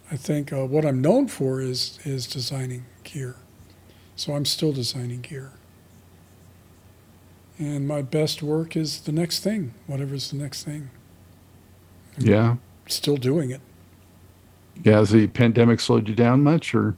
I 0.10 0.16
think 0.16 0.54
uh, 0.54 0.66
what 0.66 0.86
I'm 0.86 1.02
known 1.02 1.28
for 1.28 1.62
is 1.62 2.00
is 2.04 2.28
designing 2.28 2.86
gear, 3.04 3.36
so 4.16 4.34
I'm 4.34 4.46
still 4.46 4.74
designing 4.74 5.22
gear. 5.22 5.52
And 7.58 7.88
my 7.88 8.02
best 8.02 8.42
work 8.42 8.76
is 8.76 9.02
the 9.02 9.12
next 9.12 9.40
thing, 9.40 9.74
whatever's 9.88 10.32
the 10.32 10.38
next 10.38 10.64
thing. 10.64 10.90
Yeah. 12.18 12.58
Still 12.88 13.18
doing 13.18 13.52
it. 13.52 13.62
Yeah. 14.84 14.98
Has 14.98 15.12
the 15.12 15.28
pandemic 15.28 15.80
slowed 15.80 16.08
you 16.08 16.16
down 16.16 16.44
much 16.44 16.74
or? 16.74 16.96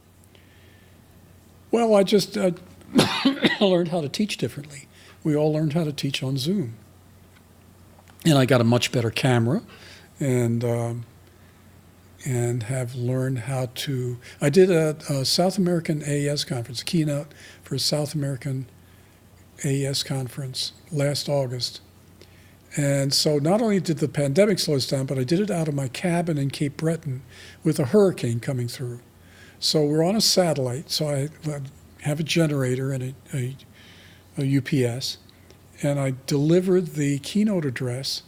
Well, 1.72 1.96
I 1.96 2.04
just 2.04 2.38
uh, 2.38 2.52
learned 3.62 3.90
how 3.90 4.02
to 4.02 4.10
teach 4.10 4.38
differently. 4.38 4.88
We 5.24 5.36
all 5.36 5.52
learned 5.52 5.74
how 5.74 5.84
to 5.84 5.94
teach 5.94 6.22
on 6.22 6.38
Zoom. 6.38 6.76
And 8.26 8.38
I 8.38 8.46
got 8.46 8.62
a 8.62 8.64
much 8.64 8.92
better 8.92 9.10
camera 9.10 9.62
and, 10.20 10.64
um, 10.64 11.06
and 12.26 12.64
have 12.64 12.96
learned 12.96 13.40
how 13.40 13.70
to. 13.74 14.18
I 14.40 14.50
did 14.50 14.72
a, 14.72 14.98
a 15.10 15.26
South 15.26 15.58
American 15.58 16.04
AES 16.04 16.46
conference, 16.46 16.82
a 16.82 16.86
keynote 16.86 17.28
for 17.64 17.76
a 17.76 17.80
South 17.80 18.14
American 18.14 18.68
AES 19.66 20.04
conference 20.04 20.74
last 20.92 21.28
August. 21.28 21.82
And 22.76 23.14
so 23.14 23.38
not 23.38 23.62
only 23.62 23.80
did 23.80 24.00
the 24.00 24.08
pandemic 24.08 24.58
slow 24.60 24.76
us 24.76 24.88
down, 24.88 25.06
but 25.06 25.20
I 25.20 25.24
did 25.24 25.40
it 25.40 25.52
out 25.52 25.68
of 25.68 25.76
my 25.76 25.88
cabin 25.88 26.38
in 26.38 26.50
Cape 26.50 26.78
Breton 26.78 27.22
with 27.64 27.80
a 27.80 27.86
hurricane 27.86 28.40
coming 28.40 28.68
through. 28.68 29.00
So 29.60 29.84
we're 29.84 30.04
on 30.04 30.16
a 30.16 30.22
satellite. 30.22 30.90
So 30.90 31.08
I 31.08 31.30
have 32.02 32.20
a 32.20 32.24
generator 32.24 32.92
and 32.92 33.16
a, 33.34 33.38
a, 33.38 33.56
a 34.38 34.58
UPS, 34.58 35.18
and 35.82 36.00
I 36.00 36.16
delivered 36.26 36.96
the 36.96 37.20
keynote 37.20 37.66
address 37.66 38.24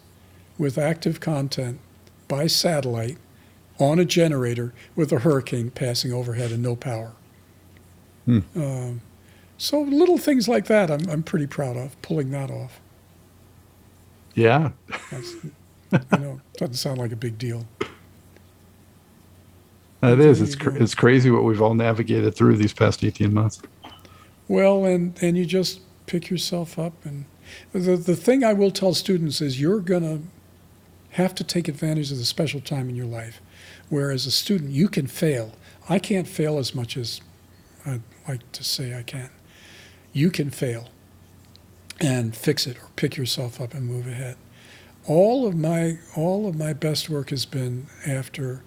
with 0.58 0.78
active 0.78 1.20
content 1.20 1.80
by 2.28 2.48
satellite 2.48 3.18
on 3.80 4.00
a 4.00 4.06
generator 4.06 4.74
with 4.96 5.12
a 5.12 5.20
hurricane 5.20 5.72
passing 5.72 6.14
overhead 6.14 6.52
and 6.52 6.64
no 6.64 6.76
power. 6.76 7.14
Hmm. 8.26 8.40
Um, 8.56 9.02
so 9.58 9.82
little 9.82 10.18
things 10.18 10.48
like 10.48 10.66
that, 10.68 10.90
I'm, 10.90 11.10
I'm 11.10 11.24
pretty 11.24 11.48
proud 11.48 11.78
of 11.78 12.00
pulling 12.02 12.32
that 12.32 12.50
off. 12.50 12.80
Yeah. 14.36 14.72
You 16.12 16.20
know, 16.20 16.42
doesn't 16.58 16.76
sound 16.76 16.98
like 16.98 17.12
a 17.12 17.16
big 17.16 17.38
deal. 17.38 17.66
It 20.04 20.20
is. 20.20 20.42
It's, 20.42 20.56
cr- 20.56 20.78
it's 20.78 20.94
crazy 20.94 21.32
what 21.32 21.44
we've 21.44 21.62
all 21.62 21.74
navigated 21.74 22.36
through 22.36 22.58
these 22.58 22.74
past 22.74 23.04
18 23.04 23.34
months. 23.34 23.62
Well, 24.48 24.86
and, 24.86 25.18
and 25.24 25.38
you 25.38 25.46
just 25.46 25.80
pick 26.06 26.30
yourself 26.30 26.78
up. 26.78 26.94
And 27.06 27.26
the, 27.72 27.96
the 27.96 28.16
thing 28.16 28.44
I 28.44 28.54
will 28.54 28.72
tell 28.72 28.94
students 28.94 29.42
is 29.42 29.60
you're 29.60 29.80
going 29.80 30.04
to 30.04 30.22
have 31.12 31.34
to 31.36 31.44
take 31.44 31.68
advantage 31.68 32.12
of 32.12 32.18
the 32.18 32.26
special 32.26 32.60
time 32.60 32.90
in 32.90 32.96
your 32.96 33.06
life. 33.06 33.42
Whereas 33.90 34.26
a 34.26 34.32
student, 34.32 34.72
you 34.72 34.90
can 34.90 35.08
fail. 35.08 35.54
I 35.88 35.98
can't 35.98 36.28
fail 36.28 36.58
as 36.58 36.76
much 36.76 36.98
as 36.98 37.22
I'd 37.86 38.02
like 38.28 38.52
to 38.52 38.64
say 38.64 38.98
I 38.98 39.04
can. 39.04 39.30
You 40.12 40.30
can 40.30 40.50
fail 40.50 40.90
and 42.00 42.36
fix 42.36 42.68
it 42.68 42.78
or 42.78 42.90
pick 42.96 43.18
yourself 43.18 43.62
up 43.62 43.74
and 43.74 43.86
move 43.86 44.08
ahead. 44.08 44.38
All 45.08 45.48
of 45.48 45.56
my 45.56 46.00
all 46.16 46.48
of 46.48 46.56
my 46.56 46.74
best 46.74 47.10
work 47.10 47.30
has 47.30 47.46
been 47.46 47.88
after 48.06 48.64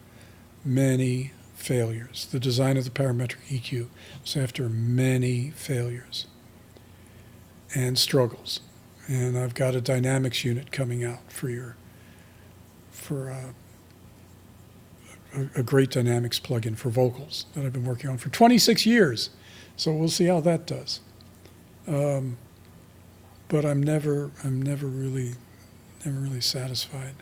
many 0.64 1.32
failures. 1.54 2.28
The 2.30 2.40
design 2.40 2.76
of 2.76 2.84
the 2.84 2.90
parametric 2.90 3.38
EQ 3.48 3.88
was 4.22 4.36
after 4.36 4.68
many 4.68 5.50
failures 5.50 6.26
and 7.74 7.98
struggles. 7.98 8.60
And 9.08 9.38
I've 9.38 9.54
got 9.54 9.74
a 9.74 9.80
dynamics 9.80 10.44
unit 10.44 10.70
coming 10.70 11.04
out 11.04 11.32
for 11.32 11.48
your 11.48 11.76
for 12.90 13.30
uh, 13.30 13.52
a, 15.34 15.60
a 15.60 15.62
great 15.62 15.90
dynamics 15.90 16.38
plugin 16.38 16.76
for 16.76 16.90
vocals 16.90 17.46
that 17.54 17.64
I've 17.64 17.72
been 17.72 17.84
working 17.84 18.10
on 18.10 18.18
for 18.18 18.28
26 18.28 18.86
years. 18.86 19.30
So 19.76 19.92
we'll 19.92 20.08
see 20.08 20.26
how 20.26 20.40
that 20.40 20.66
does. 20.66 21.00
Um, 21.86 22.36
but 23.48 23.64
I'm 23.64 23.82
never 23.82 24.30
I'm 24.44 24.62
never 24.62 24.86
really 24.86 25.34
never 26.04 26.20
really 26.20 26.40
satisfied. 26.40 27.14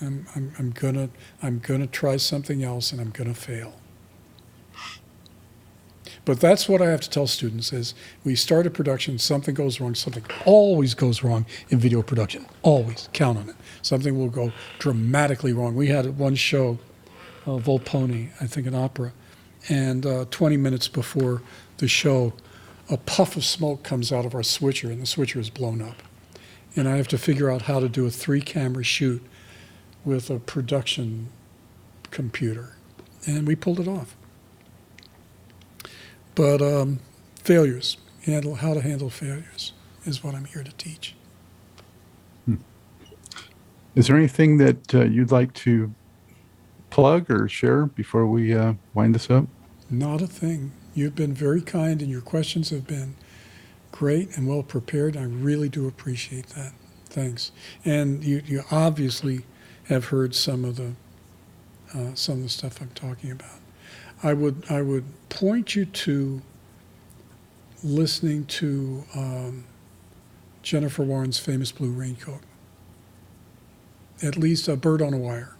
I'm, 0.00 0.26
I'm, 0.34 0.52
I'm 0.58 0.70
gonna 0.70 1.10
I'm 1.42 1.58
gonna 1.58 1.86
try 1.86 2.16
something 2.16 2.62
else 2.62 2.92
and 2.92 3.00
I'm 3.00 3.10
gonna 3.10 3.34
fail. 3.34 3.74
But 6.24 6.40
that's 6.40 6.68
what 6.68 6.82
I 6.82 6.90
have 6.90 7.00
to 7.00 7.08
tell 7.08 7.26
students 7.26 7.72
is 7.72 7.94
we 8.22 8.34
start 8.34 8.66
a 8.66 8.70
production, 8.70 9.18
something 9.18 9.54
goes 9.54 9.80
wrong, 9.80 9.94
something 9.94 10.24
always 10.44 10.92
goes 10.92 11.22
wrong 11.22 11.46
in 11.70 11.78
video 11.78 12.02
production. 12.02 12.44
Always. 12.62 13.08
Count 13.14 13.38
on 13.38 13.48
it. 13.48 13.56
Something 13.80 14.18
will 14.18 14.28
go 14.28 14.52
dramatically 14.78 15.54
wrong. 15.54 15.74
We 15.74 15.86
had 15.86 16.18
one 16.18 16.34
show, 16.34 16.78
uh, 17.46 17.52
Volpone, 17.52 18.28
I 18.42 18.46
think 18.46 18.66
an 18.66 18.74
opera, 18.74 19.14
and 19.70 20.04
uh, 20.04 20.26
20 20.30 20.58
minutes 20.58 20.86
before 20.86 21.40
the 21.78 21.88
show, 21.88 22.34
a 22.90 22.96
puff 22.96 23.36
of 23.36 23.44
smoke 23.44 23.82
comes 23.82 24.12
out 24.12 24.24
of 24.24 24.34
our 24.34 24.42
switcher 24.42 24.90
and 24.90 25.02
the 25.02 25.06
switcher 25.06 25.38
is 25.38 25.50
blown 25.50 25.82
up. 25.82 26.02
And 26.76 26.88
I 26.88 26.96
have 26.96 27.08
to 27.08 27.18
figure 27.18 27.50
out 27.50 27.62
how 27.62 27.80
to 27.80 27.88
do 27.88 28.06
a 28.06 28.10
three 28.10 28.40
camera 28.40 28.84
shoot 28.84 29.22
with 30.04 30.30
a 30.30 30.38
production 30.38 31.28
computer. 32.10 32.76
And 33.26 33.46
we 33.46 33.56
pulled 33.56 33.80
it 33.80 33.88
off. 33.88 34.16
But 36.34 36.62
um, 36.62 37.00
failures, 37.42 37.96
handle 38.22 38.56
how 38.56 38.74
to 38.74 38.80
handle 38.80 39.10
failures 39.10 39.72
is 40.04 40.22
what 40.22 40.34
I'm 40.34 40.44
here 40.44 40.62
to 40.62 40.72
teach. 40.72 41.14
Is 43.94 44.06
there 44.06 44.16
anything 44.16 44.58
that 44.58 44.94
uh, 44.94 45.04
you'd 45.04 45.32
like 45.32 45.52
to 45.54 45.92
plug 46.88 47.28
or 47.30 47.48
share 47.48 47.86
before 47.86 48.26
we 48.26 48.54
uh, 48.54 48.74
wind 48.94 49.14
this 49.14 49.28
up? 49.28 49.46
Not 49.90 50.22
a 50.22 50.28
thing. 50.28 50.70
You've 50.94 51.14
been 51.14 51.34
very 51.34 51.60
kind 51.60 52.00
and 52.02 52.10
your 52.10 52.20
questions 52.20 52.70
have 52.70 52.86
been 52.86 53.14
great 53.92 54.36
and 54.36 54.46
well 54.46 54.62
prepared. 54.62 55.16
I 55.16 55.22
really 55.24 55.68
do 55.68 55.86
appreciate 55.86 56.48
that. 56.48 56.72
Thanks. 57.06 57.52
And 57.84 58.24
you, 58.24 58.42
you 58.44 58.62
obviously 58.70 59.44
have 59.88 60.06
heard 60.06 60.34
some 60.34 60.64
of 60.64 60.76
the 60.76 60.92
uh, 61.94 62.14
some 62.14 62.36
of 62.36 62.42
the 62.42 62.48
stuff 62.50 62.82
I'm 62.82 62.90
talking 62.90 63.30
about. 63.30 63.60
I 64.22 64.34
would 64.34 64.64
I 64.68 64.82
would 64.82 65.04
point 65.28 65.74
you 65.74 65.86
to 65.86 66.42
listening 67.82 68.44
to 68.46 69.04
um, 69.14 69.64
Jennifer 70.62 71.02
Warnes' 71.02 71.40
famous 71.40 71.72
Blue 71.72 71.90
Raincoat. 71.90 72.42
At 74.22 74.36
least 74.36 74.68
a 74.68 74.76
bird 74.76 75.00
on 75.00 75.14
a 75.14 75.18
wire. 75.18 75.56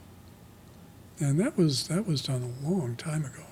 And 1.21 1.39
that 1.41 1.57
was 1.57 1.89
that 1.89 2.07
was 2.07 2.23
done 2.23 2.43
a 2.43 2.69
long 2.69 2.97
time 2.97 3.25
ago. 3.25 3.48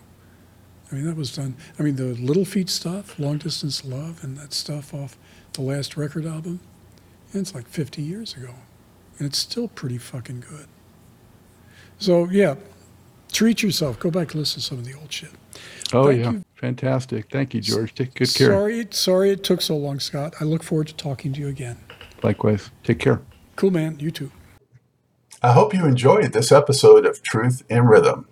I 0.90 0.94
mean, 0.94 1.04
that 1.06 1.16
was 1.16 1.34
done. 1.34 1.56
I 1.78 1.82
mean, 1.82 1.96
the 1.96 2.14
Little 2.14 2.44
Feat 2.44 2.68
stuff, 2.68 3.18
Long 3.18 3.38
Distance 3.38 3.84
Love, 3.84 4.22
and 4.22 4.36
that 4.38 4.52
stuff 4.52 4.94
off 4.94 5.16
the 5.54 5.62
last 5.62 5.96
record 5.96 6.26
album, 6.26 6.60
and 7.32 7.42
it's 7.42 7.54
like 7.54 7.66
50 7.66 8.02
years 8.02 8.34
ago. 8.34 8.54
And 9.18 9.26
it's 9.26 9.38
still 9.38 9.68
pretty 9.68 9.98
fucking 9.98 10.44
good. 10.48 10.66
So, 11.98 12.28
yeah, 12.28 12.56
treat 13.32 13.62
yourself. 13.62 13.98
Go 13.98 14.10
back 14.10 14.32
and 14.32 14.40
listen 14.40 14.60
to 14.60 14.66
some 14.66 14.78
of 14.78 14.84
the 14.84 14.94
old 14.94 15.10
shit. 15.10 15.30
Oh, 15.92 16.08
Thank 16.08 16.20
yeah. 16.20 16.30
you. 16.32 16.44
Fantastic. 16.56 17.30
Thank 17.30 17.54
you, 17.54 17.60
George. 17.60 17.94
Take 17.94 18.14
good 18.14 18.32
care. 18.32 18.50
Sorry, 18.50 18.86
sorry 18.90 19.30
it 19.30 19.42
took 19.42 19.60
so 19.60 19.76
long, 19.76 20.00
Scott. 20.00 20.34
I 20.40 20.44
look 20.44 20.62
forward 20.62 20.88
to 20.88 20.94
talking 20.94 21.32
to 21.32 21.40
you 21.40 21.48
again. 21.48 21.78
Likewise. 22.22 22.70
Take 22.84 22.98
care. 22.98 23.22
Cool, 23.56 23.70
man. 23.70 23.98
You 23.98 24.10
too. 24.10 24.30
I 25.42 25.52
hope 25.52 25.74
you 25.74 25.84
enjoyed 25.84 26.32
this 26.32 26.50
episode 26.50 27.06
of 27.06 27.22
Truth 27.22 27.62
in 27.68 27.86
Rhythm. 27.86 28.26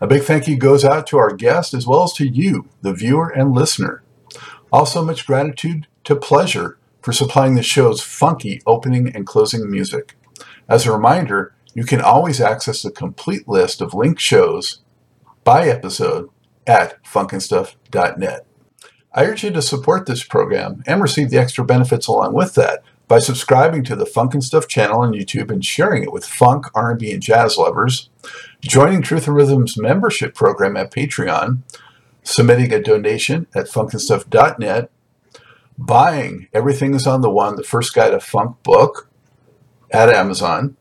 A 0.00 0.06
big 0.06 0.22
thank 0.22 0.48
you 0.48 0.56
goes 0.56 0.84
out 0.84 1.06
to 1.08 1.18
our 1.18 1.34
guest 1.34 1.74
as 1.74 1.86
well 1.86 2.04
as 2.04 2.12
to 2.14 2.26
you, 2.26 2.68
the 2.82 2.92
viewer 2.92 3.28
and 3.28 3.52
listener. 3.52 4.02
Also, 4.72 5.04
much 5.04 5.26
gratitude 5.26 5.86
to 6.04 6.16
Pleasure 6.16 6.78
for 7.02 7.12
supplying 7.12 7.54
the 7.54 7.62
show's 7.62 8.02
funky 8.02 8.60
opening 8.66 9.14
and 9.14 9.26
closing 9.26 9.70
music. 9.70 10.16
As 10.68 10.86
a 10.86 10.92
reminder, 10.92 11.54
you 11.74 11.84
can 11.84 12.00
always 12.00 12.40
access 12.40 12.82
the 12.82 12.90
complete 12.90 13.48
list 13.48 13.80
of 13.80 13.94
linked 13.94 14.20
shows 14.20 14.80
by 15.44 15.68
episode 15.68 16.28
at 16.66 17.02
funkandstuff.net. 17.04 18.46
I 19.12 19.24
urge 19.24 19.42
you 19.42 19.50
to 19.50 19.62
support 19.62 20.06
this 20.06 20.22
program 20.22 20.82
and 20.86 21.02
receive 21.02 21.30
the 21.30 21.38
extra 21.38 21.64
benefits 21.64 22.06
along 22.06 22.34
with 22.34 22.54
that 22.54 22.82
by 23.08 23.18
subscribing 23.18 23.82
to 23.84 23.96
the 23.96 24.06
Funk 24.06 24.40
Stuff 24.40 24.68
channel 24.68 25.00
on 25.00 25.12
YouTube 25.12 25.50
and 25.50 25.64
sharing 25.64 26.04
it 26.04 26.12
with 26.12 26.24
funk, 26.24 26.66
R&B, 26.76 27.10
and 27.10 27.20
jazz 27.20 27.56
lovers, 27.56 28.08
joining 28.60 29.02
Truth 29.02 29.26
in 29.26 29.34
Rhythm's 29.34 29.78
membership 29.78 30.34
program 30.34 30.76
at 30.76 30.92
Patreon, 30.92 31.60
submitting 32.22 32.72
a 32.72 32.82
donation 32.82 33.46
at 33.54 33.66
funkandstuff.net, 33.66 34.90
buying 35.78 36.48
Everything 36.52 36.94
is 36.94 37.06
on 37.06 37.22
the 37.22 37.30
One, 37.30 37.56
the 37.56 37.62
first 37.62 37.94
guide 37.94 38.10
to 38.10 38.20
funk 38.20 38.62
book 38.62 39.08
at 39.90 40.10
Amazon, 40.10 40.76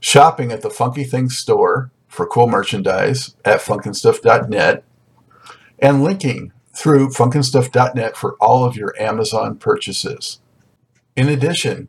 shopping 0.00 0.52
at 0.52 0.62
the 0.62 0.70
Funky 0.70 1.04
Things 1.04 1.36
store 1.36 1.90
for 2.08 2.26
cool 2.26 2.46
merchandise 2.46 3.34
at 3.44 3.60
funkandstuff.net, 3.60 4.84
and 5.80 6.04
linking 6.04 6.52
through 6.74 7.08
funkandstuff.net 7.08 8.16
for 8.16 8.34
all 8.40 8.64
of 8.64 8.76
your 8.76 8.94
Amazon 9.00 9.56
purchases. 9.56 10.40
In 11.16 11.28
addition, 11.28 11.88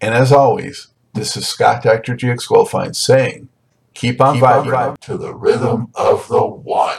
and 0.00 0.14
as 0.14 0.32
always, 0.32 0.88
this 1.14 1.36
is 1.36 1.46
Scott 1.46 1.82
Dr. 1.82 2.14
GX 2.16 2.48
Goldfine 2.48 2.94
saying, 2.94 3.48
keep 3.94 4.20
on, 4.20 4.34
Keep 4.34 4.44
on 4.44 4.66
vibing 4.66 4.98
to 4.98 5.16
the 5.16 5.34
rhythm 5.34 5.88
of 5.94 6.28
the 6.28 6.44
one. 6.46 6.98